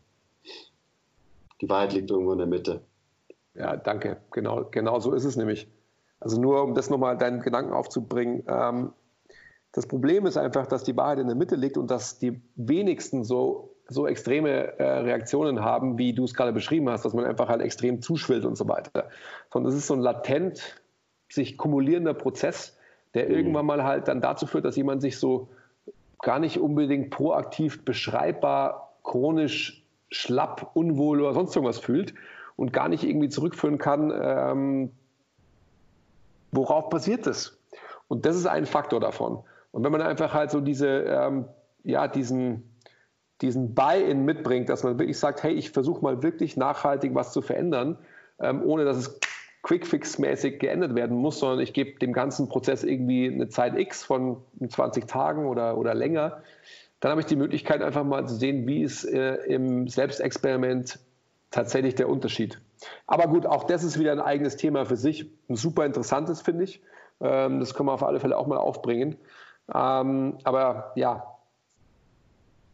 die 1.60 1.68
Wahrheit 1.68 1.92
liegt 1.92 2.10
irgendwo 2.10 2.32
in 2.32 2.38
der 2.38 2.46
Mitte. 2.46 2.82
Ja, 3.54 3.76
danke. 3.76 4.18
Genau, 4.30 4.64
genau 4.70 5.00
so 5.00 5.12
ist 5.12 5.24
es 5.24 5.36
nämlich. 5.36 5.68
Also 6.18 6.40
nur 6.40 6.62
um 6.62 6.74
das 6.74 6.90
nochmal 6.90 7.16
deinen 7.16 7.40
Gedanken 7.40 7.72
aufzubringen. 7.72 8.44
Ähm, 8.46 8.92
das 9.72 9.86
Problem 9.86 10.26
ist 10.26 10.36
einfach, 10.36 10.66
dass 10.66 10.82
die 10.82 10.96
Wahrheit 10.96 11.18
in 11.18 11.26
der 11.26 11.36
Mitte 11.36 11.56
liegt 11.56 11.76
und 11.78 11.90
dass 11.90 12.18
die 12.18 12.40
wenigsten 12.56 13.24
so, 13.24 13.69
so 13.90 14.06
extreme 14.06 14.78
äh, 14.78 14.82
Reaktionen 14.82 15.62
haben, 15.62 15.98
wie 15.98 16.12
du 16.12 16.24
es 16.24 16.34
gerade 16.34 16.52
beschrieben 16.52 16.88
hast, 16.88 17.04
dass 17.04 17.12
man 17.12 17.24
einfach 17.24 17.48
halt 17.48 17.60
extrem 17.60 18.00
zuschwillt 18.00 18.44
und 18.44 18.56
so 18.56 18.68
weiter. 18.68 19.08
Sondern 19.52 19.72
es 19.72 19.78
ist 19.78 19.86
so 19.88 19.94
ein 19.94 20.00
latent 20.00 20.80
sich 21.28 21.58
kumulierender 21.58 22.14
Prozess, 22.14 22.78
der 23.14 23.28
Mhm. 23.28 23.34
irgendwann 23.34 23.66
mal 23.66 23.84
halt 23.84 24.08
dann 24.08 24.20
dazu 24.20 24.46
führt, 24.46 24.64
dass 24.64 24.76
jemand 24.76 25.02
sich 25.02 25.18
so 25.18 25.48
gar 26.22 26.38
nicht 26.38 26.58
unbedingt 26.58 27.10
proaktiv 27.10 27.84
beschreibbar 27.84 28.94
chronisch 29.02 29.84
schlapp, 30.10 30.70
unwohl 30.74 31.20
oder 31.20 31.34
sonst 31.34 31.54
irgendwas 31.54 31.78
fühlt 31.78 32.14
und 32.56 32.72
gar 32.72 32.88
nicht 32.88 33.04
irgendwie 33.04 33.28
zurückführen 33.28 33.78
kann, 33.78 34.12
ähm, 34.14 34.90
worauf 36.52 36.88
basiert 36.88 37.26
das? 37.26 37.58
Und 38.08 38.26
das 38.26 38.36
ist 38.36 38.46
ein 38.46 38.66
Faktor 38.66 39.00
davon. 39.00 39.42
Und 39.72 39.84
wenn 39.84 39.92
man 39.92 40.02
einfach 40.02 40.34
halt 40.34 40.50
so 40.50 40.60
diese, 40.60 40.88
ähm, 40.88 41.44
ja, 41.84 42.08
diesen, 42.08 42.69
diesen 43.40 43.74
Buy-in 43.74 44.24
mitbringt, 44.24 44.68
dass 44.68 44.82
man 44.82 44.98
wirklich 44.98 45.18
sagt, 45.18 45.42
hey, 45.42 45.52
ich 45.52 45.70
versuche 45.70 46.02
mal 46.02 46.22
wirklich 46.22 46.56
nachhaltig 46.56 47.14
was 47.14 47.32
zu 47.32 47.42
verändern, 47.42 47.98
ähm, 48.38 48.62
ohne 48.62 48.84
dass 48.84 48.96
es 48.96 49.20
Quick-Fix-mäßig 49.62 50.58
geändert 50.58 50.94
werden 50.94 51.16
muss, 51.16 51.38
sondern 51.38 51.60
ich 51.60 51.72
gebe 51.72 51.98
dem 51.98 52.12
ganzen 52.12 52.48
Prozess 52.48 52.82
irgendwie 52.82 53.30
eine 53.30 53.48
Zeit 53.48 53.78
X 53.78 54.04
von 54.04 54.38
20 54.66 55.06
Tagen 55.06 55.46
oder, 55.46 55.76
oder 55.76 55.94
länger, 55.94 56.42
dann 57.00 57.10
habe 57.10 57.20
ich 57.20 57.26
die 57.26 57.36
Möglichkeit, 57.36 57.82
einfach 57.82 58.04
mal 58.04 58.26
zu 58.26 58.34
sehen, 58.34 58.66
wie 58.66 58.82
ist 58.82 59.04
äh, 59.04 59.36
im 59.46 59.88
Selbstexperiment 59.88 60.98
tatsächlich 61.50 61.94
der 61.94 62.08
Unterschied. 62.08 62.60
Aber 63.06 63.26
gut, 63.26 63.46
auch 63.46 63.64
das 63.64 63.84
ist 63.84 63.98
wieder 63.98 64.12
ein 64.12 64.20
eigenes 64.20 64.56
Thema 64.56 64.84
für 64.84 64.96
sich. 64.96 65.30
Ein 65.48 65.56
super 65.56 65.84
interessantes, 65.84 66.42
finde 66.42 66.64
ich. 66.64 66.82
Ähm, 67.20 67.58
das 67.58 67.74
können 67.74 67.88
wir 67.88 67.94
auf 67.94 68.02
alle 68.02 68.20
Fälle 68.20 68.36
auch 68.36 68.46
mal 68.46 68.58
aufbringen. 68.58 69.16
Ähm, 69.74 70.38
aber 70.44 70.92
ja, 70.94 71.39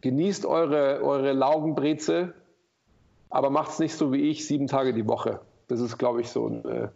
genießt 0.00 0.46
eure, 0.46 1.02
eure 1.02 1.32
Laugenbreze, 1.32 2.34
aber 3.30 3.50
macht 3.50 3.70
es 3.70 3.78
nicht 3.78 3.94
so 3.94 4.12
wie 4.12 4.30
ich, 4.30 4.46
sieben 4.46 4.66
Tage 4.66 4.94
die 4.94 5.06
Woche. 5.06 5.40
Das 5.68 5.80
ist, 5.80 5.98
glaube 5.98 6.20
ich, 6.20 6.30
so 6.30 6.46
eine 6.46 6.92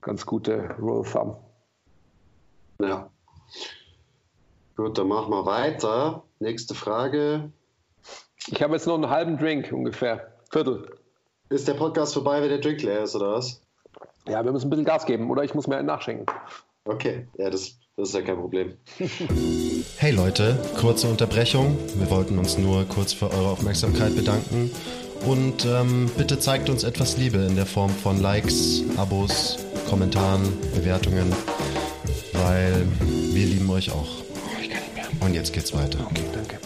ganz 0.00 0.26
gute 0.26 0.76
Rule 0.78 1.00
of 1.00 1.12
Thumb. 1.12 1.38
Ja. 2.80 3.10
Gut, 4.76 4.98
dann 4.98 5.08
machen 5.08 5.30
wir 5.30 5.46
weiter. 5.46 6.24
Nächste 6.38 6.74
Frage. 6.74 7.52
Ich 8.48 8.62
habe 8.62 8.74
jetzt 8.74 8.86
noch 8.86 8.94
einen 8.94 9.10
halben 9.10 9.38
Drink 9.38 9.72
ungefähr. 9.72 10.32
Viertel. 10.50 10.98
Ist 11.48 11.68
der 11.68 11.74
Podcast 11.74 12.14
vorbei, 12.14 12.42
wenn 12.42 12.48
der 12.48 12.58
Drink 12.58 12.82
leer 12.82 13.02
ist, 13.02 13.14
oder 13.14 13.34
was? 13.34 13.62
Ja, 14.26 14.44
wir 14.44 14.52
müssen 14.52 14.66
ein 14.66 14.70
bisschen 14.70 14.84
Gas 14.84 15.06
geben 15.06 15.30
oder 15.30 15.44
ich 15.44 15.54
muss 15.54 15.66
mir 15.66 15.76
einen 15.76 15.86
nachschenken. 15.86 16.26
Okay, 16.84 17.28
ja, 17.36 17.50
das, 17.50 17.78
das 17.96 18.08
ist 18.08 18.14
ja 18.14 18.22
kein 18.22 18.36
Problem. 18.36 18.76
Hey 19.98 20.10
Leute, 20.10 20.58
kurze 20.80 21.08
Unterbrechung. 21.08 21.76
Wir 21.96 22.10
wollten 22.10 22.38
uns 22.38 22.58
nur 22.58 22.84
kurz 22.86 23.12
für 23.12 23.30
eure 23.30 23.50
Aufmerksamkeit 23.50 24.16
bedanken. 24.16 24.70
Und 25.26 25.64
ähm, 25.64 26.10
bitte 26.16 26.40
zeigt 26.40 26.68
uns 26.68 26.82
etwas 26.82 27.16
Liebe 27.16 27.38
in 27.38 27.54
der 27.54 27.66
Form 27.66 27.90
von 27.90 28.20
Likes, 28.20 28.82
Abos, 28.96 29.58
Kommentaren, 29.88 30.42
Bewertungen, 30.74 31.32
weil 32.32 32.86
wir 33.32 33.46
lieben 33.46 33.70
euch 33.70 33.92
auch. 33.92 34.22
Und 35.20 35.34
jetzt 35.34 35.52
geht's 35.52 35.72
weiter. 35.72 36.04
Okay, 36.10 36.24
danke. 36.32 36.58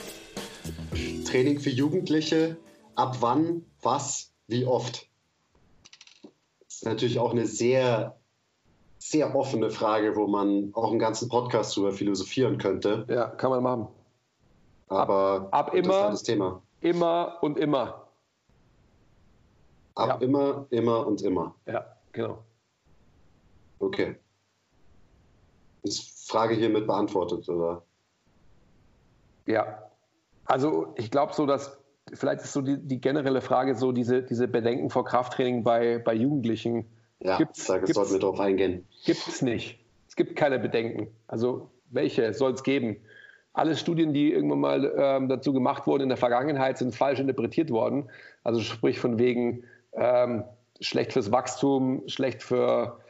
Training 1.24 1.60
für 1.60 1.70
Jugendliche. 1.70 2.56
Ab 2.94 3.18
wann, 3.20 3.66
was, 3.82 4.32
wie 4.46 4.64
oft? 4.64 5.08
Das 6.64 6.76
ist 6.76 6.84
natürlich 6.86 7.18
auch 7.18 7.32
eine 7.32 7.46
sehr, 7.46 8.18
sehr 9.10 9.34
offene 9.36 9.70
Frage, 9.70 10.16
wo 10.16 10.26
man 10.26 10.70
auch 10.74 10.90
einen 10.90 10.98
ganzen 10.98 11.28
Podcast 11.28 11.76
drüber 11.76 11.92
philosophieren 11.92 12.58
könnte. 12.58 13.06
Ja, 13.08 13.28
kann 13.28 13.50
man 13.50 13.62
machen. 13.62 13.88
Aber 14.88 15.48
ab 15.52 15.68
immer- 15.74 15.78
interessantes 15.78 16.22
Thema. 16.24 16.62
Immer 16.80 17.38
und 17.40 17.58
immer. 17.58 18.06
Ab 19.94 20.08
Ja. 20.08 20.14
immer, 20.26 20.66
immer 20.70 21.06
und 21.06 21.22
immer. 21.22 21.54
Ja, 21.66 21.86
genau. 22.12 22.38
Okay. 23.78 24.16
Ist 25.82 26.28
Frage 26.30 26.54
hiermit 26.54 26.86
beantwortet, 26.86 27.48
oder? 27.48 27.82
Ja. 29.46 29.82
Also 30.44 30.92
ich 30.96 31.10
glaube 31.10 31.32
so, 31.32 31.46
dass 31.46 31.78
vielleicht 32.12 32.42
ist 32.42 32.52
so 32.52 32.60
die, 32.60 32.78
die 32.78 33.00
generelle 33.00 33.40
Frage 33.40 33.74
so 33.76 33.92
diese, 33.92 34.22
diese 34.22 34.48
Bedenken 34.48 34.90
vor 34.90 35.04
Krafttraining 35.04 35.62
bei, 35.64 35.98
bei 35.98 36.14
Jugendlichen. 36.14 36.86
Ja, 37.20 37.38
Gibt's- 37.38 37.66
da 37.66 37.84
sollten 37.86 38.12
wir 38.12 38.20
drauf 38.20 38.40
eingehen. 38.40 38.86
Gibt 39.04 39.26
es 39.26 39.42
nicht. 39.42 39.78
Es 40.08 40.16
gibt 40.16 40.36
keine 40.36 40.58
Bedenken. 40.58 41.08
Also 41.26 41.70
welche 41.90 42.32
soll 42.34 42.52
es 42.52 42.62
geben? 42.62 42.96
Alle 43.52 43.74
Studien, 43.76 44.12
die 44.12 44.32
irgendwann 44.32 44.60
mal 44.60 44.94
ähm, 44.98 45.28
dazu 45.28 45.52
gemacht 45.52 45.86
wurden 45.86 46.02
in 46.04 46.08
der 46.10 46.18
Vergangenheit, 46.18 46.76
sind 46.78 46.94
falsch 46.94 47.20
interpretiert 47.20 47.70
worden. 47.70 48.10
Also 48.44 48.60
sprich 48.60 48.98
von 49.00 49.18
wegen 49.18 49.64
ähm, 49.94 50.44
schlecht 50.80 51.14
fürs 51.14 51.32
Wachstum, 51.32 52.02
schlecht 52.06 52.42
für 52.42 53.00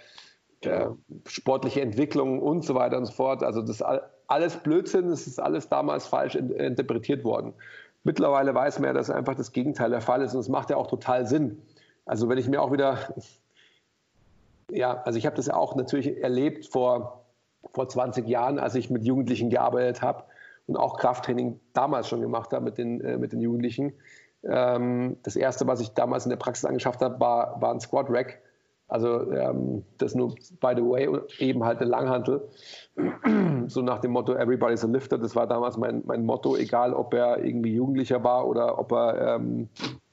äh, 0.61 0.87
sportliche 1.27 1.81
Entwicklung 1.81 2.41
und 2.41 2.65
so 2.65 2.75
weiter 2.77 2.97
und 2.97 3.07
so 3.07 3.13
fort. 3.13 3.43
Also 3.43 3.61
das 3.61 3.71
ist 3.71 3.83
all- 3.83 4.09
alles 4.29 4.57
Blödsinn, 4.57 5.09
das 5.11 5.27
ist 5.27 5.41
alles 5.41 5.69
damals 5.69 6.07
falsch 6.07 6.35
in, 6.37 6.51
interpretiert 6.51 7.25
worden. 7.25 7.53
Mittlerweile 8.05 8.55
weiß 8.55 8.79
man 8.79 8.89
ja, 8.89 8.93
dass 8.93 9.11
einfach 9.11 9.35
das 9.35 9.51
Gegenteil 9.53 9.91
der 9.91 10.01
Fall 10.01 10.23
ist 10.23 10.33
und 10.35 10.41
es 10.41 10.49
macht 10.49 10.71
ja 10.71 10.77
auch 10.77 10.87
total 10.87 11.27
Sinn. 11.27 11.61
Also 12.05 12.29
wenn 12.29 12.39
ich 12.39 12.49
mir 12.49 12.63
auch 12.63 12.73
wieder 12.73 12.99
ja, 14.71 15.03
also 15.03 15.19
ich 15.19 15.27
habe 15.27 15.37
das 15.37 15.47
ja 15.47 15.55
auch 15.55 15.75
natürlich 15.77 16.23
erlebt 16.23 16.67
vor, 16.67 17.25
vor 17.73 17.89
20 17.89 18.27
Jahren, 18.27 18.59
als 18.59 18.75
ich 18.75 18.91
mit 18.91 19.05
Jugendlichen 19.05 19.51
gearbeitet 19.51 20.03
habe 20.03 20.25
und 20.67 20.77
auch 20.77 20.99
Krafttraining 20.99 21.61
damals 21.73 22.09
schon 22.09 22.21
gemacht 22.21 22.53
habe 22.53 22.65
mit 22.65 22.79
den, 22.79 23.01
äh, 23.01 23.19
mit 23.19 23.33
den 23.33 23.41
Jugendlichen. 23.41 23.93
Ähm, 24.45 25.17
das 25.23 25.37
erste, 25.37 25.67
was 25.67 25.81
ich 25.81 25.91
damals 25.91 26.27
in 26.27 26.31
der 26.31 26.37
Praxis 26.37 26.65
angeschafft 26.65 27.01
habe, 27.01 27.19
war, 27.21 27.61
war 27.61 27.73
ein 27.73 27.81
Squat 27.81 28.07
Rack. 28.11 28.41
Also 28.89 29.33
ähm, 29.33 29.85
das 29.99 30.15
nur, 30.15 30.29
by 30.61 30.73
the 30.77 30.83
way, 30.83 31.09
eben 31.39 31.65
halt 31.65 31.81
eine 31.81 31.91
Langhantel. 31.91 32.49
so 33.67 33.83
nach 33.83 33.99
dem 33.99 34.13
Motto, 34.13 34.35
everybody's 34.35 34.85
a 34.85 34.89
lifter. 34.89 35.19
Das 35.19 35.35
war 35.35 35.47
damals 35.47 35.77
mein, 35.77 36.03
mein 36.07 36.25
Motto, 36.25 36.57
egal 36.57 36.95
ob 36.95 37.13
er 37.15 37.45
irgendwie 37.45 37.75
Jugendlicher 37.75 38.23
war 38.23 38.47
oder 38.47 38.79
ob 38.79 38.93
er 38.93 39.37
ähm, 39.37 39.69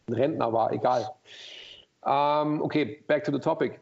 ein 0.08 0.14
Rentner 0.14 0.52
war, 0.54 0.72
egal. 0.74 1.08
Ähm, 2.06 2.62
okay, 2.62 3.04
back 3.08 3.24
to 3.24 3.32
the 3.32 3.40
topic. 3.40 3.80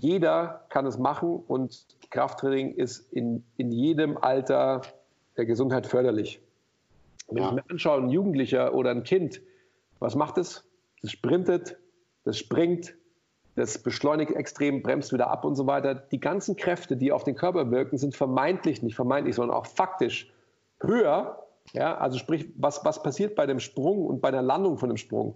Jeder 0.00 0.64
kann 0.70 0.86
es 0.86 0.98
machen 0.98 1.42
und 1.46 1.86
Krafttraining 2.10 2.74
ist 2.74 3.12
in, 3.12 3.44
in 3.58 3.70
jedem 3.70 4.16
Alter 4.16 4.80
der 5.36 5.44
Gesundheit 5.44 5.86
förderlich. 5.86 6.40
Wenn 7.28 7.42
Ja. 7.42 7.48
ich 7.50 7.54
mir 7.56 7.64
anschaue, 7.70 8.00
ein 8.02 8.08
Jugendlicher 8.08 8.74
oder 8.74 8.90
ein 8.90 9.04
Kind, 9.04 9.42
was 9.98 10.14
macht 10.16 10.38
es? 10.38 10.64
Das 11.02 11.10
sprintet, 11.12 11.78
das 12.24 12.38
springt, 12.38 12.94
das 13.56 13.82
beschleunigt 13.82 14.32
extrem, 14.32 14.82
bremst 14.82 15.12
wieder 15.12 15.28
ab 15.30 15.44
und 15.44 15.54
so 15.54 15.66
weiter. 15.66 15.94
Die 15.94 16.18
ganzen 16.20 16.56
Kräfte, 16.56 16.96
die 16.96 17.12
auf 17.12 17.24
den 17.24 17.34
Körper 17.34 17.70
wirken, 17.70 17.98
sind 17.98 18.16
vermeintlich, 18.16 18.82
nicht 18.82 18.96
vermeintlich, 18.96 19.34
sondern 19.34 19.56
auch 19.56 19.66
faktisch 19.66 20.32
höher. 20.80 21.46
Ja, 21.72 21.98
also 21.98 22.18
sprich, 22.18 22.48
was, 22.56 22.84
was 22.86 23.02
passiert 23.02 23.34
bei 23.34 23.46
dem 23.46 23.60
Sprung 23.60 24.06
und 24.06 24.22
bei 24.22 24.30
der 24.30 24.42
Landung 24.42 24.78
von 24.78 24.88
dem 24.88 24.96
Sprung? 24.96 25.34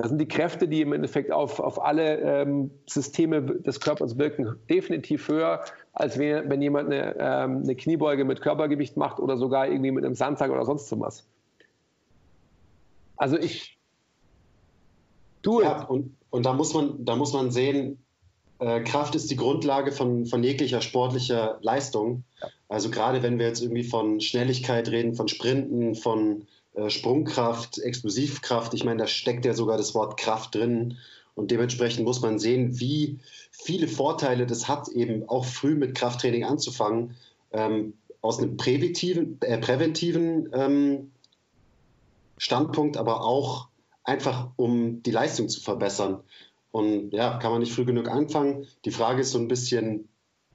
Das 0.00 0.08
sind 0.08 0.18
die 0.18 0.28
Kräfte, 0.28 0.66
die 0.66 0.80
im 0.80 0.94
Endeffekt 0.94 1.30
auf, 1.30 1.60
auf 1.60 1.82
alle 1.82 2.20
ähm, 2.20 2.70
Systeme 2.86 3.42
des 3.42 3.80
Körpers 3.80 4.16
wirken, 4.16 4.56
definitiv 4.70 5.28
höher, 5.28 5.62
als 5.92 6.18
wenn, 6.18 6.48
wenn 6.48 6.62
jemand 6.62 6.86
eine, 6.86 7.16
ähm, 7.18 7.62
eine 7.64 7.74
Kniebeuge 7.74 8.24
mit 8.24 8.40
Körpergewicht 8.40 8.96
macht 8.96 9.20
oder 9.20 9.36
sogar 9.36 9.68
irgendwie 9.68 9.90
mit 9.90 10.04
einem 10.04 10.14
Sandsack 10.14 10.50
oder 10.50 10.64
sonst 10.64 10.90
was. 10.98 11.26
Also 13.16 13.36
ich 13.36 13.76
tue 15.42 15.64
Ja, 15.64 15.84
und, 15.84 16.16
und 16.30 16.46
da 16.46 16.54
muss 16.54 16.72
man, 16.72 17.04
da 17.04 17.16
muss 17.16 17.34
man 17.34 17.50
sehen, 17.50 17.98
äh, 18.58 18.80
Kraft 18.80 19.14
ist 19.14 19.30
die 19.30 19.36
Grundlage 19.36 19.92
von, 19.92 20.24
von 20.24 20.42
jeglicher 20.42 20.80
sportlicher 20.80 21.58
Leistung. 21.60 22.24
Also 22.68 22.90
gerade 22.90 23.22
wenn 23.22 23.38
wir 23.38 23.46
jetzt 23.46 23.60
irgendwie 23.60 23.84
von 23.84 24.22
Schnelligkeit 24.22 24.88
reden, 24.88 25.14
von 25.14 25.28
Sprinten, 25.28 25.94
von 25.94 26.46
Sprungkraft, 26.88 27.78
Explosivkraft, 27.78 28.74
ich 28.74 28.84
meine, 28.84 29.00
da 29.00 29.06
steckt 29.06 29.44
ja 29.44 29.54
sogar 29.54 29.76
das 29.76 29.94
Wort 29.94 30.18
Kraft 30.18 30.54
drin. 30.54 30.96
Und 31.34 31.50
dementsprechend 31.50 32.04
muss 32.04 32.20
man 32.20 32.38
sehen, 32.38 32.80
wie 32.80 33.18
viele 33.50 33.88
Vorteile 33.88 34.46
das 34.46 34.68
hat, 34.68 34.88
eben 34.88 35.28
auch 35.28 35.44
früh 35.44 35.74
mit 35.74 35.94
Krafttraining 35.94 36.44
anzufangen, 36.44 37.16
ähm, 37.52 37.94
aus 38.20 38.38
einem 38.38 38.56
präventiven, 38.56 39.38
äh, 39.40 39.58
präventiven 39.58 40.50
ähm, 40.52 41.10
Standpunkt, 42.36 42.96
aber 42.96 43.24
auch 43.24 43.68
einfach, 44.04 44.50
um 44.56 45.02
die 45.02 45.10
Leistung 45.10 45.48
zu 45.48 45.60
verbessern. 45.60 46.20
Und 46.72 47.12
ja, 47.12 47.38
kann 47.38 47.52
man 47.52 47.60
nicht 47.60 47.72
früh 47.72 47.84
genug 47.84 48.08
anfangen. 48.08 48.66
Die 48.84 48.90
Frage 48.90 49.22
ist 49.22 49.32
so 49.32 49.38
ein 49.38 49.48
bisschen 49.48 50.08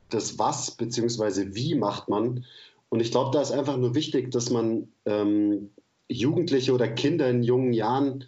das 0.10 0.40
Was 0.40 0.72
bzw. 0.72 1.56
wie 1.56 1.76
macht 1.76 2.10
man. 2.10 2.46
Und 2.90 3.00
ich 3.02 3.12
glaube, 3.12 3.32
da 3.32 3.42
ist 3.42 3.52
einfach 3.52 3.78
nur 3.78 3.96
wichtig, 3.96 4.32
dass 4.32 4.50
man 4.50 4.88
ähm, 5.06 5.72
Jugendliche 6.08 6.74
oder 6.74 6.88
Kinder 6.88 7.30
in 7.30 7.44
jungen 7.44 7.74
Jahren, 7.74 8.26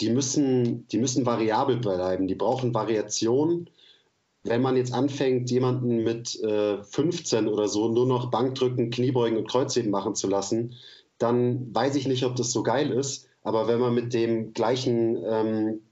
die 0.00 0.10
müssen, 0.10 0.88
die 0.88 0.98
müssen 0.98 1.26
variabel 1.26 1.78
bleiben, 1.78 2.26
die 2.26 2.34
brauchen 2.34 2.74
Variation. 2.74 3.70
Wenn 4.42 4.60
man 4.60 4.76
jetzt 4.76 4.92
anfängt, 4.92 5.50
jemanden 5.50 6.02
mit 6.02 6.38
äh, 6.42 6.82
15 6.82 7.48
oder 7.48 7.68
so 7.68 7.88
nur 7.88 8.06
noch 8.06 8.30
Bankdrücken, 8.30 8.90
Kniebeugen 8.90 9.38
und 9.38 9.48
Kreuzheben 9.48 9.90
machen 9.90 10.14
zu 10.14 10.28
lassen, 10.28 10.74
dann 11.18 11.74
weiß 11.74 11.94
ich 11.94 12.06
nicht, 12.06 12.24
ob 12.24 12.36
das 12.36 12.50
so 12.50 12.62
geil 12.62 12.90
ist. 12.90 13.28
Aber 13.42 13.68
wenn 13.68 13.78
man 13.78 13.94
mit 13.94 14.12
dem 14.12 14.52
gleichen, 14.52 15.22
ähm, 15.24 15.82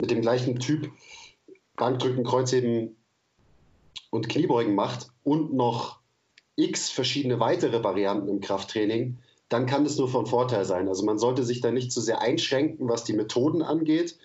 mit 0.00 0.10
dem 0.10 0.22
gleichen 0.22 0.58
Typ 0.60 0.90
Bankdrücken, 1.76 2.24
Kreuzheben 2.24 2.96
und 4.10 4.28
Kniebeugen 4.28 4.74
macht 4.74 5.08
und 5.24 5.52
noch 5.52 6.00
x 6.54 6.88
verschiedene 6.88 7.40
weitere 7.40 7.82
Varianten 7.82 8.28
im 8.28 8.40
Krafttraining, 8.40 9.18
dann 9.48 9.66
kann 9.66 9.84
das 9.84 9.96
nur 9.96 10.08
von 10.08 10.26
Vorteil 10.26 10.64
sein. 10.64 10.88
Also 10.88 11.04
man 11.04 11.18
sollte 11.18 11.44
sich 11.44 11.60
da 11.60 11.70
nicht 11.70 11.92
zu 11.92 12.00
sehr 12.00 12.20
einschränken, 12.20 12.88
was 12.88 13.04
die 13.04 13.12
Methoden 13.12 13.62
angeht. 13.62 14.16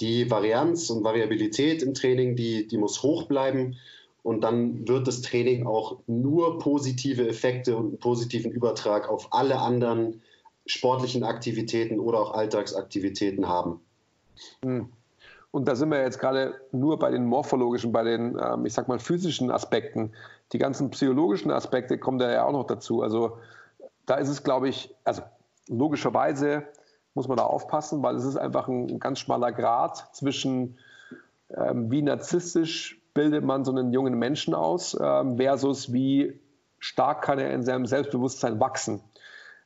Die 0.00 0.30
Varianz 0.30 0.88
und 0.90 1.02
Variabilität 1.02 1.82
im 1.82 1.94
Training, 1.94 2.36
die, 2.36 2.68
die 2.68 2.78
muss 2.78 3.02
hoch 3.02 3.24
bleiben. 3.24 3.76
Und 4.22 4.42
dann 4.42 4.86
wird 4.86 5.08
das 5.08 5.22
Training 5.22 5.66
auch 5.66 5.98
nur 6.06 6.58
positive 6.58 7.26
Effekte 7.26 7.76
und 7.76 7.86
einen 7.86 7.98
positiven 7.98 8.52
Übertrag 8.52 9.08
auf 9.08 9.32
alle 9.32 9.58
anderen 9.58 10.22
sportlichen 10.66 11.24
Aktivitäten 11.24 11.98
oder 11.98 12.20
auch 12.20 12.34
Alltagsaktivitäten 12.34 13.48
haben. 13.48 13.80
Und 15.50 15.66
da 15.66 15.74
sind 15.74 15.88
wir 15.88 16.02
jetzt 16.02 16.20
gerade 16.20 16.54
nur 16.72 16.98
bei 16.98 17.10
den 17.10 17.24
morphologischen, 17.24 17.90
bei 17.90 18.04
den, 18.04 18.38
ähm, 18.40 18.66
ich 18.66 18.74
sag 18.74 18.86
mal, 18.86 18.98
physischen 18.98 19.50
Aspekten. 19.50 20.12
Die 20.52 20.58
ganzen 20.58 20.90
psychologischen 20.90 21.50
Aspekte 21.50 21.98
kommen 21.98 22.18
da 22.18 22.30
ja 22.30 22.44
auch 22.44 22.52
noch 22.52 22.66
dazu. 22.66 23.02
Also 23.02 23.38
da 24.08 24.16
ist 24.16 24.28
es, 24.28 24.42
glaube 24.42 24.68
ich, 24.68 24.94
also 25.04 25.22
logischerweise 25.68 26.64
muss 27.14 27.28
man 27.28 27.36
da 27.36 27.44
aufpassen, 27.44 28.02
weil 28.02 28.16
es 28.16 28.24
ist 28.24 28.36
einfach 28.36 28.68
ein, 28.68 28.98
ganz 28.98 29.18
schmaler 29.18 29.52
Grad 29.52 30.14
zwischen, 30.14 30.78
ähm, 31.54 31.90
wie 31.90 32.02
narzisstisch 32.02 33.02
bildet 33.12 33.44
man 33.44 33.64
so 33.64 33.72
einen 33.72 33.92
jungen 33.92 34.18
Menschen 34.18 34.54
aus, 34.54 34.96
ähm, 35.00 35.36
versus 35.36 35.92
wie 35.92 36.40
stark 36.78 37.22
kann 37.22 37.38
er 37.38 37.52
in 37.52 37.64
seinem 37.64 37.86
Selbstbewusstsein 37.86 38.60
wachsen. 38.60 39.02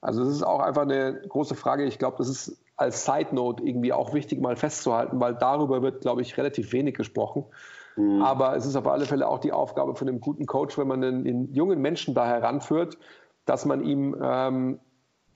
Also 0.01 0.25
das 0.25 0.35
ist 0.35 0.43
auch 0.43 0.61
einfach 0.61 0.83
eine 0.83 1.21
große 1.29 1.55
Frage. 1.55 1.85
Ich 1.85 1.99
glaube, 1.99 2.17
das 2.19 2.29
ist 2.29 2.59
als 2.77 3.05
Side 3.05 3.35
Note 3.35 3.63
irgendwie 3.63 3.93
auch 3.93 4.15
wichtig 4.15 4.41
mal 4.41 4.57
festzuhalten, 4.57 5.21
weil 5.21 5.35
darüber 5.35 5.83
wird, 5.83 6.01
glaube 6.01 6.23
ich, 6.23 6.37
relativ 6.37 6.73
wenig 6.73 6.97
gesprochen. 6.97 7.45
Mhm. 7.97 8.23
Aber 8.23 8.57
es 8.57 8.67
ist 8.67 8.77
auf 8.77 8.87
alle 8.87 9.05
Fälle 9.05 9.29
auch 9.29 9.39
die 9.39 9.53
Aufgabe 9.53 9.95
von 9.95 10.09
einem 10.09 10.21
guten 10.21 10.47
Coach, 10.47 10.79
wenn 10.79 10.89
man 10.89 11.03
den, 11.03 11.25
den 11.25 11.53
jungen 11.53 11.81
Menschen 11.81 12.15
da 12.15 12.27
heranführt, 12.27 12.99
dass 13.45 13.65
man 13.65 13.85
ihm 13.85 14.17
ähm, 14.23 14.81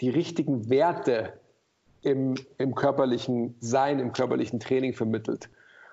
die 0.01 0.11
richtigen 0.11 0.69
Werte 0.69 1.35
im, 2.03 2.35
im 2.59 2.75
körperlichen 2.75 3.57
Sein, 3.61 3.99
im 3.99 4.13
körperlichen 4.13 4.61
Training 4.61 4.95
vermittelt. 4.95 5.51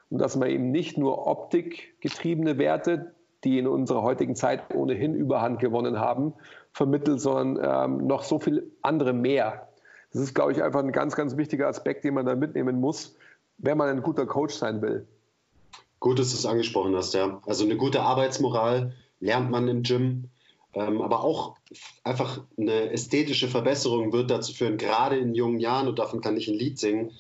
Und 0.09 0.20
dass 0.20 0.36
man 0.36 0.49
eben 0.49 0.72
nicht 0.72 0.97
nur 0.97 1.26
optikgetriebene 1.26 2.57
Werte, 2.57 3.16
die 3.43 3.57
in 3.57 3.68
unserer 3.68 4.03
heutigen 4.03 4.36
Zeit 4.36 4.74
ohnehin 4.74 5.16
Überhand 5.16 5.59
gewonnen 5.59 5.99
haben, 5.99 6.34
vermittelt, 6.72 7.20
sondern 7.20 7.99
ähm, 7.99 8.07
noch 8.07 8.24
so 8.24 8.39
viel 8.39 8.72
andere 8.82 9.14
mehr. 9.14 9.68
Das 10.11 10.22
ist, 10.22 10.36
glaube 10.36 10.51
ich, 10.51 10.61
einfach 10.61 10.82
ein 10.82 10.91
ganz, 10.91 11.16
ganz 11.16 11.38
wichtiger 11.38 11.68
Aspekt, 11.68 12.03
den 12.03 12.14
man 12.14 12.26
da 12.26 12.36
mitnehmen 12.36 12.80
muss, 12.80 13.16
wenn 13.57 13.78
man 13.78 13.89
ein 13.89 14.03
guter 14.03 14.26
Coach 14.26 14.53
sein 14.53 14.82
will. 14.82 15.07
Gut, 15.99 16.20
dass 16.20 16.32
du 16.32 16.38
es 16.38 16.45
angesprochen 16.45 16.95
hast, 16.95 17.14
ja. 17.14 17.41
Also 17.45 17.64
eine 17.66 17.78
gute 17.78 18.01
Arbeitsmoral 18.01 18.93
lernt 19.20 19.49
man 19.49 19.68
im 19.68 19.84
Gym. 19.84 20.30
Ähm, 20.76 21.01
aber 21.01 21.24
auch 21.24 21.55
einfach 22.03 22.41
eine 22.57 22.91
ästhetische 22.91 23.47
Verbesserung 23.47 24.11
wird 24.11 24.32
dazu 24.32 24.53
führen, 24.53 24.78
gerade 24.78 25.17
in 25.17 25.36
jungen 25.36 25.59
Jahren, 25.59 25.88
und 25.88 25.99
davon 25.99 26.21
kann 26.21 26.38
ich 26.38 26.47
ein 26.47 26.57
Lied 26.57 26.80
singen, 26.80 27.11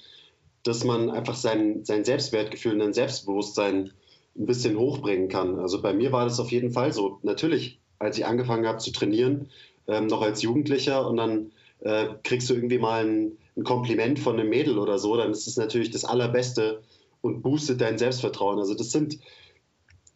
dass 0.63 0.83
man 0.83 1.11
einfach 1.11 1.35
sein, 1.35 1.83
sein 1.83 2.05
Selbstwertgefühl 2.05 2.73
und 2.73 2.79
sein 2.79 2.93
Selbstbewusstsein 2.93 3.91
ein 4.35 4.45
bisschen 4.45 4.77
hochbringen 4.77 5.29
kann. 5.29 5.59
Also 5.59 5.81
bei 5.81 5.93
mir 5.93 6.11
war 6.11 6.25
das 6.25 6.39
auf 6.39 6.51
jeden 6.51 6.71
Fall 6.71 6.93
so. 6.93 7.19
Natürlich, 7.21 7.79
als 7.99 8.17
ich 8.17 8.25
angefangen 8.25 8.65
habe 8.65 8.79
zu 8.79 8.91
trainieren, 8.91 9.49
ähm, 9.87 10.07
noch 10.07 10.21
als 10.21 10.41
Jugendlicher 10.41 11.07
und 11.07 11.17
dann 11.17 11.51
äh, 11.81 12.07
kriegst 12.23 12.49
du 12.49 12.53
irgendwie 12.53 12.79
mal 12.79 13.05
ein, 13.05 13.37
ein, 13.57 13.63
Kompliment 13.63 14.19
von 14.19 14.39
einem 14.39 14.49
Mädel 14.49 14.79
oder 14.79 14.97
so, 14.97 15.15
dann 15.17 15.31
ist 15.31 15.47
es 15.47 15.57
natürlich 15.57 15.91
das 15.91 16.05
Allerbeste 16.05 16.81
und 17.21 17.41
boostet 17.41 17.81
dein 17.81 17.97
Selbstvertrauen. 17.97 18.57
Also 18.57 18.73
das 18.73 18.91
sind, 18.91 19.19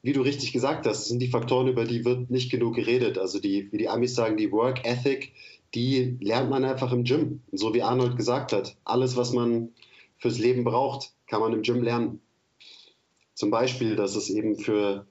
wie 0.02 0.14
du 0.14 0.22
richtig 0.22 0.54
gesagt 0.54 0.86
hast, 0.86 1.02
das 1.02 1.08
sind 1.08 1.20
die 1.20 1.30
Faktoren, 1.30 1.68
über 1.68 1.86
die 1.86 2.06
wird 2.06 2.30
nicht 2.30 2.52
genug 2.52 2.76
geredet. 2.76 3.18
Also 3.18 3.40
die, 3.40 3.72
wie 3.72 3.78
die 3.78 3.90
Amis 3.90 4.16
sagen, 4.16 4.38
die 4.38 4.52
Work 4.52 4.86
Ethic, 4.86 5.34
die 5.74 6.18
lernt 6.22 6.50
man 6.50 6.64
einfach 6.64 6.92
im 6.92 7.04
Gym. 7.04 7.42
So 7.52 7.74
wie 7.74 7.82
Arnold 7.82 8.16
gesagt 8.16 8.54
hat, 8.54 8.78
alles, 8.86 9.16
was 9.16 9.34
man 9.34 9.70
fürs 10.18 10.40
Leben 10.40 10.64
braucht, 10.64 11.12
kann 11.28 11.42
man 11.42 11.54
im 11.54 11.62
Gym 11.62 11.84
lernen. 11.84 12.22
Zum 13.34 13.52
Beispiel, 13.52 13.96
dass 13.96 14.16
es 14.16 14.30
eben 14.30 14.58
für, 14.58 15.06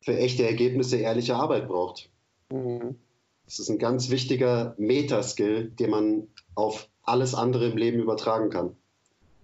für 0.00 0.16
echte 0.16 0.46
Ergebnisse 0.46 0.96
ehrliche 0.96 1.36
Arbeit 1.36 1.68
braucht. 1.68 2.08
Mhm. 2.50 2.96
Das 3.44 3.60
ist 3.60 3.68
ein 3.68 3.78
ganz 3.78 4.10
wichtiger 4.10 4.74
Metaskill, 4.78 5.70
den 5.70 5.90
man 5.90 6.28
auf 6.56 6.88
alles 7.04 7.34
andere 7.34 7.66
im 7.66 7.76
Leben 7.76 8.00
übertragen 8.00 8.50
kann. 8.50 8.76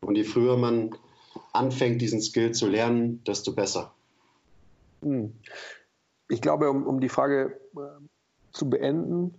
Und 0.01 0.17
je 0.17 0.25
früher 0.25 0.57
man 0.57 0.97
anfängt, 1.53 2.03
diesen 2.03 2.21
Skill 2.21 2.53
zu 2.53 2.67
lernen, 2.67 3.23
desto 3.25 3.53
besser. 3.53 3.95
Mhm. 5.03 5.35
Ich 6.29 6.41
glaube, 6.41 6.71
um, 6.71 6.87
um 6.87 7.01
die 7.01 7.09
Frage 7.09 7.61
äh, 7.77 7.81
zu 8.53 8.71
beenden, 8.71 9.35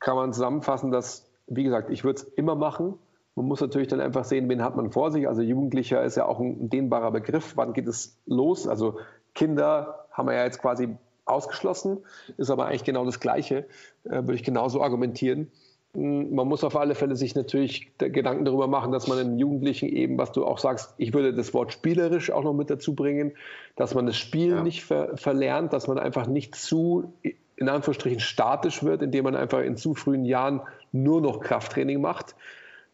kann 0.00 0.16
man 0.16 0.32
zusammenfassen, 0.32 0.90
dass, 0.90 1.28
wie 1.46 1.64
gesagt, 1.64 1.90
ich 1.90 2.04
würde 2.04 2.20
es 2.20 2.24
immer 2.24 2.54
machen, 2.54 2.98
man 3.34 3.46
muss 3.46 3.60
natürlich 3.60 3.88
dann 3.88 4.00
einfach 4.00 4.24
sehen, 4.24 4.48
wen 4.48 4.62
hat 4.62 4.76
man 4.76 4.90
vor 4.90 5.10
sich. 5.10 5.26
Also 5.26 5.40
Jugendlicher 5.40 6.02
ist 6.04 6.16
ja 6.16 6.26
auch 6.26 6.38
ein 6.38 6.68
dehnbarer 6.68 7.10
Begriff. 7.10 7.56
Wann 7.56 7.72
geht 7.72 7.88
es 7.88 8.18
los? 8.26 8.68
Also 8.68 8.98
Kinder 9.34 10.06
haben 10.10 10.28
wir 10.28 10.34
ja 10.34 10.44
jetzt 10.44 10.60
quasi 10.60 10.96
ausgeschlossen, 11.24 11.98
ist 12.36 12.50
aber 12.50 12.66
eigentlich 12.66 12.84
genau 12.84 13.04
das 13.04 13.20
Gleiche, 13.20 13.66
äh, 14.04 14.10
würde 14.10 14.34
ich 14.34 14.42
genauso 14.42 14.82
argumentieren. 14.82 15.50
Man 15.94 16.48
muss 16.48 16.64
auf 16.64 16.74
alle 16.74 16.94
Fälle 16.94 17.16
sich 17.16 17.34
natürlich 17.34 17.92
Gedanken 17.98 18.46
darüber 18.46 18.66
machen, 18.66 18.92
dass 18.92 19.08
man 19.08 19.18
den 19.18 19.38
Jugendlichen 19.38 19.90
eben, 19.90 20.16
was 20.16 20.32
du 20.32 20.46
auch 20.46 20.58
sagst, 20.58 20.94
ich 20.96 21.12
würde 21.12 21.34
das 21.34 21.52
Wort 21.52 21.72
spielerisch 21.72 22.30
auch 22.30 22.44
noch 22.44 22.54
mit 22.54 22.70
dazu 22.70 22.94
bringen, 22.94 23.32
dass 23.76 23.94
man 23.94 24.06
das 24.06 24.16
Spiel 24.16 24.50
ja. 24.52 24.62
nicht 24.62 24.84
ver 24.84 25.16
verlernt, 25.18 25.74
dass 25.74 25.88
man 25.88 25.98
einfach 25.98 26.26
nicht 26.26 26.54
zu, 26.54 27.12
in 27.56 27.68
Anführungsstrichen, 27.68 28.20
statisch 28.20 28.82
wird, 28.82 29.02
indem 29.02 29.24
man 29.24 29.36
einfach 29.36 29.60
in 29.60 29.76
zu 29.76 29.94
frühen 29.94 30.24
Jahren 30.24 30.62
nur 30.92 31.20
noch 31.20 31.40
Krafttraining 31.40 32.00
macht, 32.00 32.36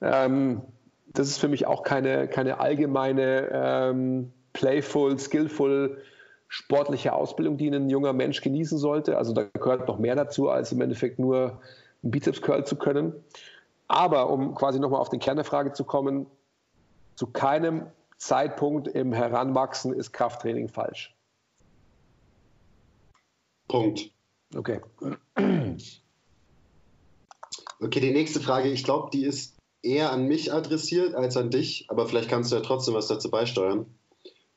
ähm, 0.00 0.62
das 1.12 1.28
ist 1.28 1.38
für 1.38 1.48
mich 1.48 1.66
auch 1.66 1.82
keine, 1.82 2.28
keine 2.28 2.60
allgemeine 2.60 3.48
ähm, 3.52 4.32
playful, 4.52 5.18
skillful 5.18 5.98
sportliche 6.48 7.12
Ausbildung, 7.12 7.58
die 7.58 7.68
ein 7.68 7.90
junger 7.90 8.12
Mensch 8.12 8.40
genießen 8.40 8.78
sollte. 8.78 9.18
Also 9.18 9.32
da 9.32 9.44
gehört 9.44 9.86
noch 9.86 9.98
mehr 9.98 10.16
dazu, 10.16 10.48
als 10.48 10.72
im 10.72 10.80
Endeffekt 10.80 11.18
nur 11.18 11.60
einen 12.02 12.10
Bizeps-Curl 12.10 12.66
zu 12.66 12.76
können. 12.76 13.12
Aber 13.88 14.30
um 14.30 14.54
quasi 14.54 14.78
nochmal 14.78 15.00
auf 15.00 15.08
den 15.08 15.20
Kern 15.20 15.36
der 15.36 15.44
Frage 15.44 15.72
zu 15.72 15.84
kommen, 15.84 16.26
zu 17.14 17.26
keinem 17.26 17.86
Zeitpunkt 18.16 18.88
im 18.88 19.12
Heranwachsen 19.12 19.92
ist 19.92 20.12
Krafttraining 20.12 20.68
falsch. 20.68 21.14
Punkt. 23.68 24.10
Okay. 24.54 24.80
Okay, 27.80 28.00
die 28.00 28.10
nächste 28.10 28.40
Frage, 28.40 28.68
ich 28.68 28.82
glaube, 28.82 29.10
die 29.12 29.24
ist 29.24 29.56
eher 29.82 30.10
an 30.10 30.26
mich 30.26 30.52
adressiert 30.52 31.14
als 31.14 31.36
an 31.36 31.50
dich, 31.50 31.86
aber 31.88 32.06
vielleicht 32.06 32.28
kannst 32.28 32.50
du 32.50 32.56
ja 32.56 32.62
trotzdem 32.62 32.94
was 32.94 33.06
dazu 33.06 33.30
beisteuern. 33.30 33.86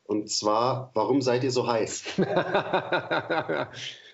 Und 0.03 0.29
zwar, 0.29 0.91
warum 0.93 1.21
seid 1.21 1.43
ihr 1.43 1.51
so 1.51 1.67
heiß? 1.67 2.03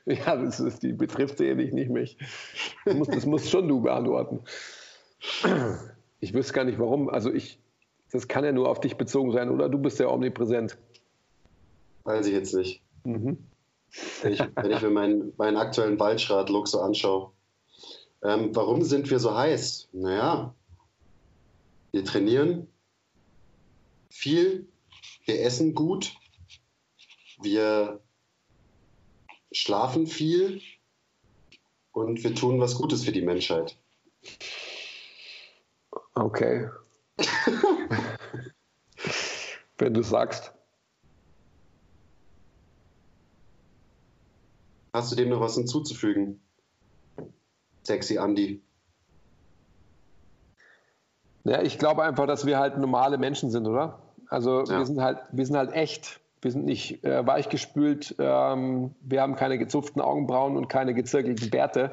ja, 0.07 0.35
das 0.37 0.59
ist, 0.59 0.83
die 0.83 0.93
betrifft 0.93 1.41
ehrlich 1.41 1.73
nicht 1.73 1.89
mich. 1.89 2.17
Das 2.85 2.95
musst, 2.95 3.13
das 3.13 3.25
musst 3.25 3.49
schon 3.49 3.67
du 3.67 3.81
beantworten. 3.81 4.39
Ich 6.19 6.33
wüsste 6.33 6.53
gar 6.53 6.63
nicht 6.63 6.79
warum. 6.79 7.09
Also 7.09 7.31
ich, 7.31 7.59
das 8.11 8.27
kann 8.27 8.45
ja 8.45 8.51
nur 8.51 8.69
auf 8.69 8.79
dich 8.79 8.95
bezogen 8.95 9.31
sein, 9.31 9.49
oder? 9.49 9.69
Du 9.69 9.77
bist 9.77 9.99
ja 9.99 10.07
omnipräsent. 10.07 10.77
Weiß 12.05 12.25
ich 12.27 12.33
jetzt 12.33 12.53
nicht. 12.53 12.81
Mhm. 13.03 13.37
Wenn, 14.21 14.33
ich, 14.33 14.39
wenn 14.39 14.71
ich 14.71 14.81
mir 14.81 14.89
meinen, 14.89 15.33
meinen 15.37 15.57
aktuellen 15.57 15.99
Waldschrat-Look 15.99 16.67
so 16.67 16.79
anschaue. 16.79 17.31
Ähm, 18.23 18.55
warum 18.55 18.81
sind 18.83 19.09
wir 19.09 19.19
so 19.19 19.37
heiß? 19.37 19.89
Naja, 19.91 20.53
wir 21.91 22.03
trainieren 22.03 22.67
viel, 24.09 24.67
wir 25.25 25.41
essen 25.41 25.75
gut, 25.75 26.13
wir 27.41 27.99
schlafen 29.51 30.07
viel 30.07 30.61
und 31.91 32.23
wir 32.23 32.35
tun 32.35 32.59
was 32.59 32.75
Gutes 32.75 33.03
für 33.05 33.11
die 33.11 33.21
Menschheit. 33.21 33.77
Okay. 36.15 36.69
Wenn 39.77 39.93
du 39.93 40.01
sagst. 40.03 40.53
Hast 44.93 45.11
du 45.11 45.15
dem 45.15 45.29
noch 45.29 45.39
was 45.39 45.55
hinzuzufügen? 45.55 46.41
Sexy 47.83 48.17
Andy. 48.17 48.61
Ja, 51.43 51.61
ich 51.61 51.77
glaube 51.77 52.03
einfach, 52.03 52.27
dass 52.27 52.45
wir 52.45 52.59
halt 52.59 52.77
normale 52.77 53.17
Menschen 53.17 53.51
sind, 53.51 53.67
oder? 53.67 54.01
Also 54.27 54.63
ja. 54.65 54.79
wir 54.79 54.85
sind 54.85 55.01
halt, 55.01 55.19
wir 55.31 55.45
sind 55.45 55.55
halt 55.55 55.71
echt. 55.71 56.19
Wir 56.41 56.51
sind 56.51 56.65
nicht 56.65 57.03
äh, 57.03 57.25
weichgespült. 57.25 58.15
Ähm, 58.19 58.93
wir 59.01 59.21
haben 59.21 59.35
keine 59.35 59.57
gezupften 59.57 60.01
Augenbrauen 60.01 60.55
und 60.55 60.67
keine 60.67 60.93
gezirkelten 60.93 61.49
Bärte, 61.49 61.91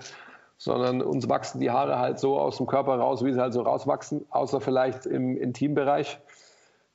sondern 0.59 1.03
uns 1.03 1.29
wachsen 1.29 1.61
die 1.61 1.71
Haare 1.71 1.99
halt 1.99 2.19
so 2.19 2.39
aus 2.39 2.59
dem 2.59 2.67
Körper 2.67 2.97
raus, 2.97 3.25
wie 3.25 3.33
sie 3.33 3.41
halt 3.41 3.53
so 3.53 3.63
rauswachsen, 3.63 4.27
außer 4.31 4.61
vielleicht 4.61 5.07
im 5.07 5.37
Intimbereich. 5.37 6.19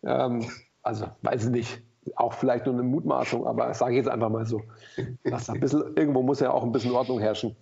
Ähm, 0.03 0.49
also 0.83 1.07
weiß 1.21 1.45
ich 1.45 1.51
nicht. 1.51 1.81
Auch 2.15 2.33
vielleicht 2.33 2.65
nur 2.65 2.73
eine 2.73 2.83
Mutmaßung, 2.83 3.45
aber 3.45 3.73
sage 3.73 3.91
ich 3.91 3.97
jetzt 3.97 4.09
einfach 4.09 4.29
mal 4.29 4.45
so. 4.45 4.61
bisschen, 5.23 5.95
irgendwo 5.95 6.21
muss 6.21 6.39
ja 6.39 6.51
auch 6.51 6.63
ein 6.63 6.71
bisschen 6.71 6.91
Ordnung 6.91 7.19
herrschen. 7.19 7.55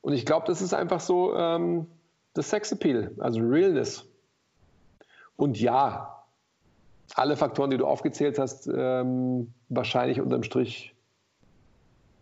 Und 0.00 0.12
ich 0.12 0.24
glaube, 0.24 0.46
das 0.46 0.62
ist 0.62 0.72
einfach 0.72 1.00
so 1.00 1.34
ähm, 1.36 1.86
das 2.34 2.50
Sexappeal, 2.50 3.12
also 3.18 3.40
Realness. 3.40 4.06
Und 5.36 5.60
ja, 5.60 6.21
alle 7.14 7.36
Faktoren, 7.36 7.70
die 7.70 7.76
du 7.76 7.86
aufgezählt 7.86 8.38
hast, 8.38 8.68
ähm, 8.74 9.52
wahrscheinlich 9.68 10.20
unterm 10.20 10.42
Strich 10.42 10.94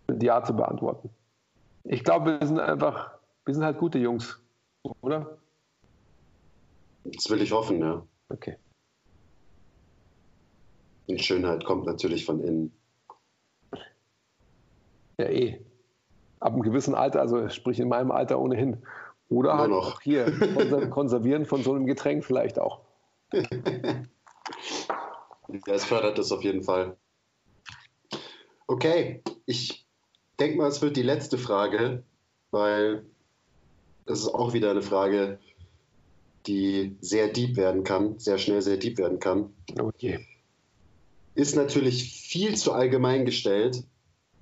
mit 0.08 0.22
Ja 0.22 0.42
zu 0.42 0.54
beantworten. 0.54 1.10
Ich 1.84 2.04
glaube, 2.04 2.40
wir 2.40 2.46
sind 2.46 2.58
einfach, 2.58 3.12
wir 3.44 3.54
sind 3.54 3.64
halt 3.64 3.78
gute 3.78 3.98
Jungs, 3.98 4.40
oder? 5.00 5.38
Das 7.04 7.30
will 7.30 7.40
ich 7.40 7.52
hoffen, 7.52 7.80
ja. 7.80 8.02
Okay. 8.28 8.56
Und 11.06 11.20
Schönheit 11.20 11.64
kommt 11.64 11.86
natürlich 11.86 12.24
von 12.24 12.40
innen. 12.40 12.72
Ja, 15.18 15.28
eh. 15.28 15.60
Ab 16.40 16.52
einem 16.52 16.62
gewissen 16.62 16.94
Alter, 16.94 17.20
also 17.20 17.48
sprich 17.48 17.80
in 17.80 17.88
meinem 17.88 18.10
Alter 18.10 18.38
ohnehin. 18.38 18.82
Oder 19.28 19.50
Nur 19.50 19.58
halt 19.58 19.70
noch. 19.70 19.94
auch 19.94 20.00
hier, 20.00 20.88
konservieren 20.90 21.44
von 21.46 21.62
so 21.62 21.74
einem 21.74 21.86
Getränk 21.86 22.24
vielleicht 22.24 22.58
auch. 22.58 22.80
ja, 25.66 25.74
es 25.74 25.84
fördert 25.84 26.18
das 26.18 26.32
auf 26.32 26.42
jeden 26.42 26.62
Fall. 26.62 26.96
Okay, 28.66 29.22
ich 29.46 29.86
denke 30.38 30.58
mal, 30.58 30.68
es 30.68 30.80
wird 30.80 30.96
die 30.96 31.02
letzte 31.02 31.38
Frage, 31.38 32.04
weil 32.50 33.04
das 34.06 34.20
ist 34.20 34.28
auch 34.28 34.52
wieder 34.52 34.70
eine 34.70 34.82
Frage, 34.82 35.38
die 36.46 36.96
sehr 37.00 37.28
deep 37.28 37.56
werden 37.56 37.84
kann, 37.84 38.18
sehr 38.18 38.38
schnell 38.38 38.62
sehr 38.62 38.76
deep 38.76 38.98
werden 38.98 39.18
kann. 39.18 39.52
Okay. 39.78 40.26
Ist 41.34 41.54
natürlich 41.54 42.10
viel 42.10 42.56
zu 42.56 42.72
allgemein 42.72 43.24
gestellt. 43.24 43.84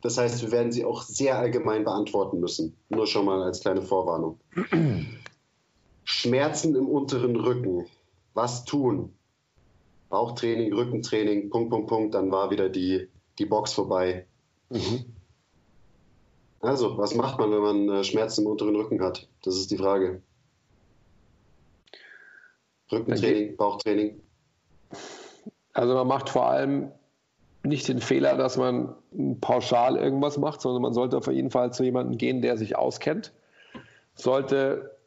Das 0.01 0.17
heißt, 0.17 0.43
wir 0.43 0.53
werden 0.53 0.73
sie 0.73 0.85
auch 0.85 1.03
sehr 1.03 1.39
allgemein 1.39 1.85
beantworten 1.85 2.39
müssen. 2.39 2.77
Nur 2.89 3.07
schon 3.07 3.27
mal 3.27 3.43
als 3.43 3.61
kleine 3.61 3.83
Vorwarnung. 3.83 4.39
Schmerzen 6.05 6.77
im 6.77 6.87
unteren 6.89 7.37
Rücken 7.37 7.87
was 8.35 8.65
tun. 8.65 9.13
Bauchtraining, 10.09 10.73
Rückentraining, 10.73 11.51
Punkt, 11.51 11.71
Punkt, 11.71 11.89
Punkt, 11.89 12.15
dann 12.15 12.31
war 12.31 12.51
wieder 12.51 12.69
die, 12.69 13.09
die 13.39 13.47
Box 13.47 13.73
vorbei. 13.73 14.27
Mhm. 14.71 15.05
Also, 16.61 16.99
was 16.99 17.15
macht 17.15 17.39
man, 17.39 17.51
wenn 17.53 17.61
man 17.61 17.89
äh, 17.89 18.05
Schmerzen 18.05 18.43
im 18.43 18.49
unteren 18.49 18.75
Rücken 18.75 19.01
hat? 19.03 19.29
Das 19.43 19.57
ist 19.57 19.71
die 19.71 19.77
Frage. 19.77 20.23
Rückentraining, 22.91 23.57
Bauchtraining. 23.57 24.21
Also 25.75 25.95
man 25.95 26.09
macht 26.09 26.31
vor 26.31 26.47
allem 26.47 26.91
nicht 27.63 27.87
den 27.89 28.01
Fehler, 28.01 28.37
dass 28.37 28.57
man 28.57 28.95
pauschal 29.41 29.97
irgendwas 29.97 30.39
macht, 30.39 30.61
sondern 30.61 30.83
man 30.83 30.95
sollte 30.95 31.19
auf 31.19 31.27
jeden 31.27 31.51
Fall 31.51 31.73
zu 31.73 31.85
jemandem 31.85 32.19
gehen, 32.19 32.41
der 32.41 32.57
sich 32.57 32.77
auskennt. 32.77 33.33
Sollte 34.15 34.98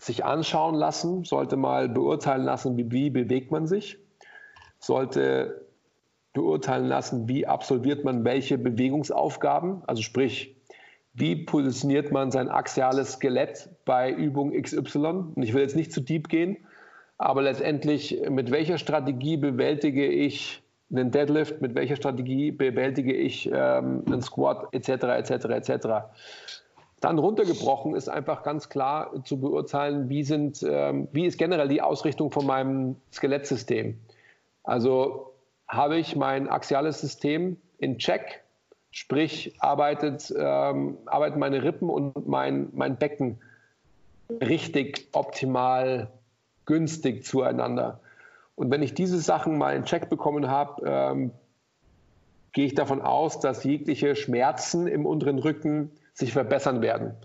sich 0.00 0.24
anschauen 0.24 0.74
lassen, 0.74 1.24
sollte 1.24 1.56
mal 1.56 1.88
beurteilen 1.88 2.44
lassen, 2.44 2.76
wie, 2.76 2.90
wie 2.90 3.10
bewegt 3.10 3.50
man 3.50 3.66
sich, 3.66 3.98
sollte 4.78 5.66
beurteilen 6.32 6.86
lassen, 6.86 7.28
wie 7.28 7.46
absolviert 7.46 8.04
man 8.04 8.24
welche 8.24 8.56
Bewegungsaufgaben, 8.56 9.82
also 9.86 10.02
sprich, 10.02 10.56
wie 11.12 11.44
positioniert 11.44 12.12
man 12.12 12.30
sein 12.30 12.48
axiales 12.48 13.12
Skelett 13.12 13.68
bei 13.84 14.10
Übung 14.12 14.52
XY. 14.52 15.32
Und 15.34 15.42
ich 15.42 15.52
will 15.52 15.62
jetzt 15.62 15.76
nicht 15.76 15.92
zu 15.92 16.00
deep 16.00 16.28
gehen, 16.28 16.56
aber 17.18 17.42
letztendlich, 17.42 18.22
mit 18.30 18.50
welcher 18.50 18.78
Strategie 18.78 19.36
bewältige 19.36 20.06
ich 20.06 20.62
einen 20.90 21.10
Deadlift, 21.10 21.60
mit 21.60 21.74
welcher 21.74 21.96
Strategie 21.96 22.52
bewältige 22.52 23.12
ich 23.12 23.50
ähm, 23.52 24.02
einen 24.06 24.22
Squat 24.22 24.68
etc. 24.72 24.88
etc. 24.88 25.30
etc. 25.46 25.86
Dann 27.00 27.18
runtergebrochen 27.18 27.94
ist 27.94 28.08
einfach 28.08 28.42
ganz 28.42 28.68
klar 28.68 29.24
zu 29.24 29.40
beurteilen, 29.40 30.10
wie, 30.10 30.22
sind, 30.22 30.62
ähm, 30.62 31.08
wie 31.12 31.24
ist 31.24 31.38
generell 31.38 31.68
die 31.68 31.80
Ausrichtung 31.80 32.30
von 32.30 32.46
meinem 32.46 32.96
Skelettsystem. 33.10 33.98
Also 34.64 35.32
habe 35.66 35.96
ich 35.96 36.14
mein 36.14 36.48
axiales 36.48 37.00
System 37.00 37.56
in 37.78 37.98
Check, 37.98 38.42
sprich 38.90 39.56
arbeitet, 39.60 40.32
ähm, 40.36 40.98
arbeiten 41.06 41.38
meine 41.38 41.62
Rippen 41.62 41.88
und 41.88 42.28
mein, 42.28 42.68
mein 42.72 42.96
Becken 42.96 43.40
richtig 44.28 45.08
optimal 45.12 46.10
günstig 46.66 47.24
zueinander. 47.24 48.00
Und 48.56 48.70
wenn 48.70 48.82
ich 48.82 48.92
diese 48.92 49.18
Sachen 49.20 49.56
mal 49.56 49.74
in 49.74 49.84
Check 49.84 50.10
bekommen 50.10 50.48
habe, 50.48 50.82
ähm, 50.84 51.30
gehe 52.52 52.66
ich 52.66 52.74
davon 52.74 53.00
aus, 53.00 53.40
dass 53.40 53.64
jegliche 53.64 54.16
Schmerzen 54.16 54.86
im 54.86 55.06
unteren 55.06 55.38
Rücken 55.38 55.92
sich 56.20 56.32
verbessern 56.32 56.80
werden. 56.82 57.16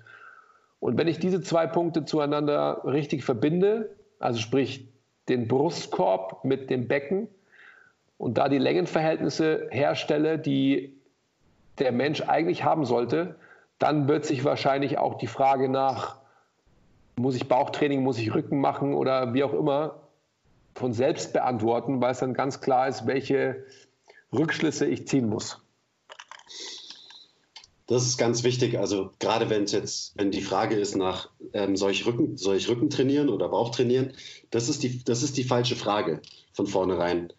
Und 0.79 0.97
wenn 0.97 1.07
ich 1.07 1.19
diese 1.19 1.41
zwei 1.41 1.67
Punkte 1.67 2.05
zueinander 2.05 2.81
richtig 2.85 3.23
verbinde, 3.23 3.95
also 4.19 4.39
sprich 4.39 4.87
den 5.29 5.47
Brustkorb 5.47 6.43
mit 6.43 6.69
dem 6.69 6.87
Becken 6.87 7.27
und 8.17 8.37
da 8.37 8.49
die 8.49 8.57
Längenverhältnisse 8.57 9.67
herstelle, 9.71 10.39
die 10.39 10.99
der 11.79 11.91
Mensch 11.91 12.21
eigentlich 12.21 12.63
haben 12.63 12.85
sollte, 12.85 13.35
dann 13.79 14.07
wird 14.07 14.25
sich 14.25 14.45
wahrscheinlich 14.45 14.97
auch 14.97 15.15
die 15.15 15.27
Frage 15.27 15.69
nach, 15.69 16.17
muss 17.17 17.35
ich 17.35 17.47
Bauchtraining, 17.47 18.03
muss 18.03 18.17
ich 18.17 18.33
Rücken 18.33 18.59
machen 18.59 18.93
oder 18.93 19.33
wie 19.33 19.43
auch 19.43 19.53
immer, 19.53 20.01
von 20.75 20.93
selbst 20.93 21.33
beantworten, 21.33 22.01
weil 22.01 22.11
es 22.11 22.19
dann 22.19 22.33
ganz 22.33 22.61
klar 22.61 22.87
ist, 22.87 23.07
welche 23.07 23.63
Rückschlüsse 24.33 24.85
ich 24.85 25.07
ziehen 25.07 25.29
muss. 25.29 25.61
Das 27.87 28.07
ist 28.07 28.17
ganz 28.17 28.43
wichtig. 28.43 28.79
Also 28.79 29.11
gerade 29.19 29.49
wenn 29.49 29.63
es 29.63 29.71
jetzt, 29.71 30.17
wenn 30.17 30.31
die 30.31 30.41
Frage 30.41 30.75
ist 30.75 30.95
nach, 30.95 31.29
ähm, 31.53 31.75
soll, 31.75 31.91
ich 31.91 32.05
Rücken, 32.05 32.35
soll 32.37 32.55
ich 32.55 32.67
Rücken 32.67 32.89
trainieren 32.89 33.29
oder 33.29 33.49
Bauch 33.49 33.69
trainieren, 33.69 34.13
das 34.49 34.69
ist 34.69 34.83
die, 34.83 35.03
das 35.03 35.21
ist 35.21 35.37
die 35.37 35.43
falsche 35.43 35.75
Frage 35.75 36.21
von 36.51 36.65
vornherein. 36.65 37.31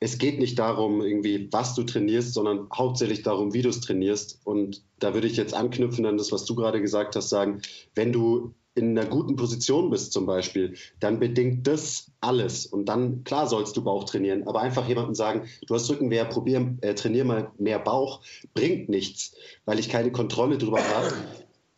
Es 0.00 0.16
geht 0.18 0.38
nicht 0.38 0.58
darum, 0.58 1.02
irgendwie, 1.02 1.48
was 1.50 1.74
du 1.74 1.82
trainierst, 1.82 2.32
sondern 2.32 2.68
hauptsächlich 2.72 3.22
darum, 3.22 3.52
wie 3.52 3.62
du 3.62 3.68
es 3.68 3.80
trainierst. 3.80 4.40
Und 4.44 4.82
da 5.00 5.12
würde 5.12 5.26
ich 5.26 5.36
jetzt 5.36 5.54
anknüpfen 5.54 6.06
an 6.06 6.16
das, 6.16 6.32
was 6.32 6.44
du 6.44 6.54
gerade 6.54 6.80
gesagt 6.80 7.16
hast, 7.16 7.28
sagen, 7.28 7.60
wenn 7.94 8.12
du 8.12 8.54
in 8.78 8.96
einer 8.96 9.08
guten 9.08 9.36
Position 9.36 9.90
bist 9.90 10.12
zum 10.12 10.24
Beispiel, 10.24 10.74
dann 11.00 11.18
bedingt 11.18 11.66
das 11.66 12.10
alles. 12.20 12.66
Und 12.66 12.86
dann, 12.86 13.24
klar 13.24 13.46
sollst 13.46 13.76
du 13.76 13.82
Bauch 13.82 14.04
trainieren, 14.04 14.46
aber 14.46 14.60
einfach 14.60 14.88
jemandem 14.88 15.14
sagen, 15.14 15.48
du 15.66 15.74
hast 15.74 15.90
Rückenwehr, 15.90 16.24
probier, 16.24 16.76
äh, 16.80 16.94
trainier 16.94 17.24
mal 17.24 17.50
mehr 17.58 17.78
Bauch, 17.78 18.20
bringt 18.54 18.88
nichts, 18.88 19.34
weil 19.64 19.78
ich 19.78 19.88
keine 19.88 20.12
Kontrolle 20.12 20.58
darüber 20.58 20.82
habe, 20.82 21.12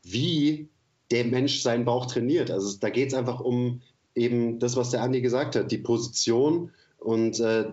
wie 0.02 0.68
der 1.10 1.24
Mensch 1.24 1.62
seinen 1.62 1.84
Bauch 1.84 2.06
trainiert. 2.06 2.50
Also 2.50 2.76
da 2.78 2.90
geht 2.90 3.08
es 3.08 3.14
einfach 3.14 3.40
um 3.40 3.80
eben 4.14 4.58
das, 4.58 4.76
was 4.76 4.90
der 4.90 5.02
Andi 5.02 5.20
gesagt 5.20 5.56
hat, 5.56 5.72
die 5.72 5.78
Position 5.78 6.70
und 6.98 7.40
äh, 7.40 7.72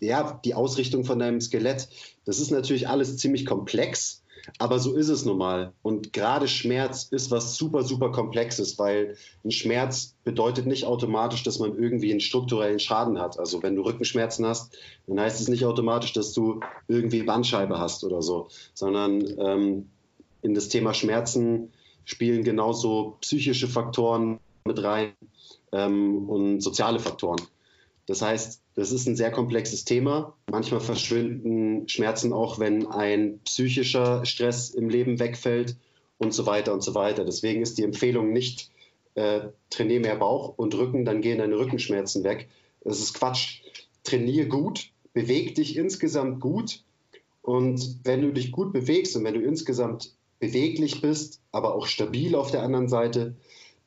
ja, 0.00 0.40
die 0.44 0.54
Ausrichtung 0.54 1.04
von 1.04 1.18
deinem 1.18 1.40
Skelett. 1.40 1.88
Das 2.24 2.40
ist 2.40 2.50
natürlich 2.50 2.88
alles 2.88 3.16
ziemlich 3.16 3.46
komplex 3.46 4.23
aber 4.58 4.78
so 4.78 4.94
ist 4.94 5.08
es 5.08 5.24
nun 5.24 5.38
mal. 5.38 5.72
Und 5.82 6.12
gerade 6.12 6.48
Schmerz 6.48 7.08
ist 7.10 7.30
was 7.30 7.56
super, 7.56 7.82
super 7.82 8.10
Komplexes, 8.10 8.78
weil 8.78 9.16
ein 9.44 9.50
Schmerz 9.50 10.14
bedeutet 10.24 10.66
nicht 10.66 10.84
automatisch, 10.84 11.42
dass 11.42 11.58
man 11.58 11.76
irgendwie 11.76 12.10
einen 12.10 12.20
strukturellen 12.20 12.78
Schaden 12.78 13.18
hat. 13.18 13.38
Also 13.38 13.62
wenn 13.62 13.76
du 13.76 13.82
Rückenschmerzen 13.82 14.46
hast, 14.46 14.76
dann 15.06 15.20
heißt 15.20 15.40
es 15.40 15.48
nicht 15.48 15.64
automatisch, 15.64 16.12
dass 16.12 16.32
du 16.32 16.60
irgendwie 16.88 17.22
Bandscheibe 17.22 17.78
hast 17.78 18.04
oder 18.04 18.22
so, 18.22 18.48
sondern 18.74 19.24
ähm, 19.38 19.88
in 20.42 20.54
das 20.54 20.68
Thema 20.68 20.94
Schmerzen 20.94 21.72
spielen 22.04 22.44
genauso 22.44 23.16
psychische 23.20 23.66
Faktoren 23.66 24.38
mit 24.64 24.82
rein 24.82 25.12
ähm, 25.72 26.28
und 26.28 26.60
soziale 26.60 26.98
Faktoren. 26.98 27.40
Das 28.06 28.20
heißt, 28.20 28.60
das 28.74 28.92
ist 28.92 29.06
ein 29.06 29.16
sehr 29.16 29.30
komplexes 29.30 29.84
Thema. 29.84 30.34
Manchmal 30.50 30.80
verschwinden 30.80 31.88
Schmerzen 31.88 32.32
auch, 32.32 32.58
wenn 32.58 32.86
ein 32.86 33.40
psychischer 33.44 34.24
Stress 34.24 34.70
im 34.70 34.88
Leben 34.88 35.18
wegfällt 35.18 35.76
und 36.18 36.34
so 36.34 36.46
weiter 36.46 36.74
und 36.74 36.82
so 36.82 36.94
weiter. 36.94 37.24
Deswegen 37.24 37.62
ist 37.62 37.78
die 37.78 37.84
Empfehlung 37.84 38.32
nicht, 38.32 38.70
äh, 39.14 39.48
trainier 39.70 40.00
mehr 40.00 40.16
Bauch 40.16 40.54
und 40.56 40.74
Rücken, 40.74 41.04
dann 41.04 41.20
gehen 41.20 41.38
deine 41.38 41.56
Rückenschmerzen 41.56 42.24
weg. 42.24 42.48
Das 42.82 42.98
ist 42.98 43.14
Quatsch. 43.14 43.62
Trainier 44.02 44.46
gut, 44.46 44.90
beweg 45.14 45.54
dich 45.54 45.76
insgesamt 45.76 46.40
gut. 46.40 46.82
Und 47.40 48.00
wenn 48.04 48.22
du 48.22 48.32
dich 48.32 48.52
gut 48.52 48.72
bewegst 48.72 49.16
und 49.16 49.24
wenn 49.24 49.34
du 49.34 49.40
insgesamt 49.40 50.14
beweglich 50.40 51.00
bist, 51.00 51.40
aber 51.52 51.74
auch 51.74 51.86
stabil 51.86 52.34
auf 52.34 52.50
der 52.50 52.62
anderen 52.62 52.88
Seite, 52.88 53.34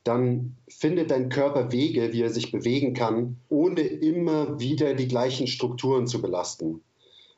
dann 0.07 0.55
findet 0.69 1.11
dein 1.11 1.29
Körper 1.29 1.71
Wege, 1.71 2.13
wie 2.13 2.21
er 2.21 2.29
sich 2.29 2.51
bewegen 2.51 2.93
kann, 2.93 3.37
ohne 3.49 3.81
immer 3.81 4.59
wieder 4.59 4.93
die 4.93 5.07
gleichen 5.07 5.47
Strukturen 5.47 6.07
zu 6.07 6.21
belasten. 6.21 6.81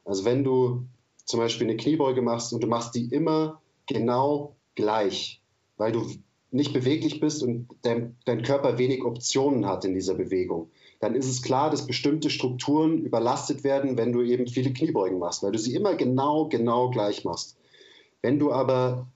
Also 0.05 0.25
wenn 0.25 0.43
du 0.43 0.85
zum 1.25 1.39
Beispiel 1.39 1.67
eine 1.67 1.77
Kniebeuge 1.77 2.21
machst 2.21 2.53
und 2.53 2.63
du 2.63 2.67
machst 2.67 2.95
die 2.95 3.05
immer 3.05 3.61
genau 3.85 4.55
gleich, 4.75 5.41
weil 5.77 5.91
du 5.91 6.05
nicht 6.51 6.73
beweglich 6.73 7.19
bist 7.19 7.43
und 7.43 7.67
dein, 7.81 8.15
dein 8.25 8.41
Körper 8.41 8.77
wenig 8.77 9.03
Optionen 9.03 9.65
hat 9.65 9.85
in 9.85 9.93
dieser 9.93 10.15
Bewegung, 10.15 10.69
dann 10.99 11.15
ist 11.15 11.29
es 11.29 11.41
klar, 11.41 11.69
dass 11.69 11.87
bestimmte 11.87 12.29
Strukturen 12.29 12.99
überlastet 12.99 13.63
werden, 13.63 13.97
wenn 13.97 14.11
du 14.11 14.21
eben 14.21 14.47
viele 14.47 14.73
Kniebeugen 14.73 15.19
machst, 15.19 15.43
weil 15.43 15.51
du 15.51 15.59
sie 15.59 15.75
immer 15.75 15.95
genau, 15.95 16.47
genau 16.47 16.89
gleich 16.89 17.23
machst. 17.23 17.57
Wenn 18.21 18.39
du 18.39 18.51
aber 18.51 19.07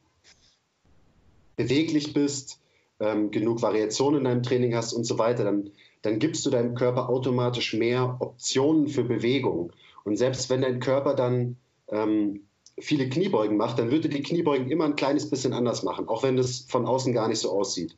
beweglich 1.56 2.14
bist, 2.14 2.60
ähm, 3.04 3.32
genug 3.32 3.62
Variation 3.62 4.16
in 4.16 4.24
deinem 4.24 4.44
Training 4.44 4.76
hast 4.76 4.94
und 4.94 5.04
so 5.04 5.20
weiter, 5.20 5.44
dann, 5.44 5.72
dann 6.02 6.20
gibst 6.20 6.46
du 6.46 6.50
deinem 6.50 6.74
Körper 6.74 7.10
automatisch 7.10 7.74
mehr 7.74 8.18
Optionen 8.20 8.88
für 8.88 9.04
Bewegung. 9.04 9.74
Und 10.06 10.18
selbst 10.18 10.50
wenn 10.50 10.62
dein 10.62 10.80
Körper 10.80 11.14
dann 11.14 11.58
ähm, 11.90 12.42
viele 12.80 13.10
Kniebeugen 13.10 13.58
macht, 13.58 13.78
dann 13.78 13.92
würde 13.92 14.10
die 14.10 14.24
Kniebeugen 14.24 14.72
immer 14.72 14.86
ein 14.86 14.96
kleines 14.96 15.30
bisschen 15.30 15.54
anders 15.54 15.84
machen, 15.84 16.08
auch 16.08 16.24
wenn 16.24 16.38
das 16.38 16.66
von 16.70 16.86
außen 16.86 17.14
gar 17.14 17.28
nicht 17.28 17.40
so 17.40 17.52
aussieht. 17.52 17.98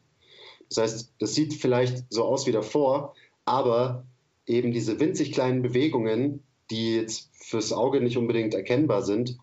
Das 0.69 0.79
heißt, 0.79 1.13
das 1.19 1.35
sieht 1.35 1.53
vielleicht 1.53 2.03
so 2.09 2.23
aus 2.23 2.47
wie 2.47 2.51
davor, 2.51 3.13
aber 3.45 4.05
eben 4.47 4.71
diese 4.71 4.99
winzig 4.99 5.31
kleinen 5.31 5.61
Bewegungen, 5.61 6.43
die 6.71 6.95
jetzt 6.95 7.29
fürs 7.33 7.73
Auge 7.73 8.01
nicht 8.01 8.17
unbedingt 8.17 8.55
erkennbar 8.55 9.03
sind, 9.03 9.37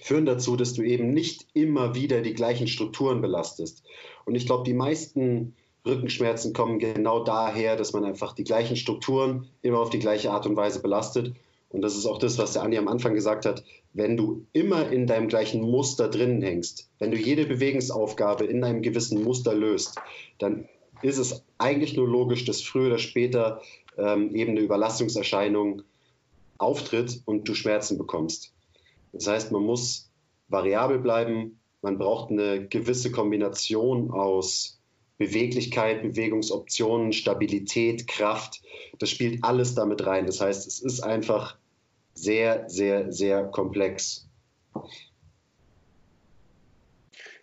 führen 0.00 0.26
dazu, 0.26 0.56
dass 0.56 0.74
du 0.74 0.82
eben 0.82 1.12
nicht 1.12 1.46
immer 1.54 1.94
wieder 1.94 2.22
die 2.22 2.34
gleichen 2.34 2.66
Strukturen 2.66 3.20
belastest. 3.20 3.82
Und 4.24 4.34
ich 4.34 4.46
glaube, 4.46 4.64
die 4.64 4.74
meisten 4.74 5.54
Rückenschmerzen 5.84 6.52
kommen 6.52 6.78
genau 6.78 7.24
daher, 7.24 7.76
dass 7.76 7.92
man 7.92 8.04
einfach 8.04 8.34
die 8.34 8.44
gleichen 8.44 8.76
Strukturen 8.76 9.48
immer 9.62 9.80
auf 9.80 9.90
die 9.90 9.98
gleiche 9.98 10.30
Art 10.30 10.46
und 10.46 10.56
Weise 10.56 10.80
belastet. 10.80 11.34
Und 11.70 11.82
das 11.82 11.96
ist 11.96 12.06
auch 12.06 12.18
das, 12.18 12.38
was 12.38 12.52
der 12.52 12.62
Andi 12.62 12.78
am 12.78 12.88
Anfang 12.88 13.14
gesagt 13.14 13.46
hat. 13.46 13.64
Wenn 13.92 14.16
du 14.16 14.46
immer 14.52 14.90
in 14.90 15.06
deinem 15.06 15.28
gleichen 15.28 15.60
Muster 15.60 16.08
drinnen 16.08 16.42
hängst, 16.42 16.88
wenn 16.98 17.10
du 17.10 17.16
jede 17.16 17.46
Bewegungsaufgabe 17.46 18.44
in 18.44 18.62
einem 18.62 18.82
gewissen 18.82 19.22
Muster 19.22 19.54
löst, 19.54 19.96
dann 20.38 20.68
ist 21.02 21.18
es 21.18 21.42
eigentlich 21.58 21.96
nur 21.96 22.08
logisch, 22.08 22.44
dass 22.44 22.62
früher 22.62 22.86
oder 22.88 22.98
später 22.98 23.60
ähm, 23.98 24.34
eben 24.34 24.52
eine 24.52 24.60
Überlastungserscheinung 24.60 25.82
auftritt 26.58 27.22
und 27.24 27.48
du 27.48 27.54
Schmerzen 27.54 27.98
bekommst. 27.98 28.52
Das 29.12 29.26
heißt, 29.26 29.52
man 29.52 29.62
muss 29.62 30.10
variabel 30.48 30.98
bleiben, 30.98 31.58
man 31.82 31.98
braucht 31.98 32.30
eine 32.30 32.66
gewisse 32.66 33.10
Kombination 33.10 34.10
aus 34.10 34.80
Beweglichkeit, 35.18 36.02
Bewegungsoptionen, 36.02 37.12
Stabilität, 37.12 38.08
Kraft. 38.08 38.62
Das 38.98 39.10
spielt 39.10 39.44
alles 39.44 39.74
damit 39.74 40.06
rein. 40.06 40.26
Das 40.26 40.40
heißt, 40.40 40.66
es 40.66 40.80
ist 40.80 41.00
einfach 41.00 41.56
sehr, 42.14 42.68
sehr, 42.68 43.12
sehr 43.12 43.44
komplex. 43.44 44.28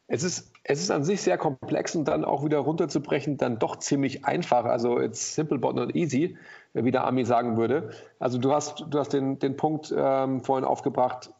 Es 0.07 0.23
ist 0.23 0.51
es 0.71 0.81
ist 0.81 0.91
an 0.91 1.03
sich 1.03 1.19
sehr 1.23 1.39
komplex 1.39 1.95
und 1.95 2.07
dann 2.07 2.23
auch 2.23 2.45
wieder 2.45 2.59
runterzubrechen, 2.59 3.37
dann 3.37 3.57
doch 3.57 3.77
ziemlich 3.77 4.25
einfach. 4.25 4.65
Also 4.65 4.99
it's 4.99 5.33
simple 5.33 5.57
but 5.57 5.75
not 5.75 5.95
easy, 5.95 6.37
wie 6.73 6.91
der 6.91 7.07
Ami 7.07 7.25
sagen 7.25 7.57
würde. 7.57 7.89
Also 8.19 8.37
du 8.37 8.51
hast, 8.51 8.85
du 8.87 8.99
hast 8.99 9.11
den, 9.13 9.39
den 9.39 9.55
Punkt 9.55 9.91
ähm, 9.97 10.43
vorhin 10.43 10.65
aufgebracht, 10.65 11.31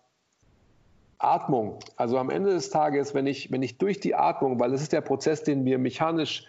Atmung. 1.20 1.80
Also 1.98 2.18
am 2.18 2.30
Ende 2.30 2.52
des 2.52 2.70
Tages, 2.70 3.14
wenn 3.14 3.28
ich, 3.28 3.52
wenn 3.52 3.62
ich 3.62 3.78
durch 3.78 4.00
die 4.00 4.16
Atmung, 4.16 4.60
weil 4.60 4.72
das 4.72 4.82
ist 4.82 4.94
der 4.94 5.02
Prozess, 5.02 5.44
den 5.44 5.66
wir 5.66 5.78
mechanisch 5.78 6.46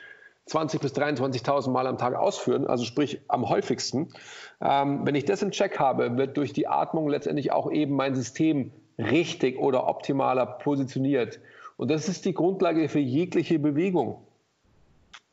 20.000 0.48 0.80
bis 0.80 0.94
23.000 0.94 1.70
Mal 1.70 1.86
am 1.86 1.98
Tag 1.98 2.14
ausführen, 2.14 2.66
also 2.66 2.84
sprich 2.84 3.20
am 3.28 3.48
häufigsten, 3.48 4.12
ähm, 4.60 5.04
wenn 5.04 5.14
ich 5.14 5.24
das 5.24 5.42
in 5.42 5.50
Check 5.50 5.78
habe, 5.78 6.16
wird 6.16 6.36
durch 6.36 6.52
die 6.52 6.66
Atmung 6.66 7.08
letztendlich 7.08 7.52
auch 7.52 7.70
eben 7.70 7.94
mein 7.94 8.14
System 8.14 8.72
richtig 8.98 9.58
oder 9.58 9.86
optimaler 9.88 10.46
positioniert. 10.46 11.40
Und 11.76 11.90
das 11.90 12.08
ist 12.08 12.24
die 12.24 12.34
Grundlage 12.34 12.88
für 12.88 12.98
jegliche 12.98 13.58
Bewegung. 13.58 14.22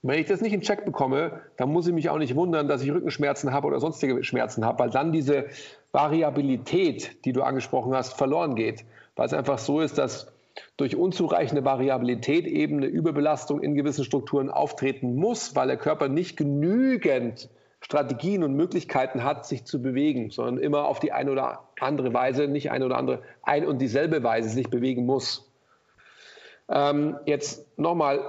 Wenn 0.03 0.19
ich 0.19 0.27
das 0.27 0.41
nicht 0.41 0.53
in 0.53 0.61
Check 0.61 0.85
bekomme, 0.85 1.41
dann 1.57 1.69
muss 1.69 1.87
ich 1.87 1.93
mich 1.93 2.09
auch 2.09 2.19
nicht 2.19 2.35
wundern, 2.35 2.67
dass 2.67 2.83
ich 2.83 2.91
Rückenschmerzen 2.91 3.51
habe 3.51 3.67
oder 3.67 3.79
sonstige 3.79 4.23
Schmerzen 4.23 4.63
habe, 4.63 4.79
weil 4.79 4.89
dann 4.89 5.11
diese 5.11 5.47
Variabilität, 5.91 7.25
die 7.25 7.33
du 7.33 7.41
angesprochen 7.41 7.93
hast, 7.93 8.13
verloren 8.13 8.55
geht. 8.55 8.85
Weil 9.17 9.25
es 9.25 9.33
einfach 9.33 9.57
so 9.57 9.81
ist, 9.81 9.97
dass 9.97 10.31
durch 10.77 10.95
unzureichende 10.95 11.65
Variabilität 11.65 12.45
eben 12.45 12.77
eine 12.77 12.85
Überbelastung 12.85 13.61
in 13.61 13.75
gewissen 13.75 14.05
Strukturen 14.05 14.49
auftreten 14.49 15.15
muss, 15.15 15.55
weil 15.55 15.67
der 15.67 15.77
Körper 15.77 16.07
nicht 16.07 16.37
genügend 16.37 17.49
Strategien 17.81 18.43
und 18.43 18.53
Möglichkeiten 18.53 19.23
hat, 19.23 19.45
sich 19.45 19.65
zu 19.65 19.81
bewegen, 19.81 20.29
sondern 20.29 20.57
immer 20.57 20.85
auf 20.85 20.99
die 20.99 21.11
eine 21.11 21.31
oder 21.31 21.63
andere 21.79 22.13
Weise, 22.13 22.47
nicht 22.47 22.71
eine 22.71 22.85
oder 22.85 22.97
andere, 22.97 23.21
ein 23.43 23.65
und 23.65 23.79
dieselbe 23.79 24.23
Weise 24.23 24.49
sich 24.49 24.69
bewegen 24.69 25.05
muss. 25.05 25.51
Ähm, 26.69 27.17
jetzt 27.25 27.65
nochmal, 27.77 28.19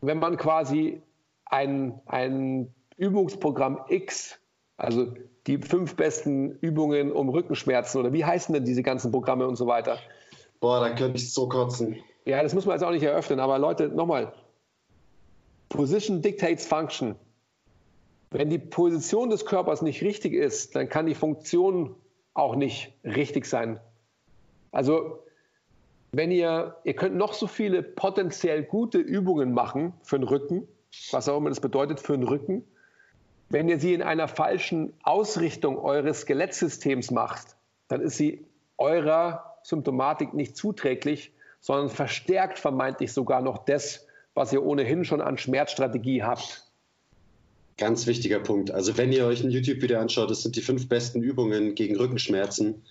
wenn 0.00 0.18
man 0.18 0.36
quasi 0.36 1.02
ein, 1.44 2.00
ein 2.06 2.72
Übungsprogramm 2.96 3.80
X, 3.88 4.38
also 4.76 5.12
die 5.46 5.58
fünf 5.58 5.96
besten 5.96 6.58
Übungen 6.60 7.12
um 7.12 7.28
Rückenschmerzen 7.28 8.00
oder 8.00 8.12
wie 8.12 8.24
heißen 8.24 8.52
denn 8.52 8.64
diese 8.64 8.82
ganzen 8.82 9.12
Programme 9.12 9.46
und 9.46 9.56
so 9.56 9.66
weiter? 9.66 9.98
Boah, 10.60 10.80
da 10.80 10.94
könnte 10.94 11.18
ich 11.18 11.32
so 11.32 11.48
kotzen. 11.48 11.96
Ja, 12.24 12.42
das 12.42 12.54
muss 12.54 12.66
man 12.66 12.74
jetzt 12.74 12.82
auch 12.82 12.90
nicht 12.90 13.04
eröffnen, 13.04 13.38
aber 13.38 13.58
Leute, 13.58 13.88
nochmal. 13.88 14.32
Position 15.68 16.22
dictates 16.22 16.66
function. 16.66 17.14
Wenn 18.30 18.50
die 18.50 18.58
Position 18.58 19.30
des 19.30 19.46
Körpers 19.46 19.82
nicht 19.82 20.02
richtig 20.02 20.32
ist, 20.32 20.74
dann 20.74 20.88
kann 20.88 21.06
die 21.06 21.14
Funktion 21.14 21.94
auch 22.34 22.56
nicht 22.56 22.92
richtig 23.04 23.46
sein. 23.46 23.80
Also 24.72 25.20
wenn 26.12 26.30
ihr, 26.30 26.76
ihr 26.84 26.94
könnt 26.94 27.16
noch 27.16 27.32
so 27.32 27.46
viele 27.46 27.82
potenziell 27.82 28.62
gute 28.64 28.98
Übungen 28.98 29.52
machen 29.52 29.92
für 30.02 30.18
den 30.18 30.26
Rücken, 30.26 30.66
was 31.12 31.28
auch 31.28 31.36
immer 31.38 31.50
das 31.50 31.60
bedeutet 31.60 32.00
für 32.00 32.16
den 32.16 32.26
Rücken, 32.26 32.64
wenn 33.48 33.68
ihr 33.68 33.78
sie 33.78 33.94
in 33.94 34.02
einer 34.02 34.28
falschen 34.28 34.92
Ausrichtung 35.02 35.78
eures 35.78 36.22
Skelettsystems 36.22 37.10
macht, 37.10 37.56
dann 37.88 38.00
ist 38.00 38.16
sie 38.16 38.46
eurer 38.76 39.56
Symptomatik 39.62 40.34
nicht 40.34 40.56
zuträglich, 40.56 41.32
sondern 41.60 41.88
verstärkt 41.88 42.58
vermeintlich 42.58 43.12
sogar 43.12 43.40
noch 43.42 43.64
das, 43.64 44.06
was 44.34 44.52
ihr 44.52 44.64
ohnehin 44.64 45.04
schon 45.04 45.20
an 45.20 45.38
Schmerzstrategie 45.38 46.22
habt. 46.22 46.64
Ganz 47.78 48.06
wichtiger 48.06 48.40
Punkt. 48.40 48.70
Also 48.70 48.96
wenn 48.96 49.12
ihr 49.12 49.26
euch 49.26 49.42
ein 49.42 49.50
YouTube-Video 49.50 49.98
anschaut, 49.98 50.30
das 50.30 50.42
sind 50.42 50.56
die 50.56 50.62
fünf 50.62 50.88
besten 50.88 51.22
Übungen 51.22 51.74
gegen 51.74 51.96
Rückenschmerzen 51.96 52.82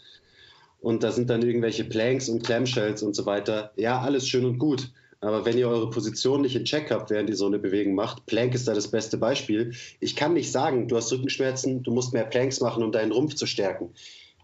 und 0.80 1.04
da 1.04 1.12
sind 1.12 1.30
dann 1.30 1.42
irgendwelche 1.42 1.84
Planks 1.84 2.30
und 2.30 2.44
Clamshells 2.44 3.02
und 3.02 3.16
so 3.16 3.26
weiter. 3.26 3.72
Ja, 3.76 4.02
alles 4.02 4.28
schön 4.28 4.46
und 4.46 4.60
gut. 4.60 4.92
Aber 5.26 5.44
wenn 5.44 5.58
ihr 5.58 5.68
eure 5.68 5.90
Position 5.90 6.42
nicht 6.42 6.56
in 6.56 6.66
Check 6.66 6.92
habt, 6.92 7.10
während 7.10 7.30
ihr 7.32 7.36
so 7.36 7.48
eine 7.48 7.58
Bewegung 7.58 7.96
macht, 7.96 8.28
Plank 8.28 8.54
ist 8.54 8.68
da 8.68 8.76
das 8.76 8.90
beste 8.90 9.18
Beispiel. 9.18 9.74
Ich 10.00 10.16
kann 10.16 10.34
nicht 10.34 10.52
sagen, 10.52 10.88
du 10.88 10.96
hast 10.96 11.12
Rückenschmerzen, 11.12 11.82
du 11.82 11.92
musst 11.92 12.14
mehr 12.14 12.26
Planks 12.26 12.62
machen, 12.62 12.84
um 12.84 12.92
deinen 12.92 13.12
Rumpf 13.12 13.34
zu 13.34 13.48
stärken. 13.48 13.90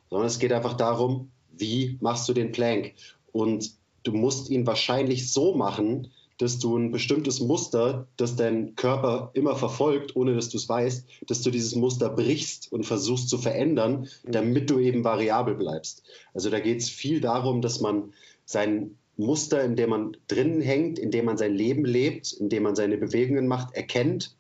Sondern 0.10 0.28
es 0.28 0.40
geht 0.40 0.52
einfach 0.52 0.74
darum, 0.74 1.30
wie 1.56 1.98
machst 2.02 2.28
du 2.28 2.34
den 2.34 2.52
Plank? 2.52 2.94
Und 3.32 3.72
du 4.02 4.12
musst 4.12 4.50
ihn 4.50 4.66
wahrscheinlich 4.66 5.32
so 5.32 5.54
machen, 5.54 6.12
dass 6.40 6.58
du 6.58 6.76
ein 6.76 6.92
bestimmtes 6.92 7.40
Muster, 7.40 8.08
das 8.18 8.36
dein 8.36 8.76
Körper 8.76 9.30
immer 9.36 9.56
verfolgt, 9.56 10.16
ohne 10.16 10.34
dass 10.34 10.50
du 10.50 10.58
es 10.58 10.68
weißt, 10.68 11.06
dass 11.28 11.44
du 11.44 11.52
dieses 11.52 11.76
Muster 11.76 12.10
brichst 12.10 12.72
und 12.72 12.88
versuchst 12.88 13.30
zu 13.30 13.38
verändern, 13.38 14.08
damit 14.24 14.72
du 14.72 14.80
eben 14.80 15.04
variabel 15.04 15.54
bleibst. 15.54 16.02
Also 16.34 16.50
da 16.50 16.60
geht 16.60 16.80
es 16.80 16.90
viel 16.90 17.22
darum, 17.22 17.62
dass 17.62 17.82
man 17.82 18.14
sein 18.46 18.98
Muster, 19.22 19.64
in 19.64 19.76
dem 19.76 19.90
man 19.90 20.18
drinnen 20.28 20.62
hängt, 20.62 21.00
in 21.00 21.12
dem 21.12 21.26
man 21.26 21.38
sein 21.38 21.54
Leben 21.54 21.86
lebt, 21.86 22.34
in 22.34 22.50
dem 22.50 22.64
man 22.64 22.76
seine 22.76 22.98
Bewegungen 22.98 23.48
macht, 23.48 23.76
erkennt. 23.76 24.36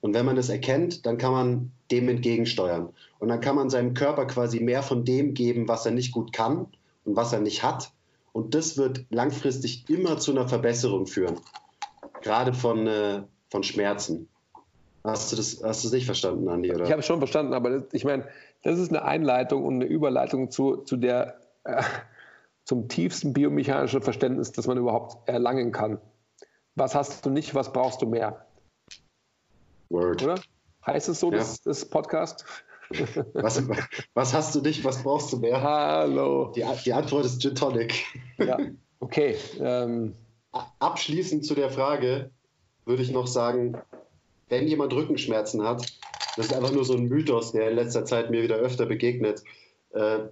Und 0.00 0.14
wenn 0.14 0.26
man 0.26 0.36
das 0.36 0.48
erkennt, 0.48 1.06
dann 1.06 1.18
kann 1.18 1.32
man 1.32 1.70
dem 1.90 2.08
entgegensteuern. 2.08 2.88
Und 3.18 3.28
dann 3.28 3.40
kann 3.40 3.56
man 3.56 3.70
seinem 3.70 3.94
Körper 3.94 4.26
quasi 4.26 4.60
mehr 4.60 4.82
von 4.82 5.04
dem 5.04 5.34
geben, 5.34 5.68
was 5.68 5.86
er 5.86 5.92
nicht 5.92 6.12
gut 6.12 6.32
kann 6.32 6.66
und 7.04 7.16
was 7.16 7.32
er 7.32 7.40
nicht 7.40 7.62
hat 7.62 7.92
und 8.32 8.54
das 8.54 8.78
wird 8.78 9.04
langfristig 9.10 9.88
immer 9.88 10.18
zu 10.18 10.32
einer 10.32 10.48
Verbesserung 10.48 11.06
führen. 11.06 11.40
Gerade 12.22 12.52
von, 12.52 12.86
äh, 12.86 13.22
von 13.50 13.62
Schmerzen. 13.62 14.28
Hast 15.02 15.32
du 15.32 15.36
das 15.36 15.62
hast 15.64 15.82
du 15.82 15.88
das 15.88 15.92
nicht 15.92 16.04
verstanden, 16.04 16.48
Andi? 16.48 16.72
Oder? 16.72 16.84
Ich 16.84 16.90
habe 16.90 17.00
es 17.00 17.06
schon 17.06 17.18
verstanden, 17.18 17.54
aber 17.54 17.70
das, 17.70 17.84
ich 17.92 18.04
meine, 18.04 18.28
das 18.62 18.78
ist 18.78 18.90
eine 18.90 19.02
Einleitung 19.02 19.64
und 19.64 19.76
eine 19.76 19.86
Überleitung 19.86 20.50
zu, 20.50 20.76
zu 20.76 20.96
der, 20.96 21.40
äh, 21.64 21.82
zum 22.70 22.86
tiefsten 22.86 23.32
biomechanischen 23.32 24.00
Verständnis, 24.00 24.52
das 24.52 24.68
man 24.68 24.78
überhaupt 24.78 25.28
erlangen 25.28 25.72
kann. 25.72 25.98
Was 26.76 26.94
hast 26.94 27.26
du 27.26 27.30
nicht, 27.30 27.52
was 27.52 27.72
brauchst 27.72 28.00
du 28.00 28.06
mehr? 28.06 28.46
Word. 29.88 30.22
Oder? 30.22 30.40
Heißt 30.86 31.08
es 31.08 31.18
so, 31.18 31.32
ja. 31.32 31.38
das, 31.38 31.62
das 31.62 31.90
Podcast? 31.90 32.44
Was, 33.34 33.68
was, 34.14 34.34
hast 34.34 34.52
du 34.56 34.60
nicht, 34.60 34.82
was 34.82 35.04
brauchst 35.04 35.32
du 35.32 35.38
mehr? 35.38 35.62
Hallo. 35.62 36.50
Die, 36.56 36.64
die 36.84 36.92
Antwort 36.92 37.24
ist 37.24 37.40
Gin 37.40 37.54
Tonic. 37.54 38.04
Ja, 38.38 38.58
okay. 38.98 39.36
Ähm. 39.60 40.16
Abschließend 40.80 41.46
zu 41.46 41.54
der 41.54 41.70
Frage 41.70 42.32
würde 42.86 43.02
ich 43.04 43.12
noch 43.12 43.28
sagen, 43.28 43.80
wenn 44.48 44.66
jemand 44.66 44.92
Rückenschmerzen 44.92 45.62
hat, 45.62 45.86
das 46.36 46.46
ist 46.46 46.52
einfach 46.52 46.72
nur 46.72 46.84
so 46.84 46.94
ein 46.94 47.04
Mythos, 47.04 47.52
der 47.52 47.70
in 47.70 47.76
letzter 47.76 48.04
Zeit 48.04 48.32
mir 48.32 48.42
wieder 48.42 48.56
öfter 48.56 48.86
begegnet. 48.86 49.44
Äh, 49.92 50.28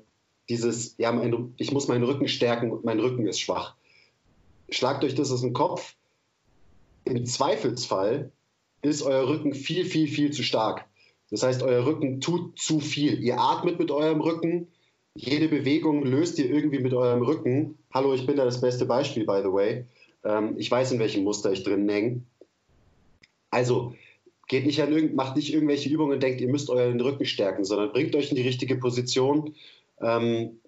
dieses, 0.48 0.94
ja, 0.98 1.12
mein, 1.12 1.54
ich 1.56 1.72
muss 1.72 1.88
meinen 1.88 2.04
Rücken 2.04 2.28
stärken 2.28 2.70
und 2.70 2.84
mein 2.84 3.00
Rücken 3.00 3.26
ist 3.26 3.40
schwach. 3.40 3.74
Schlagt 4.70 5.04
euch 5.04 5.14
das 5.14 5.30
aus 5.30 5.40
dem 5.40 5.52
Kopf. 5.52 5.94
Im 7.04 7.24
Zweifelsfall 7.24 8.30
ist 8.82 9.02
euer 9.02 9.28
Rücken 9.28 9.54
viel, 9.54 9.84
viel, 9.84 10.08
viel 10.08 10.30
zu 10.30 10.42
stark. 10.42 10.86
Das 11.30 11.42
heißt, 11.42 11.62
euer 11.62 11.84
Rücken 11.84 12.20
tut 12.20 12.58
zu 12.58 12.80
viel. 12.80 13.22
Ihr 13.22 13.38
atmet 13.38 13.78
mit 13.78 13.90
eurem 13.90 14.20
Rücken. 14.20 14.68
Jede 15.14 15.48
Bewegung 15.48 16.04
löst 16.04 16.38
ihr 16.38 16.50
irgendwie 16.50 16.78
mit 16.78 16.94
eurem 16.94 17.22
Rücken. 17.22 17.78
Hallo, 17.92 18.14
ich 18.14 18.26
bin 18.26 18.36
da 18.36 18.44
das 18.44 18.60
beste 18.60 18.86
Beispiel, 18.86 19.26
by 19.26 19.40
the 19.42 19.52
way. 19.52 19.84
Ähm, 20.24 20.54
ich 20.58 20.70
weiß, 20.70 20.92
in 20.92 20.98
welchem 20.98 21.24
Muster 21.24 21.52
ich 21.52 21.64
drin 21.64 21.88
hänge. 21.88 22.22
Also, 23.50 23.94
geht 24.46 24.66
nicht 24.66 24.80
an 24.82 25.14
macht 25.14 25.36
nicht 25.36 25.52
irgendwelche 25.52 25.88
Übungen 25.88 26.14
und 26.14 26.22
denkt, 26.22 26.40
ihr 26.40 26.48
müsst 26.48 26.70
euren 26.70 27.00
Rücken 27.00 27.26
stärken, 27.26 27.64
sondern 27.64 27.92
bringt 27.92 28.14
euch 28.14 28.30
in 28.30 28.36
die 28.36 28.42
richtige 28.42 28.76
Position. 28.76 29.54
Ähm, 30.00 30.60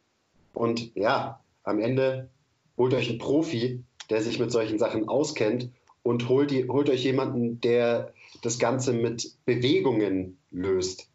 und 0.55 0.95
ja, 0.97 1.41
am 1.62 1.81
Ende 1.81 2.31
holt 2.76 2.95
euch 2.95 3.09
einen 3.09 3.18
Profi, 3.18 3.85
der 4.09 4.22
sich 4.22 4.39
mit 4.39 4.51
solchen 4.51 4.78
Sachen 4.78 5.09
auskennt 5.09 5.70
und 6.03 6.28
holt, 6.28 6.51
die, 6.51 6.68
holt 6.68 6.89
euch 6.91 7.05
jemanden, 7.05 7.61
der 7.61 8.12
das 8.43 8.59
Ganze 8.59 8.93
mit 8.93 9.37
Bewegungen 9.45 10.39
löst. 10.51 11.09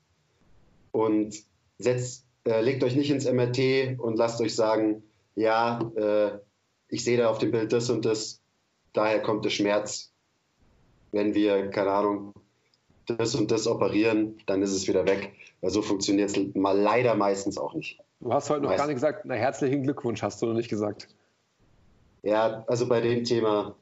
Und 0.91 1.35
setzt, 1.77 2.25
äh, 2.45 2.61
legt 2.61 2.83
euch 2.83 2.95
nicht 2.95 3.09
ins 3.09 3.29
MRT 3.29 3.99
und 3.99 4.17
lasst 4.17 4.39
euch 4.41 4.55
sagen, 4.55 5.03
ja, 5.35 5.79
äh, 5.95 6.39
ich 6.87 7.03
sehe 7.03 7.17
da 7.17 7.29
auf 7.29 7.39
dem 7.39 7.51
Bild 7.51 7.73
das 7.73 7.89
und 7.89 8.05
das, 8.05 8.41
daher 8.93 9.21
kommt 9.21 9.43
der 9.43 9.49
Schmerz. 9.49 10.13
Wenn 11.11 11.33
wir, 11.33 11.69
keine 11.69 11.91
Ahnung, 11.91 12.33
das 13.07 13.35
und 13.35 13.51
das 13.51 13.67
operieren, 13.67 14.37
dann 14.45 14.61
ist 14.61 14.71
es 14.71 14.87
wieder 14.87 15.05
weg. 15.05 15.33
So 15.61 15.81
funktioniert 15.81 16.29
es 16.29 16.55
mal 16.55 16.77
leider 16.77 17.15
meistens 17.15 17.57
auch 17.57 17.73
nicht. 17.73 17.99
Du 18.19 18.33
hast 18.33 18.49
heute 18.49 18.61
noch 18.61 18.69
Meist. 18.69 18.79
gar 18.79 18.87
nicht 18.87 18.95
gesagt, 18.95 19.25
na 19.25 19.35
herzlichen 19.35 19.83
Glückwunsch, 19.83 20.21
hast 20.21 20.41
du 20.41 20.47
noch 20.47 20.53
nicht 20.53 20.69
gesagt. 20.69 21.07
Ja, 22.23 22.63
also 22.67 22.87
bei 22.87 23.01
dem 23.01 23.23
Thema, 23.23 23.75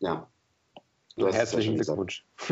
ja. 0.00 0.26
Herzlichen 1.16 1.74
Glückwunsch. 1.74 2.24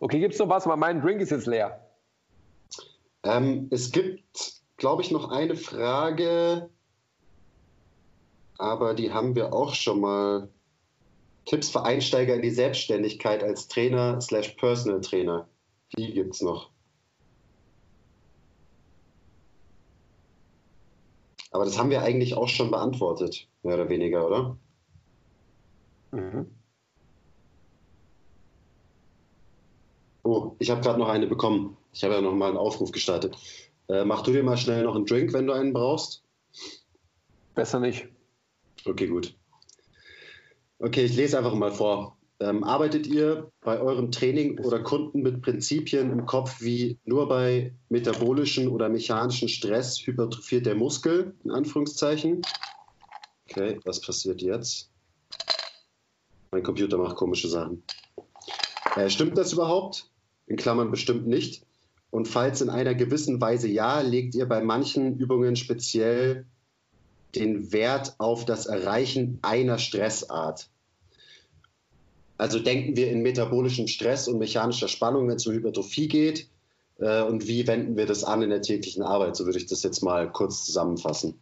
okay, 0.00 0.20
gibt 0.20 0.32
es 0.32 0.40
noch 0.40 0.48
was? 0.48 0.64
mein 0.64 1.02
Drink 1.02 1.20
ist 1.20 1.30
jetzt 1.30 1.46
leer. 1.46 1.86
Ähm, 3.22 3.68
es 3.70 3.92
gibt, 3.92 4.62
glaube 4.78 5.02
ich, 5.02 5.10
noch 5.10 5.30
eine 5.30 5.54
Frage, 5.54 6.70
aber 8.56 8.94
die 8.94 9.12
haben 9.12 9.34
wir 9.34 9.52
auch 9.52 9.74
schon 9.74 10.00
mal. 10.00 10.48
Tipps 11.46 11.70
für 11.70 11.82
Einsteiger 11.82 12.34
in 12.34 12.42
die 12.42 12.50
Selbstständigkeit 12.50 13.42
als 13.42 13.66
Trainer 13.66 14.20
slash 14.20 14.50
Personal 14.50 15.00
Trainer. 15.00 15.48
Die 15.96 16.12
gibt 16.12 16.34
es 16.34 16.42
noch. 16.42 16.70
Aber 21.50 21.64
das 21.64 21.78
haben 21.78 21.90
wir 21.90 22.02
eigentlich 22.02 22.34
auch 22.34 22.48
schon 22.48 22.70
beantwortet, 22.70 23.48
mehr 23.62 23.74
oder 23.74 23.88
weniger, 23.88 24.26
oder? 24.26 24.56
Mhm. 26.12 26.46
Oh, 30.22 30.54
ich 30.58 30.70
habe 30.70 30.80
gerade 30.80 30.98
noch 30.98 31.08
eine 31.08 31.26
bekommen. 31.26 31.76
Ich 31.92 32.04
habe 32.04 32.14
ja 32.14 32.20
noch 32.20 32.34
mal 32.34 32.48
einen 32.48 32.56
Aufruf 32.56 32.92
gestartet. 32.92 33.36
Äh, 33.88 34.04
mach 34.04 34.22
du 34.22 34.32
dir 34.32 34.44
mal 34.44 34.56
schnell 34.56 34.84
noch 34.84 34.94
einen 34.94 35.06
Drink, 35.06 35.32
wenn 35.32 35.46
du 35.46 35.52
einen 35.52 35.72
brauchst. 35.72 36.22
Besser 37.54 37.80
nicht. 37.80 38.08
Okay, 38.84 39.08
gut. 39.08 39.36
Okay, 40.78 41.04
ich 41.04 41.16
lese 41.16 41.36
einfach 41.36 41.54
mal 41.54 41.72
vor. 41.72 42.16
Ähm, 42.42 42.64
arbeitet 42.64 43.06
ihr 43.06 43.52
bei 43.60 43.78
eurem 43.80 44.10
Training 44.10 44.58
oder 44.60 44.82
Kunden 44.82 45.20
mit 45.20 45.42
Prinzipien 45.42 46.10
im 46.10 46.24
Kopf 46.24 46.62
wie 46.62 46.98
nur 47.04 47.28
bei 47.28 47.74
metabolischen 47.90 48.68
oder 48.68 48.88
mechanischen 48.88 49.48
Stress 49.50 50.06
hypertrophiert 50.06 50.64
der 50.64 50.74
Muskel, 50.74 51.34
in 51.44 51.50
Anführungszeichen? 51.50 52.40
Okay, 53.46 53.78
was 53.84 54.00
passiert 54.00 54.40
jetzt? 54.40 54.90
Mein 56.50 56.62
Computer 56.62 56.96
macht 56.96 57.16
komische 57.16 57.48
Sachen. 57.48 57.82
Äh, 58.96 59.10
stimmt 59.10 59.36
das 59.36 59.52
überhaupt? 59.52 60.10
In 60.46 60.56
Klammern 60.56 60.90
bestimmt 60.90 61.26
nicht. 61.26 61.66
Und 62.10 62.26
falls 62.26 62.62
in 62.62 62.70
einer 62.70 62.94
gewissen 62.94 63.38
Weise 63.40 63.68
ja, 63.68 64.00
legt 64.00 64.34
ihr 64.34 64.48
bei 64.48 64.62
manchen 64.62 65.18
Übungen 65.18 65.56
speziell 65.56 66.46
den 67.34 67.70
Wert 67.70 68.14
auf 68.16 68.46
das 68.46 68.64
Erreichen 68.64 69.38
einer 69.42 69.78
Stressart. 69.78 70.69
Also 72.40 72.58
denken 72.58 72.96
wir 72.96 73.10
in 73.10 73.20
metabolischem 73.20 73.86
Stress 73.86 74.26
und 74.26 74.38
mechanischer 74.38 74.88
Spannung, 74.88 75.28
wenn 75.28 75.36
es 75.36 75.46
um 75.46 75.52
Hypertrophie 75.52 76.08
geht. 76.08 76.48
Äh, 76.98 77.22
und 77.24 77.46
wie 77.46 77.66
wenden 77.66 77.98
wir 77.98 78.06
das 78.06 78.24
an 78.24 78.40
in 78.40 78.48
der 78.48 78.62
täglichen 78.62 79.02
Arbeit? 79.02 79.36
So 79.36 79.44
würde 79.44 79.58
ich 79.58 79.66
das 79.66 79.82
jetzt 79.82 80.02
mal 80.02 80.32
kurz 80.32 80.64
zusammenfassen. 80.64 81.38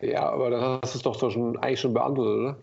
Ja, 0.00 0.28
aber 0.28 0.50
dann 0.50 0.80
hast 0.82 0.94
du 0.94 0.98
es 0.98 1.04
doch 1.04 1.30
schon, 1.30 1.56
eigentlich 1.58 1.78
schon 1.78 1.94
beantwortet, 1.94 2.58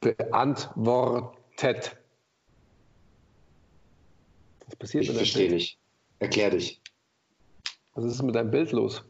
oder? 0.00 0.14
Beantwortet. 0.16 1.96
Was 4.66 4.76
passiert 4.76 5.04
ich 5.04 5.12
verstehe 5.12 5.52
nicht. 5.52 5.78
Erklär 6.18 6.50
dich. 6.50 6.80
Was 7.94 8.04
ist 8.04 8.20
mit 8.22 8.34
deinem 8.34 8.50
Bild 8.50 8.72
los? 8.72 9.04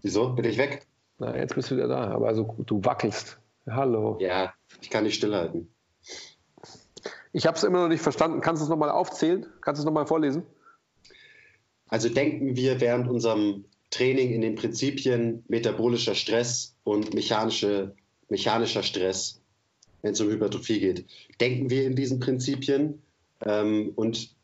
Wieso? 0.00 0.30
Bin 0.30 0.46
ich 0.46 0.56
weg? 0.56 0.86
Na, 1.18 1.36
jetzt 1.36 1.54
bist 1.54 1.70
du 1.70 1.76
wieder 1.76 1.88
da, 1.88 2.12
aber 2.12 2.28
also 2.28 2.56
du 2.64 2.82
wackelst. 2.82 3.38
Hallo. 3.68 4.16
Ja, 4.20 4.54
ich 4.80 4.90
kann 4.90 5.04
nicht 5.04 5.16
stillhalten. 5.16 5.68
Ich 7.32 7.46
habe 7.46 7.56
es 7.56 7.64
immer 7.64 7.80
noch 7.82 7.88
nicht 7.88 8.00
verstanden. 8.00 8.40
Kannst 8.40 8.62
du 8.62 8.64
es 8.64 8.70
nochmal 8.70 8.90
aufzählen? 8.90 9.46
Kannst 9.60 9.80
du 9.80 9.82
es 9.82 9.84
nochmal 9.84 10.06
vorlesen? 10.06 10.44
Also 11.88 12.08
denken 12.08 12.56
wir 12.56 12.80
während 12.80 13.08
unserem 13.08 13.64
Training 13.90 14.32
in 14.32 14.40
den 14.40 14.54
Prinzipien 14.54 15.44
metabolischer 15.48 16.14
Stress 16.14 16.76
und 16.84 17.14
mechanische, 17.14 17.94
mechanischer 18.28 18.82
Stress, 18.82 19.40
wenn 20.02 20.12
es 20.12 20.20
um 20.20 20.28
Hypertrophie 20.28 20.80
geht. 20.80 21.06
Denken 21.40 21.70
wir 21.70 21.86
in 21.86 21.96
diesen 21.96 22.20
Prinzipien? 22.20 23.02
Ähm, 23.44 23.92
und 23.96 24.34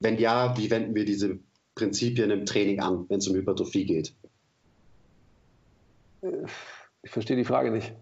wenn 0.00 0.18
ja, 0.18 0.56
wie 0.56 0.70
wenden 0.70 0.94
wir 0.94 1.04
diese 1.04 1.38
Prinzipien 1.74 2.30
im 2.30 2.44
Training 2.44 2.80
an, 2.80 3.06
wenn 3.08 3.18
es 3.18 3.28
um 3.28 3.36
Hypertrophie 3.36 3.84
geht? 3.84 4.14
Ich 7.02 7.10
verstehe 7.10 7.36
die 7.36 7.44
Frage 7.44 7.70
nicht. 7.70 7.94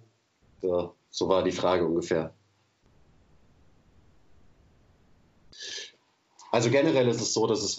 Ja, 0.63 0.93
so 1.11 1.29
war 1.29 1.43
die 1.43 1.53
Frage 1.53 1.87
ungefähr. 1.87 2.35
Also 6.51 6.71
generell 6.71 7.09
ist 7.09 7.21
es 7.21 7.35
so, 7.35 7.47
dass 7.47 7.63
es 7.63 7.77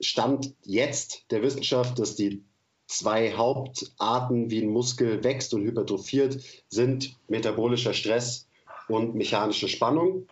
Stand 0.00 0.54
jetzt 0.62 1.24
der 1.30 1.42
Wissenschaft, 1.42 1.98
dass 1.98 2.16
die 2.16 2.44
zwei 2.86 3.32
Hauptarten, 3.36 4.50
wie 4.50 4.62
ein 4.62 4.68
Muskel 4.68 5.24
wächst 5.24 5.54
und 5.54 5.62
hypertrophiert, 5.62 6.38
sind 6.68 7.16
metabolischer 7.28 7.94
Stress 7.94 8.48
und 8.88 9.14
mechanische 9.14 9.68
Spannung. 9.68 10.26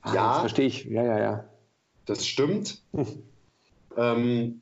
Ah, 0.00 0.14
ja, 0.14 0.28
das 0.32 0.40
verstehe 0.40 0.66
ich. 0.66 0.84
Ja, 0.84 1.04
ja, 1.04 1.18
ja. 1.18 1.44
Das 2.06 2.26
stimmt. 2.26 2.82
ähm, 3.96 4.60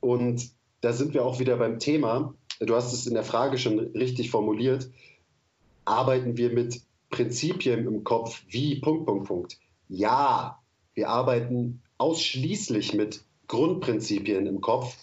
und 0.00 0.50
da 0.82 0.92
sind 0.92 1.14
wir 1.14 1.24
auch 1.24 1.38
wieder 1.38 1.56
beim 1.56 1.78
Thema. 1.78 2.34
Du 2.60 2.74
hast 2.74 2.92
es 2.92 3.06
in 3.06 3.14
der 3.14 3.24
Frage 3.24 3.58
schon 3.58 3.78
richtig 3.78 4.30
formuliert 4.30 4.90
arbeiten 5.84 6.36
wir 6.36 6.50
mit 6.50 6.80
Prinzipien 7.10 7.86
im 7.86 8.04
Kopf 8.04 8.42
wie 8.48 8.80
Punkt, 8.80 9.06
Punkt, 9.06 9.28
Punkt. 9.28 9.58
Ja, 9.88 10.60
wir 10.94 11.08
arbeiten 11.08 11.82
ausschließlich 11.98 12.94
mit 12.94 13.22
Grundprinzipien 13.48 14.46
im 14.46 14.60
Kopf 14.60 14.96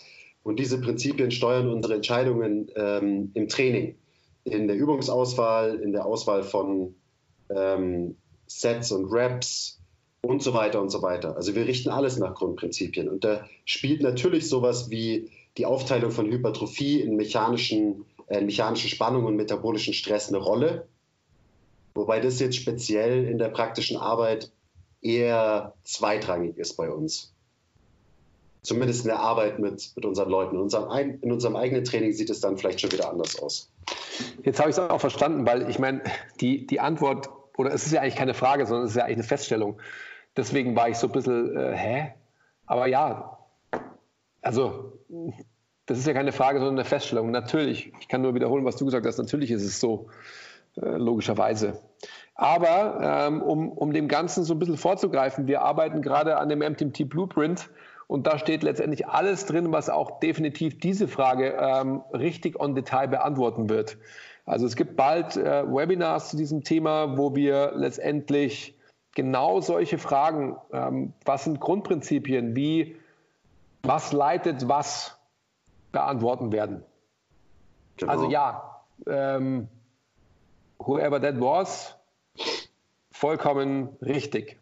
und 0.44 0.60
diese 0.60 0.82
Prinzipien 0.82 1.32
steuern 1.32 1.70
unsere 1.70 1.96
Entscheidungen 1.96 2.70
ähm, 2.76 3.32
im 3.34 3.48
Training, 3.48 3.96
in 4.44 4.68
der 4.68 4.76
Übungsauswahl, 4.76 5.76
in 5.76 5.92
der 5.92 6.06
Auswahl 6.06 6.44
von 6.44 6.96
ähm, 7.50 8.18
Sets 8.48 8.92
und 8.92 9.06
Reps 9.06 9.80
und 10.22 10.42
so 10.42 10.54
weiter 10.54 10.82
und 10.82 10.90
so 10.90 11.02
weiter. 11.02 11.36
Also 11.36 11.56
wir 11.56 11.66
richten 11.68 11.90
alles 11.90 12.18
nach 12.18 12.36
Grundprinzipien 12.36 13.08
und 13.08 13.24
da 13.24 13.46
spielt 13.66 14.02
natürlich 14.02 14.50
sowas 14.50 14.90
wie 14.90 15.30
die 15.58 15.66
Aufteilung 15.66 16.12
von 16.12 16.32
Hypertrophie 16.32 17.02
in 17.02 17.16
mechanischen 17.16 18.06
äh, 18.32 18.42
mechanische 18.42 18.88
Spannung 18.88 19.26
und 19.26 19.36
metabolischen 19.36 19.94
Stress 19.94 20.30
eine 20.30 20.38
Rolle. 20.38 20.88
Wobei 21.94 22.22
das 22.22 22.40
jetzt 22.40 22.56
speziell 22.56 23.26
in 23.26 23.38
der 23.38 23.50
praktischen 23.50 23.98
Arbeit 23.98 24.52
eher 25.02 25.74
zweitrangig 25.84 26.58
ist 26.58 26.78
bei 26.78 26.90
uns. 26.90 27.34
Zumindest 28.62 29.02
in 29.02 29.10
der 29.10 29.20
Arbeit 29.20 29.60
mit, 29.60 29.92
mit 29.96 30.06
unseren 30.06 30.30
Leuten. 30.30 30.56
In 30.56 30.62
unserem, 30.62 31.20
in 31.22 31.32
unserem 31.32 31.58
eigenen 31.58 31.84
Training 31.84 32.14
sieht 32.14 32.30
es 32.30 32.40
dann 32.40 32.58
vielleicht 32.58 32.80
schon 32.80 32.92
wieder 32.94 33.10
anders 33.10 33.38
aus. 33.38 33.70
Jetzt 34.44 34.60
habe 34.60 34.70
ich 34.70 34.78
es 34.78 34.80
auch 34.80 35.02
verstanden, 35.02 35.46
weil 35.46 35.70
ich 35.70 35.80
meine, 35.80 36.02
die, 36.40 36.66
die 36.66 36.80
Antwort, 36.80 37.30
oder 37.58 37.74
es 37.74 37.86
ist 37.86 37.92
ja 37.92 38.02
eigentlich 38.02 38.16
keine 38.16 38.34
Frage, 38.34 38.66
sondern 38.66 38.86
es 38.86 38.92
ist 38.92 38.98
ja 38.98 39.04
eigentlich 39.04 39.18
eine 39.18 39.24
Feststellung. 39.28 39.82
Deswegen 40.38 40.76
war 40.78 40.88
ich 40.88 40.98
so 40.98 41.08
ein 41.08 41.12
bisschen, 41.14 41.58
äh, 41.58 41.76
hä? 41.76 42.14
Aber 42.66 42.88
ja, 42.88 43.40
also 44.42 44.94
das 45.92 46.00
ist 46.00 46.08
ja 46.08 46.14
keine 46.14 46.32
Frage, 46.32 46.60
sondern 46.60 46.76
eine 46.76 46.86
Feststellung. 46.86 47.32
Natürlich, 47.32 47.92
ich 48.00 48.08
kann 48.08 48.22
nur 48.22 48.34
wiederholen, 48.34 48.66
was 48.66 48.78
du 48.78 48.86
gesagt 48.86 49.06
hast, 49.06 49.18
natürlich 49.18 49.52
ist 49.52 49.64
es 49.64 49.80
so, 49.80 50.08
äh, 50.78 50.96
logischerweise. 50.96 51.74
Aber 52.36 53.00
ähm, 53.28 53.42
um, 53.42 53.70
um 53.70 53.92
dem 53.92 54.08
Ganzen 54.08 54.46
so 54.46 54.54
ein 54.54 54.60
bisschen 54.60 54.78
vorzugreifen, 54.78 55.48
wir 55.48 55.62
arbeiten 55.62 56.02
gerade 56.02 56.38
an 56.38 56.48
dem 56.48 56.60
MTMT 56.60 57.10
Blueprint 57.10 57.70
und 58.08 58.26
da 58.26 58.38
steht 58.38 58.64
letztendlich 58.64 59.06
alles 59.08 59.46
drin, 59.46 59.72
was 59.72 59.90
auch 59.90 60.20
definitiv 60.20 60.80
diese 60.80 61.10
Frage 61.10 61.58
ähm, 61.60 62.02
richtig 62.14 62.60
on 62.60 62.74
Detail 62.74 63.08
beantworten 63.10 63.70
wird. 63.70 63.98
Also 64.46 64.66
es 64.66 64.76
gibt 64.76 64.96
bald 64.96 65.36
äh, 65.36 65.64
Webinars 65.68 66.30
zu 66.30 66.38
diesem 66.38 66.64
Thema, 66.64 67.18
wo 67.18 67.36
wir 67.36 67.74
letztendlich 67.76 68.76
genau 69.14 69.60
solche 69.60 69.98
Fragen, 69.98 70.56
ähm, 70.72 71.14
was 71.26 71.44
sind 71.44 71.60
Grundprinzipien, 71.60 72.56
wie, 72.56 72.96
was 73.84 74.14
leitet 74.14 74.70
was, 74.70 75.21
beantworten 75.92 76.52
werden. 76.52 76.84
Genau. 77.98 78.12
Also 78.12 78.30
ja, 78.30 78.84
ähm, 79.08 79.68
whoever 80.80 81.22
that 81.22 81.40
was, 81.40 81.96
vollkommen 83.12 83.90
richtig. 84.02 84.60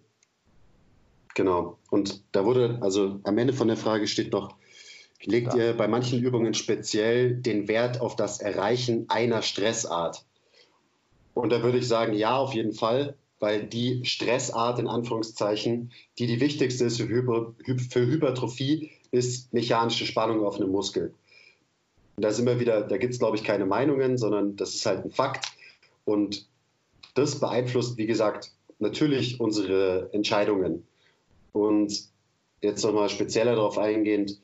Genau. 1.36 1.78
Und 1.90 2.24
da 2.34 2.44
wurde, 2.44 2.80
also 2.82 3.20
am 3.24 3.38
Ende 3.38 3.54
von 3.54 3.68
der 3.68 3.78
Frage 3.78 4.08
steht 4.08 4.34
noch, 4.34 4.56
legt 5.24 5.54
ihr 5.54 5.76
bei 5.76 5.88
manchen 5.88 6.20
Übungen 6.20 6.54
speziell 6.54 7.36
den 7.36 7.68
Wert 7.68 8.02
auf 8.02 8.16
das 8.16 8.42
Erreichen 8.42 9.06
einer 9.10 9.42
Stressart? 9.42 10.26
Und 11.34 11.52
da 11.52 11.64
würde 11.64 11.78
ich 11.78 11.88
sagen, 11.88 12.14
ja, 12.14 12.38
auf 12.38 12.54
jeden 12.54 12.74
Fall, 12.74 13.16
weil 13.40 13.64
die 13.66 14.04
Stressart 14.04 14.80
in 14.80 14.88
Anführungszeichen, 14.88 15.92
die 16.18 16.28
die 16.28 16.42
wichtigste 16.42 16.86
ist 16.86 16.98
für, 16.98 17.08
Hyper, 17.08 17.54
für 17.90 18.06
Hypertrophie, 18.06 18.92
ist 19.12 19.53
mechanische 19.53 20.05
Spannung 20.05 20.45
auf 20.45 20.55
einem 20.57 20.72
Muskel. 20.72 21.14
Und 22.16 22.24
da 22.24 22.32
sind 22.32 22.45
wir 22.45 22.60
wieder, 22.60 22.82
da 22.82 22.97
gibt 22.97 23.14
es, 23.14 23.20
glaube 23.20 23.38
ich, 23.38 23.43
keine 23.43 23.66
Meinungen, 23.66 24.18
sondern 24.18 24.55
das 24.55 24.76
ist 24.76 24.86
halt 24.86 25.05
ein 25.05 25.12
Fakt. 25.12 25.45
Und 26.05 26.47
das 27.16 27.39
beeinflusst, 27.39 27.97
wie 27.97 28.07
gesagt, 28.07 28.51
natürlich 28.80 29.39
unsere 29.39 30.10
Entscheidungen. 30.12 30.86
Und 31.53 32.10
jetzt 32.62 32.84
nochmal 32.84 33.10
spezieller 33.10 33.55
darauf 33.55 33.78
eingehend, 33.78 34.39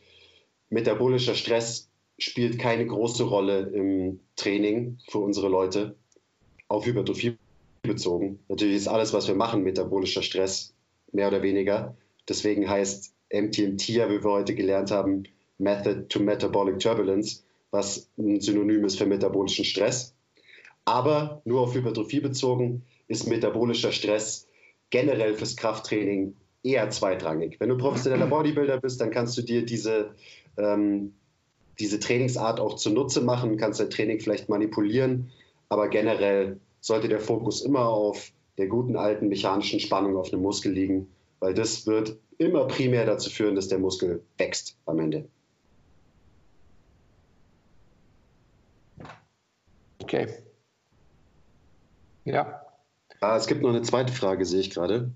metabolischer 0.69 1.35
Stress 1.35 1.89
spielt 2.17 2.59
keine 2.59 2.85
große 2.85 3.23
Rolle 3.23 3.59
im 3.73 4.19
Training 4.35 4.99
für 5.09 5.19
unsere 5.19 5.49
Leute, 5.49 5.95
auf 6.67 6.85
Hypertrophie 6.85 7.37
bezogen. 7.81 8.39
Natürlich 8.47 8.77
ist 8.77 8.87
alles, 8.87 9.13
was 9.13 9.27
wir 9.27 9.35
machen, 9.35 9.63
metabolischer 9.63 10.23
Stress, 10.23 10.73
mehr 11.11 11.27
oder 11.27 11.41
weniger. 11.41 11.95
Deswegen 12.27 12.69
heißt 12.69 13.14
MTMT, 13.41 13.87
wie 13.89 14.23
wir 14.23 14.31
heute 14.31 14.55
gelernt 14.55 14.91
haben, 14.91 15.23
Method 15.57 16.07
to 16.09 16.19
Metabolic 16.19 16.79
Turbulence, 16.79 17.43
was 17.71 18.09
ein 18.17 18.39
Synonym 18.41 18.85
ist 18.85 18.97
für 18.97 19.05
metabolischen 19.05 19.65
Stress. 19.65 20.15
Aber 20.85 21.41
nur 21.45 21.61
auf 21.61 21.73
Hypertrophie 21.73 22.19
bezogen 22.19 22.83
ist 23.07 23.27
metabolischer 23.27 23.91
Stress 23.91 24.47
generell 24.89 25.33
fürs 25.33 25.55
Krafttraining 25.55 26.35
eher 26.63 26.89
zweitrangig. 26.89 27.59
Wenn 27.59 27.69
du 27.69 27.77
professioneller 27.77 28.27
Bodybuilder 28.27 28.79
bist, 28.79 29.01
dann 29.01 29.11
kannst 29.11 29.37
du 29.37 29.41
dir 29.41 29.65
diese, 29.65 30.11
ähm, 30.57 31.13
diese 31.79 31.99
Trainingsart 31.99 32.59
auch 32.59 32.75
zunutze 32.75 33.21
machen, 33.21 33.57
kannst 33.57 33.79
dein 33.79 33.89
Training 33.89 34.19
vielleicht 34.19 34.49
manipulieren, 34.49 35.31
aber 35.69 35.89
generell 35.89 36.59
sollte 36.81 37.07
der 37.07 37.19
Fokus 37.19 37.61
immer 37.61 37.87
auf 37.89 38.31
der 38.57 38.67
guten 38.67 38.95
alten 38.95 39.27
mechanischen 39.27 39.79
Spannung 39.79 40.15
auf 40.17 40.29
dem 40.29 40.41
Muskel 40.41 40.71
liegen, 40.71 41.07
weil 41.39 41.53
das 41.53 41.85
wird 41.87 42.17
immer 42.37 42.67
primär 42.67 43.05
dazu 43.05 43.29
führen, 43.29 43.55
dass 43.55 43.67
der 43.67 43.79
Muskel 43.79 44.23
wächst 44.37 44.77
am 44.85 44.99
Ende. 44.99 45.27
Okay. 50.01 50.27
Ja. 52.25 52.61
Ah, 53.21 53.37
es 53.37 53.47
gibt 53.47 53.61
noch 53.61 53.69
eine 53.69 53.81
zweite 53.81 54.13
Frage, 54.13 54.45
sehe 54.45 54.59
ich 54.59 54.69
gerade. 54.69 55.11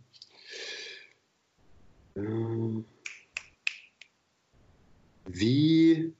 Ähm, 2.16 2.86
wie 5.26 6.14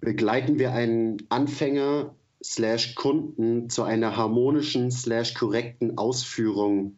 begleiten 0.00 0.58
wir 0.58 0.72
einen 0.72 1.18
Anfänger 1.28 2.14
slash 2.42 2.94
Kunden 2.94 3.70
zu 3.70 3.82
einer 3.82 4.16
harmonischen 4.16 4.90
slash 4.90 5.34
korrekten 5.34 5.98
Ausführung 5.98 6.96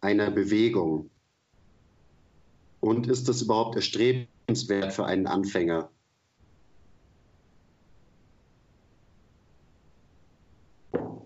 einer 0.00 0.30
Bewegung? 0.30 1.10
Und 2.80 3.08
ist 3.08 3.28
das 3.28 3.42
überhaupt 3.42 3.76
erstrebenswert 3.76 4.92
für 4.92 5.04
einen 5.04 5.26
Anfänger? 5.26 5.90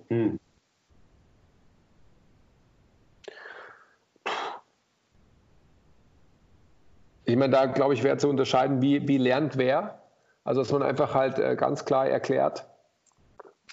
Hm. 0.09 0.39
Ich 7.25 7.37
meine, 7.37 7.53
da 7.53 7.67
glaube 7.67 7.95
ich, 7.95 8.03
wäre 8.03 8.17
zu 8.17 8.29
unterscheiden, 8.29 8.83
wie, 8.83 9.07
wie 9.07 9.19
lernt 9.19 9.57
wer. 9.57 10.03
Also, 10.43 10.63
dass 10.63 10.73
man 10.73 10.83
einfach 10.83 11.15
halt 11.15 11.39
äh, 11.39 11.55
ganz 11.55 11.85
klar 11.85 12.09
erklärt 12.09 12.67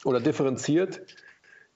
oder 0.05 0.19
differenziert 0.19 1.01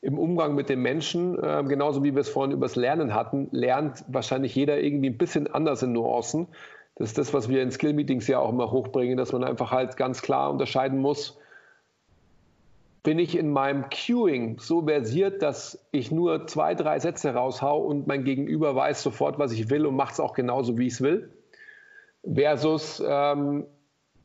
im 0.02 0.18
Umgang 0.18 0.56
mit 0.56 0.70
den 0.70 0.82
Menschen, 0.82 1.38
äh, 1.42 1.64
genauso 1.68 2.04
wie 2.04 2.14
wir 2.14 2.22
es 2.22 2.30
vorhin 2.30 2.52
über 2.52 2.66
das 2.66 2.76
Lernen 2.76 3.14
hatten, 3.14 3.50
lernt 3.52 4.04
wahrscheinlich 4.08 4.56
jeder 4.56 4.82
irgendwie 4.82 5.10
ein 5.10 5.18
bisschen 5.18 5.48
anders 5.54 5.84
in 5.84 5.94
Nuancen. 5.94 6.48
Das 6.96 7.10
ist 7.10 7.18
das, 7.18 7.34
was 7.34 7.50
wir 7.50 7.62
in 7.62 7.72
Skill-Meetings 7.72 8.28
ja 8.28 8.40
auch 8.40 8.50
immer 8.50 8.72
hochbringen, 8.72 9.18
dass 9.18 9.32
man 9.32 9.44
einfach 9.44 9.72
halt 9.72 9.98
ganz 9.98 10.22
klar 10.22 10.52
unterscheiden 10.52 11.00
muss, 11.00 11.38
bin 13.04 13.18
ich 13.18 13.38
in 13.38 13.52
meinem 13.52 13.86
Queuing 13.90 14.60
so 14.60 14.84
versiert, 14.84 15.42
dass 15.42 15.88
ich 15.92 16.12
nur 16.12 16.46
zwei, 16.48 16.76
drei 16.76 17.00
Sätze 17.00 17.34
raushau 17.34 17.80
und 17.80 18.06
mein 18.06 18.24
Gegenüber 18.24 18.76
weiß 18.76 19.02
sofort, 19.02 19.40
was 19.40 19.52
ich 19.54 19.70
will 19.70 19.86
und 19.86 19.96
macht 19.96 20.14
es 20.14 20.20
auch 20.20 20.34
genauso, 20.34 20.78
wie 20.78 20.88
ich 20.88 20.94
es 20.94 21.02
will. 21.02 21.32
Versus 22.24 23.02
ähm, 23.06 23.66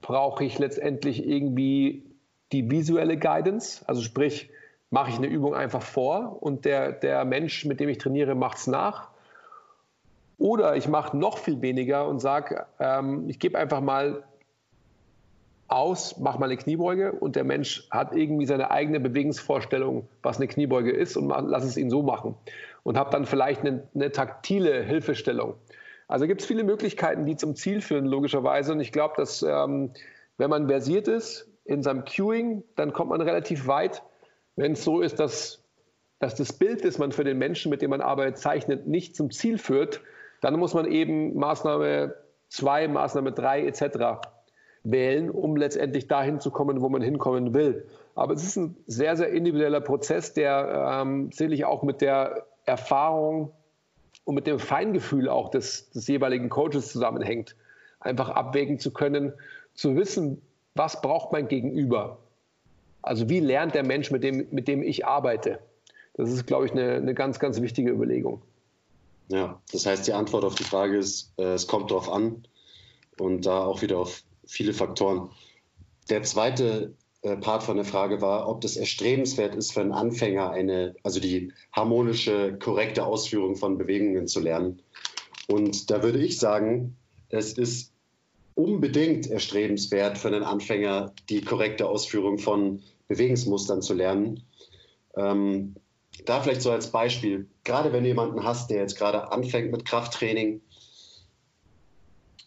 brauche 0.03 0.45
ich 0.45 0.59
letztendlich 0.59 1.27
irgendwie 1.27 2.05
die 2.53 2.71
visuelle 2.71 3.17
Guidance, 3.17 3.83
also 3.89 4.03
sprich, 4.03 4.51
mache 4.91 5.11
ich 5.11 5.17
eine 5.17 5.27
Übung 5.27 5.55
einfach 5.55 5.83
vor 5.83 6.43
und 6.43 6.65
der, 6.65 6.93
der 6.93 7.25
Mensch, 7.25 7.65
mit 7.65 7.81
dem 7.81 7.89
ich 7.89 7.99
trainiere, 7.99 8.35
macht 8.35 8.59
es 8.59 8.67
nach. 8.67 9.11
Oder 10.39 10.77
ich 10.77 10.89
mache 10.89 11.17
noch 11.17 11.39
viel 11.39 11.61
weniger 11.63 12.07
und 12.07 12.21
sage, 12.21 12.67
ähm, 12.79 13.29
ich 13.29 13.39
gebe 13.39 13.59
einfach 13.59 13.81
mal 13.81 14.23
aus, 15.69 16.19
mach 16.19 16.39
mal 16.39 16.47
eine 16.47 16.57
Kniebeuge 16.57 17.13
und 17.13 17.37
der 17.37 17.45
Mensch 17.45 17.89
hat 17.91 18.15
irgendwie 18.15 18.47
seine 18.47 18.71
eigene 18.71 19.01
Bewegungsvorstellung, 19.01 20.09
was 20.23 20.37
eine 20.37 20.47
Kniebeuge 20.47 20.93
ist 20.93 21.17
und 21.17 21.29
lass 21.29 21.65
es 21.65 21.77
ihn 21.77 21.91
so 21.91 22.03
machen. 22.03 22.35
Und 22.85 22.97
habe 22.97 23.11
dann 23.11 23.27
vielleicht 23.27 23.63
eine, 23.63 23.83
eine 23.95 24.13
taktile 24.13 24.83
Hilfestellung. 24.83 25.55
Also 26.07 26.27
gibt 26.29 26.41
es 26.43 26.47
viele 26.47 26.63
Möglichkeiten, 26.63 27.27
die 27.27 27.37
zum 27.37 27.57
Ziel 27.57 27.81
führen, 27.81 28.07
logischerweise. 28.07 28.73
Und 28.73 28.81
ich 28.81 28.93
glaube, 28.93 29.15
dass 29.17 29.43
ähm, 29.43 29.91
wenn 30.39 30.51
man 30.51 30.69
versiert 30.69 31.09
ist 31.09 31.49
in 31.65 31.83
seinem 31.83 32.05
Queuing, 32.05 32.63
dann 32.77 32.93
kommt 32.93 33.11
man 33.11 33.21
relativ 33.21 33.67
weit. 33.67 34.03
Wenn 34.57 34.73
es 34.73 34.85
so 34.85 35.01
ist, 35.01 35.21
dass, 35.21 35.63
dass 36.19 36.35
das 36.35 36.53
Bild, 36.53 36.85
das 36.85 36.99
man 36.99 37.13
für 37.13 37.25
den 37.25 37.39
Menschen, 37.39 37.71
mit 37.71 37.83
dem 37.83 37.91
man 37.91 38.01
arbeitet, 38.01 38.39
zeichnet, 38.39 38.87
nicht 38.87 39.15
zum 39.15 39.31
Ziel 39.31 39.59
führt, 39.59 40.01
dann 40.41 40.59
muss 40.59 40.75
man 40.75 40.91
eben 40.91 41.37
Maßnahme 41.37 42.15
2, 42.49 42.89
Maßnahme 42.89 43.33
3 43.33 43.67
etc 43.67 44.21
wählen, 44.91 45.31
um 45.31 45.57
letztendlich 45.57 46.07
dahin 46.07 46.41
zu 46.41 46.51
kommen, 46.51 46.81
wo 46.81 46.89
man 46.89 47.03
hinkommen 47.03 47.55
will. 47.55 47.87
Aber 48.15 48.35
es 48.35 48.45
ist 48.45 48.57
ein 48.57 48.77
sehr, 48.87 49.17
sehr 49.17 49.31
individueller 49.31 49.81
Prozess, 49.81 50.33
der 50.33 51.03
ähm, 51.03 51.31
sicherlich 51.33 51.65
auch 51.65 51.83
mit 51.83 52.01
der 52.01 52.47
Erfahrung 52.65 53.53
und 54.25 54.35
mit 54.35 54.47
dem 54.47 54.59
Feingefühl 54.59 55.29
auch 55.29 55.51
des, 55.51 55.91
des 55.91 56.07
jeweiligen 56.07 56.49
Coaches 56.49 56.93
zusammenhängt. 56.93 57.57
Einfach 58.01 58.31
abwägen 58.31 58.79
zu 58.79 58.93
können, 58.93 59.33
zu 59.75 59.97
wissen, 59.97 60.41
was 60.75 61.03
braucht 61.03 61.33
mein 61.33 61.49
Gegenüber? 61.49 62.19
Also 63.07 63.29
wie 63.29 63.39
lernt 63.39 63.75
der 63.75 63.85
Mensch, 63.85 64.11
mit 64.11 64.25
dem, 64.25 64.49
mit 64.51 64.67
dem 64.67 64.83
ich 64.83 65.07
arbeite? 65.07 65.61
Das 66.15 66.31
ist, 66.31 66.47
glaube 66.47 66.67
ich, 66.67 66.73
eine, 66.73 66.95
eine 66.95 67.15
ganz, 67.15 67.39
ganz 67.39 67.61
wichtige 67.61 67.93
Überlegung. 67.93 68.43
Ja, 69.29 69.61
das 69.71 69.87
heißt, 69.87 70.07
die 70.09 70.13
Antwort 70.13 70.45
auf 70.45 70.57
die 70.57 70.65
Frage 70.65 70.99
ist, 70.99 71.33
äh, 71.39 71.55
es 71.55 71.69
kommt 71.69 71.91
darauf 71.91 72.11
an 72.11 72.47
und 73.19 73.47
da 73.47 73.65
auch 73.65 73.81
wieder 73.81 73.99
auf 73.99 74.23
viele 74.47 74.73
Faktoren. 74.73 75.31
Der 76.11 76.25
zweite 76.25 76.95
äh, 77.23 77.37
Part 77.37 77.63
von 77.63 77.77
der 77.77 77.85
Frage 77.85 78.21
war, 78.21 78.49
ob 78.49 78.61
das 78.61 78.77
erstrebenswert 78.77 79.55
ist 79.55 79.73
für 79.73 79.83
einen 79.83 79.93
Anfänger, 79.93 80.51
eine, 80.51 80.97
also 81.05 81.21
die 81.21 81.53
harmonische, 81.73 82.59
korrekte 82.59 83.07
Ausführung 83.07 83.55
von 83.55 83.79
Bewegungen 83.79 84.27
zu 84.27 84.41
lernen. 84.41 84.83
Und 85.47 85.93
da 85.93 86.03
würde 86.03 86.19
ich 86.19 86.41
sagen, 86.41 86.97
es 87.29 87.53
ist 87.53 87.93
unbedingt 88.57 89.31
erstrebenswert 89.31 90.19
für 90.19 90.29
einen 90.29 90.43
Anfänger, 90.43 91.13
die 91.29 91.43
korrekte 91.43 91.87
Ausführung 91.89 92.39
von 92.39 92.83
Bewegungsmustern 93.09 93.83
zu 93.83 93.95
lernen. 93.95 94.43
Ähm, 95.17 95.75
da 96.25 96.41
vielleicht 96.41 96.63
so 96.63 96.71
als 96.71 96.91
Beispiel, 96.91 97.47
gerade 97.65 97.93
wenn 97.93 98.03
du 98.03 98.09
jemanden 98.09 98.45
hast, 98.45 98.71
der 98.71 98.81
jetzt 98.81 98.97
gerade 98.97 99.31
anfängt 99.33 99.71
mit 99.71 99.85
Krafttraining, 99.85 100.61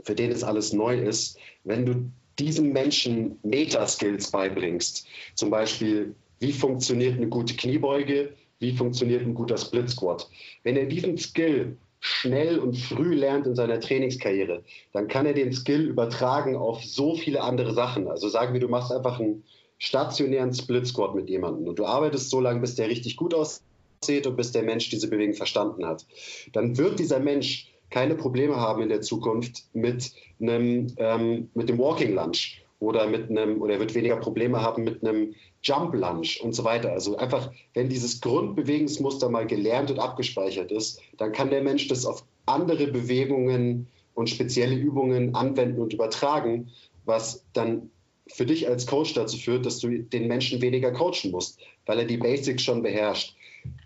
für 0.04 0.16
den 0.16 0.32
es 0.32 0.44
alles 0.44 0.74
neu 0.74 0.98
ist, 0.98 1.38
wenn 1.64 1.86
du 1.86 2.12
diesem 2.40 2.72
Menschen 2.72 3.38
Metaskills 3.44 4.32
beibringst, 4.32 5.06
zum 5.36 5.50
Beispiel, 5.50 6.16
wie 6.40 6.54
funktioniert 6.54 7.16
eine 7.16 7.28
gute 7.28 7.56
Kniebeuge, 7.56 8.34
wie 8.60 8.76
funktioniert 8.76 9.24
ein 9.24 9.34
guter 9.34 9.58
Split 9.58 9.90
Squat. 9.90 10.30
Wenn 10.64 10.78
er 10.78 10.86
diesen 10.86 11.18
Skill 11.18 11.78
schnell 12.00 12.60
und 12.60 12.78
früh 12.78 13.14
lernt 13.14 13.46
in 13.46 13.56
seiner 13.56 13.80
Trainingskarriere, 13.80 14.64
dann 14.94 15.08
kann 15.10 15.26
er 15.26 15.34
den 15.34 15.52
Skill 15.52 15.82
übertragen 15.82 16.56
auf 16.56 16.84
so 16.84 17.16
viele 17.16 17.42
andere 17.42 17.74
Sachen. 17.74 18.08
Also 18.08 18.30
sagen 18.30 18.54
wir, 18.54 18.62
du 18.62 18.70
machst 18.70 18.92
einfach 18.92 19.20
einen 19.20 19.44
stationären 19.80 20.54
Split 20.54 20.86
Squat 20.86 21.16
mit 21.16 21.30
jemandem 21.30 21.68
und 21.68 21.80
du 21.80 21.86
arbeitest 21.86 22.30
so 22.30 22.40
lange, 22.40 22.60
bis 22.60 22.76
der 22.76 22.90
richtig 22.90 23.18
gut 23.18 23.34
aussieht 23.34 24.28
und 24.28 24.36
bis 24.36 24.52
der 24.52 24.64
Mensch 24.64 24.90
diese 24.90 25.10
Bewegung 25.10 25.34
verstanden 25.34 25.86
hat. 25.86 26.06
Dann 26.54 26.78
wird 26.78 27.00
dieser 27.00 27.20
Mensch 27.20 27.72
keine 27.90 28.16
Probleme 28.16 28.58
haben 28.58 28.84
in 28.84 28.90
der 28.90 29.02
Zukunft 29.02 29.64
mit 29.74 30.12
einem 30.40 30.94
ähm, 30.98 31.50
mit 31.56 31.70
dem 31.70 31.80
Walking 31.80 32.14
Lunge 32.14 32.38
oder 32.80 33.08
mit 33.08 33.30
einem 33.30 33.62
oder 33.62 33.74
er 33.74 33.80
wird 33.80 33.96
weniger 33.96 34.18
Probleme 34.18 34.62
haben 34.62 34.84
mit 34.84 35.04
einem 35.04 35.34
Jump 35.64 35.94
Lunge 35.94 36.28
und 36.42 36.54
so 36.54 36.64
weiter. 36.64 36.92
Also 36.92 37.18
einfach, 37.18 37.52
wenn 37.74 37.90
dieses 37.90 38.22
Grundbewegungsmuster 38.22 39.30
mal 39.30 39.48
gelernt 39.48 39.92
und 39.92 40.00
abgespeichert 40.00 40.72
ist, 40.72 41.02
dann 41.18 41.32
kann 41.32 41.50
der 41.50 41.64
Mensch 41.64 41.88
das 41.88 42.06
auf 42.06 42.24
andere 42.46 42.88
Bewegungen 42.88 43.88
und 44.14 44.30
spezielle 44.30 44.76
Übungen 44.76 45.36
anwenden 45.36 45.82
und 45.82 45.94
übertragen, 45.94 46.72
was 47.06 47.44
dann 47.54 47.90
für 48.32 48.46
dich 48.46 48.68
als 48.68 48.86
Coach 48.86 49.14
dazu 49.14 49.38
führt, 49.38 49.66
dass 49.66 49.80
du 49.80 49.90
den 50.00 50.28
Menschen 50.28 50.62
weniger 50.62 50.92
coachen 50.92 51.32
musst, 51.32 51.60
weil 51.86 52.00
er 52.00 52.06
die 52.06 52.18
Basics 52.18 52.64
schon 52.64 52.84
beherrscht. 52.84 53.36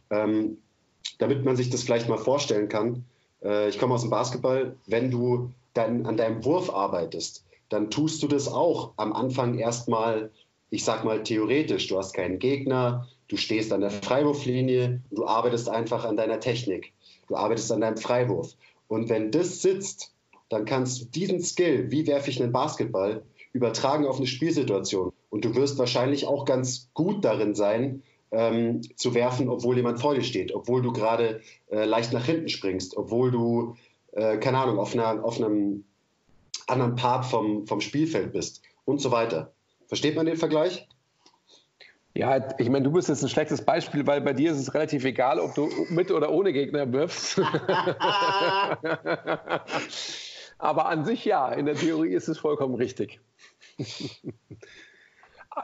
Ähm, 0.10 0.58
damit 1.20 1.46
man 1.46 1.56
sich 1.56 1.70
das 1.70 1.84
vielleicht 1.84 2.10
mal 2.10 2.18
vorstellen 2.18 2.70
kann, 2.70 3.06
äh, 3.44 3.70
ich 3.70 3.80
komme 3.80 3.94
aus 3.94 4.02
dem 4.02 4.10
Basketball, 4.10 4.76
wenn 4.88 5.12
du 5.12 5.52
dann 5.74 6.06
an 6.06 6.18
deinem 6.18 6.44
Wurf 6.46 6.70
arbeitest, 6.70 7.46
dann 7.70 7.90
tust 7.90 8.22
du 8.22 8.28
das 8.28 8.48
auch 8.48 8.94
am 8.98 9.14
Anfang 9.14 9.58
erstmal, 9.58 10.32
ich 10.70 10.84
sag 10.84 11.04
mal 11.04 11.24
theoretisch. 11.24 11.88
Du 11.88 11.98
hast 11.98 12.14
keinen 12.14 12.40
Gegner, 12.40 13.08
du 13.28 13.38
stehst 13.38 13.74
an 13.74 13.82
der 13.82 13.90
Freiwurflinie, 13.90 15.02
du 15.12 15.26
arbeitest 15.26 15.70
einfach 15.70 16.06
an 16.06 16.18
deiner 16.18 16.40
Technik, 16.40 16.94
du 17.28 17.36
arbeitest 17.36 17.72
an 17.72 17.82
deinem 17.82 17.98
Freiwurf. 17.98 18.54
Und 18.88 19.10
wenn 19.10 19.32
das 19.32 19.62
sitzt, 19.62 20.14
dann 20.50 20.66
kannst 20.66 21.02
du 21.02 21.06
diesen 21.06 21.42
Skill, 21.42 21.90
wie 21.90 22.06
werfe 22.06 22.30
ich 22.30 22.42
einen 22.42 22.52
Basketball, 22.52 23.24
übertragen 23.54 24.06
auf 24.06 24.18
eine 24.18 24.28
Spielsituation. 24.28 25.14
Und 25.30 25.46
du 25.46 25.56
wirst 25.56 25.78
wahrscheinlich 25.78 26.28
auch 26.28 26.46
ganz 26.46 26.90
gut 26.94 27.24
darin 27.24 27.56
sein, 27.56 28.04
ähm, 28.32 28.82
zu 28.98 29.14
werfen, 29.14 29.48
obwohl 29.48 29.78
jemand 29.78 30.02
vor 30.02 30.16
dir 30.16 30.24
steht, 30.24 30.54
obwohl 30.54 30.82
du 30.82 30.92
gerade 30.92 31.42
äh, 31.72 31.86
leicht 31.86 32.12
nach 32.14 32.26
hinten 32.26 32.50
springst, 32.50 32.98
obwohl 32.98 33.32
du, 33.32 33.76
äh, 34.12 34.38
keine 34.38 34.58
Ahnung, 34.58 34.80
auf, 34.80 34.94
einer, 34.94 35.24
auf 35.24 35.40
einem 35.40 35.86
anderen 36.68 36.96
Part 36.96 37.26
vom, 37.26 37.68
vom 37.68 37.80
Spielfeld 37.80 38.34
bist 38.34 38.64
und 38.86 39.00
so 39.00 39.12
weiter. 39.12 39.54
Versteht 39.88 40.16
man 40.16 40.26
den 40.26 40.38
Vergleich? 40.38 40.88
Ja, 42.16 42.48
ich 42.60 42.70
meine, 42.70 42.86
du 42.86 42.92
bist 42.92 43.10
jetzt 43.10 43.24
ein 43.24 43.30
schlechtes 43.30 43.64
Beispiel, 43.64 44.06
weil 44.06 44.22
bei 44.22 44.34
dir 44.34 44.52
ist 44.52 44.60
es 44.60 44.74
relativ 44.74 45.04
egal, 45.04 45.40
ob 45.40 45.56
du 45.56 45.70
mit 45.90 46.12
oder 46.12 46.32
ohne 46.32 46.54
Gegner 46.54 46.92
wirfst. 46.92 47.40
Aber 50.64 50.86
an 50.86 51.04
sich 51.04 51.26
ja, 51.26 51.52
in 51.52 51.66
der 51.66 51.76
Theorie 51.76 52.14
ist 52.14 52.30
es 52.30 52.38
vollkommen 52.38 52.76
richtig. 52.76 53.20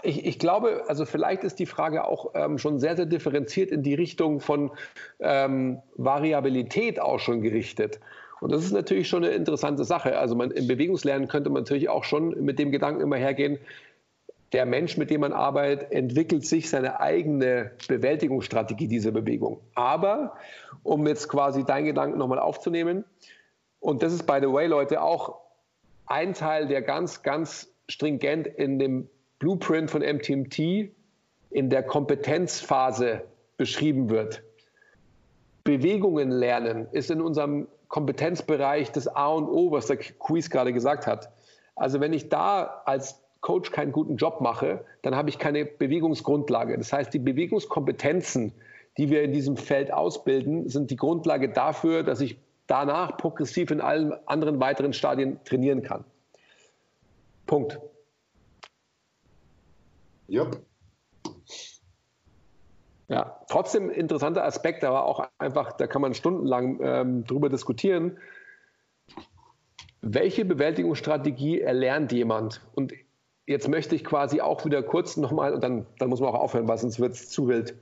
Ich, 0.03 0.23
ich, 0.23 0.37
glaube, 0.37 0.83
also 0.87 1.05
vielleicht 1.05 1.43
ist 1.43 1.57
die 1.57 1.65
Frage 1.65 2.05
auch 2.05 2.33
ähm, 2.35 2.59
schon 2.59 2.77
sehr, 2.77 2.95
sehr 2.95 3.07
differenziert 3.07 3.71
in 3.71 3.81
die 3.81 3.95
Richtung 3.95 4.39
von 4.39 4.69
ähm, 5.19 5.81
Variabilität 5.95 6.99
auch 6.99 7.19
schon 7.19 7.41
gerichtet. 7.41 7.99
Und 8.39 8.51
das 8.51 8.63
ist 8.63 8.71
natürlich 8.71 9.07
schon 9.07 9.23
eine 9.23 9.33
interessante 9.33 9.85
Sache. 9.85 10.19
Also 10.19 10.35
man, 10.35 10.51
im 10.51 10.67
Bewegungslernen 10.67 11.27
könnte 11.27 11.49
man 11.49 11.63
natürlich 11.63 11.89
auch 11.89 12.03
schon 12.03 12.29
mit 12.43 12.59
dem 12.59 12.69
Gedanken 12.69 13.01
immer 13.01 13.15
hergehen, 13.15 13.57
der 14.51 14.67
Mensch, 14.67 14.95
mit 14.97 15.09
dem 15.09 15.21
man 15.21 15.33
arbeitet, 15.33 15.91
entwickelt 15.91 16.45
sich 16.45 16.69
seine 16.69 16.99
eigene 16.99 17.71
Bewältigungsstrategie 17.87 18.87
dieser 18.87 19.11
Bewegung. 19.11 19.61
Aber, 19.73 20.35
um 20.83 21.07
jetzt 21.07 21.29
quasi 21.29 21.63
deinen 21.63 21.85
Gedanken 21.85 22.19
nochmal 22.19 22.39
aufzunehmen, 22.39 23.05
und 23.79 24.03
das 24.03 24.13
ist, 24.13 24.25
by 24.25 24.39
the 24.41 24.51
way, 24.51 24.67
Leute, 24.67 25.01
auch 25.01 25.39
ein 26.05 26.33
Teil, 26.33 26.67
der 26.67 26.81
ganz, 26.81 27.23
ganz 27.23 27.71
stringent 27.87 28.47
in 28.47 28.79
dem 28.79 29.09
Blueprint 29.39 29.89
von 29.89 30.01
MTMT 30.01 30.91
in 31.49 31.69
der 31.69 31.83
Kompetenzphase 31.83 33.23
beschrieben 33.57 34.09
wird. 34.09 34.43
Bewegungen 35.63 36.31
lernen 36.31 36.87
ist 36.91 37.11
in 37.11 37.21
unserem 37.21 37.67
Kompetenzbereich 37.87 38.91
das 38.91 39.07
A 39.07 39.27
und 39.27 39.47
O, 39.47 39.71
was 39.71 39.87
der 39.87 39.97
Quiz 39.97 40.49
gerade 40.49 40.73
gesagt 40.73 41.07
hat. 41.07 41.31
Also 41.75 41.99
wenn 41.99 42.13
ich 42.13 42.29
da 42.29 42.81
als 42.85 43.23
Coach 43.41 43.71
keinen 43.71 43.91
guten 43.91 44.17
Job 44.17 44.41
mache, 44.41 44.83
dann 45.01 45.15
habe 45.15 45.29
ich 45.29 45.39
keine 45.39 45.65
Bewegungsgrundlage. 45.65 46.77
Das 46.77 46.91
heißt, 46.91 47.13
die 47.13 47.19
Bewegungskompetenzen, 47.19 48.51
die 48.97 49.09
wir 49.09 49.23
in 49.23 49.31
diesem 49.31 49.57
Feld 49.57 49.93
ausbilden, 49.93 50.67
sind 50.67 50.91
die 50.91 50.97
Grundlage 50.97 51.49
dafür, 51.49 52.03
dass 52.03 52.19
ich 52.19 52.37
danach 52.69 53.17
progressiv 53.17 53.71
in 53.71 53.81
allen 53.81 54.13
anderen 54.27 54.59
weiteren 54.59 54.93
Stadien 54.93 55.43
trainieren 55.43 55.81
kann. 55.81 56.05
Punkt. 57.45 57.79
Jupp. 60.27 60.61
Ja, 63.07 63.41
trotzdem 63.49 63.89
interessanter 63.89 64.45
Aspekt, 64.45 64.83
aber 64.83 65.05
auch 65.05 65.27
einfach, 65.39 65.71
da 65.71 65.87
kann 65.87 66.03
man 66.03 66.13
stundenlang 66.13 66.79
ähm, 66.83 67.25
drüber 67.25 67.49
diskutieren. 67.49 68.19
Welche 70.01 70.45
Bewältigungsstrategie 70.45 71.59
erlernt 71.59 72.11
jemand? 72.11 72.61
Und 72.75 72.93
jetzt 73.47 73.67
möchte 73.67 73.95
ich 73.95 74.05
quasi 74.05 74.41
auch 74.41 74.63
wieder 74.63 74.83
kurz 74.83 75.17
nochmal, 75.17 75.55
und 75.55 75.63
dann, 75.63 75.87
dann 75.97 76.09
muss 76.09 76.19
man 76.19 76.29
auch 76.29 76.39
aufhören, 76.39 76.67
weil 76.67 76.77
sonst 76.77 76.99
wird 76.99 77.13
es 77.13 77.29
zu 77.29 77.47
wild. 77.47 77.75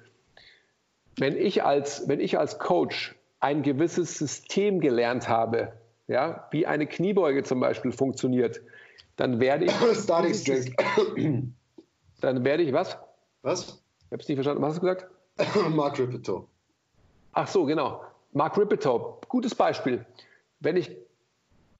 Wenn 1.17 1.35
ich, 1.35 1.65
als, 1.65 2.07
wenn 2.07 2.21
ich 2.21 2.39
als 2.39 2.57
Coach 2.57 3.16
ein 3.39 3.61
gewisses 3.63 4.17
System 4.17 4.79
gelernt 4.79 5.29
habe, 5.29 5.73
ja, 6.07 6.47
wie 6.51 6.65
eine 6.65 6.87
Kniebeuge 6.87 7.43
zum 7.43 7.59
Beispiel 7.59 7.91
funktioniert, 7.91 8.61
dann 9.15 9.39
werde 9.39 9.65
ich. 9.65 9.71
Static 9.93 10.35
Strength. 10.35 10.73
Dann 12.19 12.43
werde 12.43 12.63
ich 12.63 12.73
was? 12.73 12.97
Was? 13.43 13.83
Ich 14.05 14.11
habe 14.11 14.23
es 14.23 14.27
nicht 14.27 14.37
verstanden. 14.37 14.63
Was 14.63 14.69
hast 14.69 14.77
du 14.77 14.87
gesagt? 14.87 15.07
Mark 15.75 15.99
Ripito. 15.99 16.47
Ach 17.33 17.47
so, 17.47 17.65
genau. 17.65 18.03
Mark 18.31 18.57
Ripito, 18.57 19.21
gutes 19.27 19.53
Beispiel. 19.53 20.03
Wenn 20.59 20.77
ich, 20.77 20.95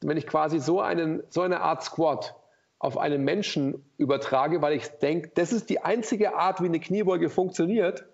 wenn 0.02 0.18
ich 0.18 0.28
quasi 0.28 0.60
so, 0.60 0.80
einen, 0.80 1.24
so 1.30 1.42
eine 1.42 1.62
Art 1.62 1.84
Squat 1.84 2.36
auf 2.78 2.98
einen 2.98 3.24
Menschen 3.24 3.84
übertrage, 3.98 4.62
weil 4.62 4.74
ich 4.74 4.88
denke, 5.00 5.32
das 5.34 5.52
ist 5.52 5.72
die 5.72 5.80
einzige 5.80 6.36
Art, 6.36 6.62
wie 6.62 6.68
eine 6.68 6.80
Kniebeuge 6.80 7.30
funktioniert, 7.30 8.06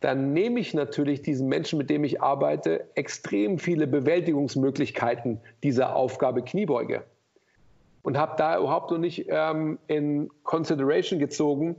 dann 0.00 0.32
nehme 0.32 0.60
ich 0.60 0.74
natürlich 0.74 1.22
diesen 1.22 1.48
Menschen, 1.48 1.78
mit 1.78 1.88
dem 1.88 2.04
ich 2.04 2.20
arbeite, 2.20 2.86
extrem 2.94 3.58
viele 3.58 3.86
Bewältigungsmöglichkeiten 3.86 5.40
dieser 5.62 5.96
Aufgabe 5.96 6.42
Kniebeuge. 6.42 7.04
Und 8.02 8.18
habe 8.18 8.34
da 8.36 8.58
überhaupt 8.58 8.90
noch 8.90 8.98
nicht 8.98 9.26
ähm, 9.28 9.78
in 9.86 10.30
Consideration 10.42 11.18
gezogen, 11.18 11.76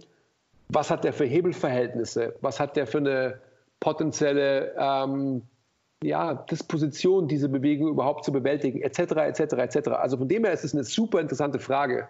was 0.70 0.90
hat 0.90 1.04
der 1.04 1.14
für 1.14 1.26
Hebelverhältnisse, 1.26 2.36
was 2.42 2.60
hat 2.60 2.76
der 2.76 2.88
für 2.88 2.98
eine 2.98 3.40
potenzielle 3.80 4.74
ähm, 4.78 5.44
ja, 6.04 6.34
Disposition, 6.34 7.28
diese 7.28 7.50
Bewegung 7.50 7.90
überhaupt 7.90 8.26
zu 8.26 8.32
bewältigen, 8.32 8.82
etc., 8.82 9.00
etc., 9.00 9.40
etc. 9.54 9.90
Also 9.90 10.18
von 10.18 10.28
dem 10.28 10.44
her 10.44 10.54
ist 10.54 10.64
es 10.64 10.74
eine 10.74 10.84
super 10.84 11.20
interessante 11.20 11.60
Frage. 11.60 12.08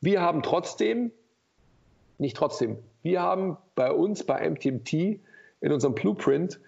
Wir 0.00 0.20
haben 0.20 0.42
trotzdem, 0.42 1.12
nicht 2.20 2.36
trotzdem, 2.36 2.78
wir 3.02 3.22
haben 3.22 3.56
bei 3.74 3.90
uns, 3.92 4.24
bei 4.24 4.48
MTMT, 4.48 4.92
in 5.62 5.72
unserem 5.72 5.94
Blueprint 5.94 6.60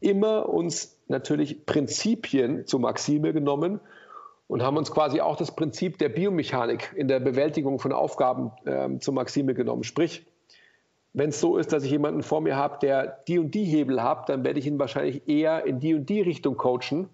immer 0.00 0.48
uns 0.48 0.98
natürlich 1.08 1.66
Prinzipien 1.66 2.66
zur 2.66 2.80
Maxime 2.80 3.32
genommen 3.32 3.80
und 4.46 4.62
haben 4.62 4.76
uns 4.76 4.90
quasi 4.90 5.20
auch 5.20 5.36
das 5.36 5.54
Prinzip 5.54 5.98
der 5.98 6.08
Biomechanik 6.08 6.92
in 6.96 7.06
der 7.06 7.20
Bewältigung 7.20 7.78
von 7.78 7.92
Aufgaben 7.92 8.50
äh, 8.64 8.98
zur 8.98 9.14
Maxime 9.14 9.54
genommen. 9.54 9.84
Sprich, 9.84 10.26
wenn 11.12 11.30
es 11.30 11.40
so 11.40 11.56
ist, 11.56 11.72
dass 11.72 11.84
ich 11.84 11.90
jemanden 11.90 12.22
vor 12.22 12.40
mir 12.40 12.56
habe, 12.56 12.78
der 12.80 13.22
die 13.28 13.38
und 13.38 13.54
die 13.54 13.64
Hebel 13.64 14.02
hat, 14.02 14.28
dann 14.28 14.44
werde 14.44 14.58
ich 14.58 14.66
ihn 14.66 14.78
wahrscheinlich 14.78 15.28
eher 15.28 15.66
in 15.66 15.80
die 15.80 15.94
und 15.94 16.08
die 16.08 16.20
Richtung 16.20 16.56
coachen, 16.56 17.08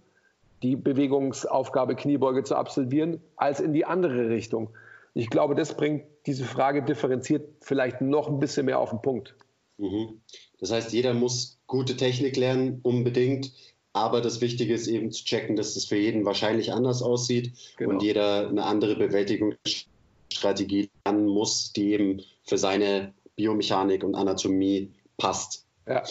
die 0.62 0.76
Bewegungsaufgabe 0.76 1.96
Kniebeuge 1.96 2.42
zu 2.44 2.56
absolvieren, 2.56 3.20
als 3.36 3.60
in 3.60 3.72
die 3.72 3.84
andere 3.84 4.28
Richtung. 4.28 4.70
Ich 5.16 5.30
glaube, 5.30 5.54
das 5.54 5.74
bringt 5.74 6.04
diese 6.26 6.44
Frage 6.44 6.82
differenziert 6.82 7.48
vielleicht 7.62 8.02
noch 8.02 8.28
ein 8.28 8.38
bisschen 8.38 8.66
mehr 8.66 8.78
auf 8.78 8.90
den 8.90 9.00
Punkt. 9.00 9.34
Mhm. 9.78 10.20
Das 10.60 10.70
heißt, 10.70 10.92
jeder 10.92 11.14
muss 11.14 11.58
gute 11.66 11.96
Technik 11.96 12.36
lernen, 12.36 12.80
unbedingt. 12.82 13.50
Aber 13.94 14.20
das 14.20 14.42
Wichtige 14.42 14.74
ist 14.74 14.88
eben 14.88 15.10
zu 15.10 15.24
checken, 15.24 15.56
dass 15.56 15.72
das 15.72 15.86
für 15.86 15.96
jeden 15.96 16.26
wahrscheinlich 16.26 16.70
anders 16.70 17.02
aussieht 17.02 17.52
genau. 17.78 17.94
und 17.94 18.02
jeder 18.02 18.48
eine 18.48 18.64
andere 18.64 18.94
Bewältigungsstrategie 18.94 20.90
lernen 21.06 21.26
muss, 21.28 21.72
die 21.72 21.92
eben 21.92 22.22
für 22.42 22.58
seine 22.58 23.14
Biomechanik 23.36 24.04
und 24.04 24.14
Anatomie 24.14 24.92
passt. 25.16 25.64
Ja, 25.86 26.02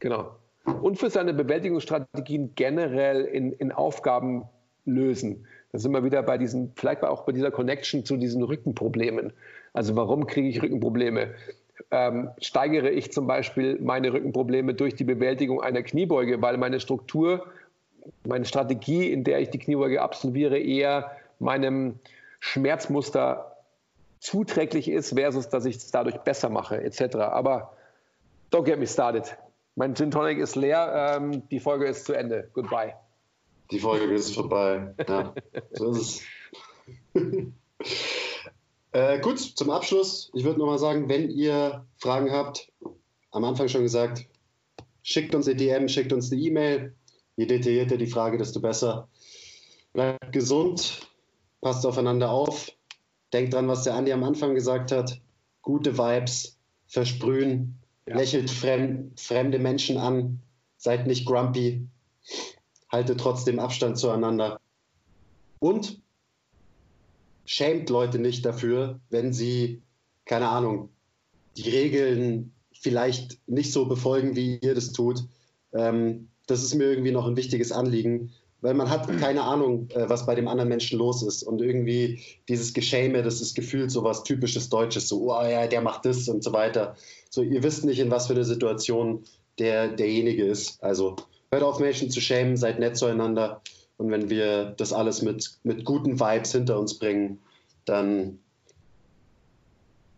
genau. 0.00 0.34
Und 0.64 0.98
für 0.98 1.10
seine 1.10 1.32
Bewältigungsstrategien 1.32 2.56
generell 2.56 3.24
in, 3.24 3.52
in 3.52 3.70
Aufgaben 3.70 4.48
lösen. 4.84 5.46
Da 5.72 5.78
sind 5.78 5.92
wir 5.92 6.04
wieder 6.04 6.22
bei 6.22 6.38
diesen, 6.38 6.72
vielleicht 6.76 7.02
auch 7.02 7.24
bei 7.24 7.32
dieser 7.32 7.50
Connection 7.50 8.04
zu 8.04 8.16
diesen 8.16 8.42
Rückenproblemen. 8.42 9.32
Also 9.72 9.96
warum 9.96 10.26
kriege 10.26 10.48
ich 10.48 10.62
Rückenprobleme? 10.62 11.34
Ähm, 11.90 12.30
steigere 12.40 12.90
ich 12.90 13.12
zum 13.12 13.26
Beispiel 13.26 13.78
meine 13.80 14.12
Rückenprobleme 14.12 14.74
durch 14.74 14.94
die 14.94 15.04
Bewältigung 15.04 15.60
einer 15.60 15.82
Kniebeuge, 15.82 16.40
weil 16.40 16.56
meine 16.56 16.80
Struktur, 16.80 17.46
meine 18.24 18.44
Strategie, 18.44 19.12
in 19.12 19.24
der 19.24 19.40
ich 19.40 19.50
die 19.50 19.58
Kniebeuge 19.58 20.00
absolviere, 20.00 20.58
eher 20.58 21.12
meinem 21.38 21.98
Schmerzmuster 22.40 23.56
zuträglich 24.18 24.90
ist, 24.90 25.14
versus 25.14 25.48
dass 25.48 25.64
ich 25.64 25.76
es 25.76 25.90
dadurch 25.90 26.18
besser 26.18 26.48
mache, 26.48 26.82
etc. 26.82 27.16
Aber 27.16 27.72
don't 28.50 28.64
get 28.64 28.78
me 28.78 28.86
started. 28.86 29.36
Mein 29.74 29.94
Gin 29.94 30.10
Tonic 30.10 30.38
ist 30.38 30.56
leer, 30.56 31.18
ähm, 31.18 31.46
die 31.50 31.60
Folge 31.60 31.86
ist 31.86 32.06
zu 32.06 32.14
Ende. 32.14 32.48
Goodbye. 32.54 32.94
Die 33.70 33.78
Folge 33.78 34.04
ist 34.14 34.34
vorbei. 34.34 34.94
Ja, 35.08 35.34
so 35.72 35.92
ist 35.92 36.22
es. 37.14 37.22
äh, 38.92 39.20
gut, 39.20 39.38
zum 39.38 39.70
Abschluss. 39.70 40.30
Ich 40.34 40.44
würde 40.44 40.58
nochmal 40.58 40.78
sagen, 40.78 41.08
wenn 41.08 41.30
ihr 41.30 41.86
Fragen 41.98 42.30
habt, 42.32 42.70
am 43.30 43.44
Anfang 43.44 43.68
schon 43.68 43.82
gesagt, 43.82 44.26
schickt 45.02 45.34
uns 45.34 45.46
eine 45.46 45.56
DM, 45.56 45.88
schickt 45.88 46.12
uns 46.12 46.32
eine 46.32 46.40
E-Mail. 46.40 46.94
Je 47.36 47.46
detaillierter 47.46 47.96
die 47.96 48.06
Frage, 48.06 48.38
desto 48.38 48.60
besser. 48.60 49.08
Bleibt 49.92 50.32
gesund, 50.32 51.06
passt 51.60 51.84
aufeinander 51.84 52.30
auf. 52.30 52.72
Denkt 53.32 53.54
dran, 53.54 53.68
was 53.68 53.84
der 53.84 53.94
Andi 53.94 54.12
am 54.12 54.24
Anfang 54.24 54.54
gesagt 54.54 54.92
hat. 54.92 55.20
Gute 55.60 55.98
Vibes, 55.98 56.58
versprühen, 56.86 57.78
ja. 58.06 58.16
lächelt 58.16 58.50
fremd, 58.50 59.20
fremde 59.20 59.58
Menschen 59.58 59.98
an, 59.98 60.42
seid 60.76 61.06
nicht 61.06 61.26
grumpy, 61.26 61.86
haltet 62.96 63.20
trotzdem 63.20 63.58
Abstand 63.58 63.98
zueinander. 63.98 64.58
Und 65.58 66.00
schämt 67.44 67.90
Leute 67.90 68.18
nicht 68.18 68.44
dafür, 68.44 69.00
wenn 69.10 69.34
sie, 69.34 69.82
keine 70.24 70.48
Ahnung, 70.48 70.88
die 71.58 71.68
Regeln 71.68 72.52
vielleicht 72.80 73.38
nicht 73.46 73.72
so 73.72 73.86
befolgen, 73.86 74.34
wie 74.34 74.58
ihr 74.58 74.74
das 74.74 74.92
tut. 74.92 75.24
Ähm, 75.74 76.28
das 76.46 76.62
ist 76.62 76.74
mir 76.74 76.84
irgendwie 76.84 77.12
noch 77.12 77.26
ein 77.26 77.36
wichtiges 77.36 77.70
Anliegen, 77.70 78.32
weil 78.62 78.74
man 78.74 78.88
hat 78.88 79.08
keine 79.20 79.42
Ahnung, 79.42 79.88
äh, 79.90 80.08
was 80.08 80.24
bei 80.24 80.34
dem 80.34 80.48
anderen 80.48 80.68
Menschen 80.68 80.98
los 80.98 81.22
ist. 81.22 81.42
Und 81.42 81.60
irgendwie 81.60 82.20
dieses 82.48 82.72
Geschäme, 82.72 83.22
das 83.22 83.42
ist 83.42 83.54
gefühlt 83.54 83.90
so 83.90 84.04
was 84.04 84.22
typisches 84.22 84.70
Deutsches, 84.70 85.08
so, 85.08 85.30
oh 85.30 85.42
ja, 85.42 85.66
der 85.66 85.82
macht 85.82 86.06
das 86.06 86.28
und 86.28 86.42
so 86.42 86.52
weiter. 86.52 86.96
So, 87.28 87.42
ihr 87.42 87.62
wisst 87.62 87.84
nicht, 87.84 87.98
in 87.98 88.10
was 88.10 88.26
für 88.26 88.34
eine 88.34 88.44
Situation 88.44 89.24
der, 89.58 89.88
derjenige 89.88 90.44
ist. 90.44 90.82
Also 90.82 91.16
hört 91.50 91.62
auf, 91.62 91.78
Menschen 91.78 92.10
zu 92.10 92.20
schämen, 92.20 92.56
seid 92.56 92.78
nett 92.78 92.96
zueinander. 92.96 93.62
Und 93.96 94.10
wenn 94.10 94.28
wir 94.28 94.66
das 94.76 94.92
alles 94.92 95.22
mit, 95.22 95.58
mit 95.62 95.84
guten 95.84 96.20
Vibes 96.20 96.52
hinter 96.52 96.78
uns 96.78 96.98
bringen, 96.98 97.40
dann 97.84 98.38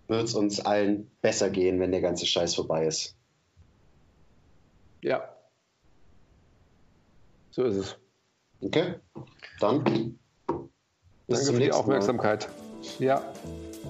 wird 0.08 0.24
es 0.24 0.34
uns 0.34 0.60
allen 0.60 1.10
besser 1.20 1.50
gehen, 1.50 1.78
wenn 1.80 1.92
der 1.92 2.00
ganze 2.00 2.26
Scheiß 2.26 2.54
vorbei 2.54 2.86
ist. 2.86 3.14
Ja. 5.02 5.28
So 7.50 7.64
ist 7.64 7.76
es. 7.76 7.96
Okay, 8.60 8.94
dann. 9.60 9.84
Bis 11.26 11.44
Danke 11.44 11.52
für 11.52 11.60
die 11.60 11.72
Aufmerksamkeit. 11.72 12.48
Mal. 12.48 13.06
Ja. 13.06 13.34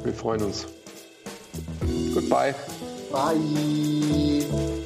Wir 0.02 0.12
freuen 0.12 0.42
uns. 0.42 0.66
Goodbye. 2.12 2.54
Bye. 3.10 4.77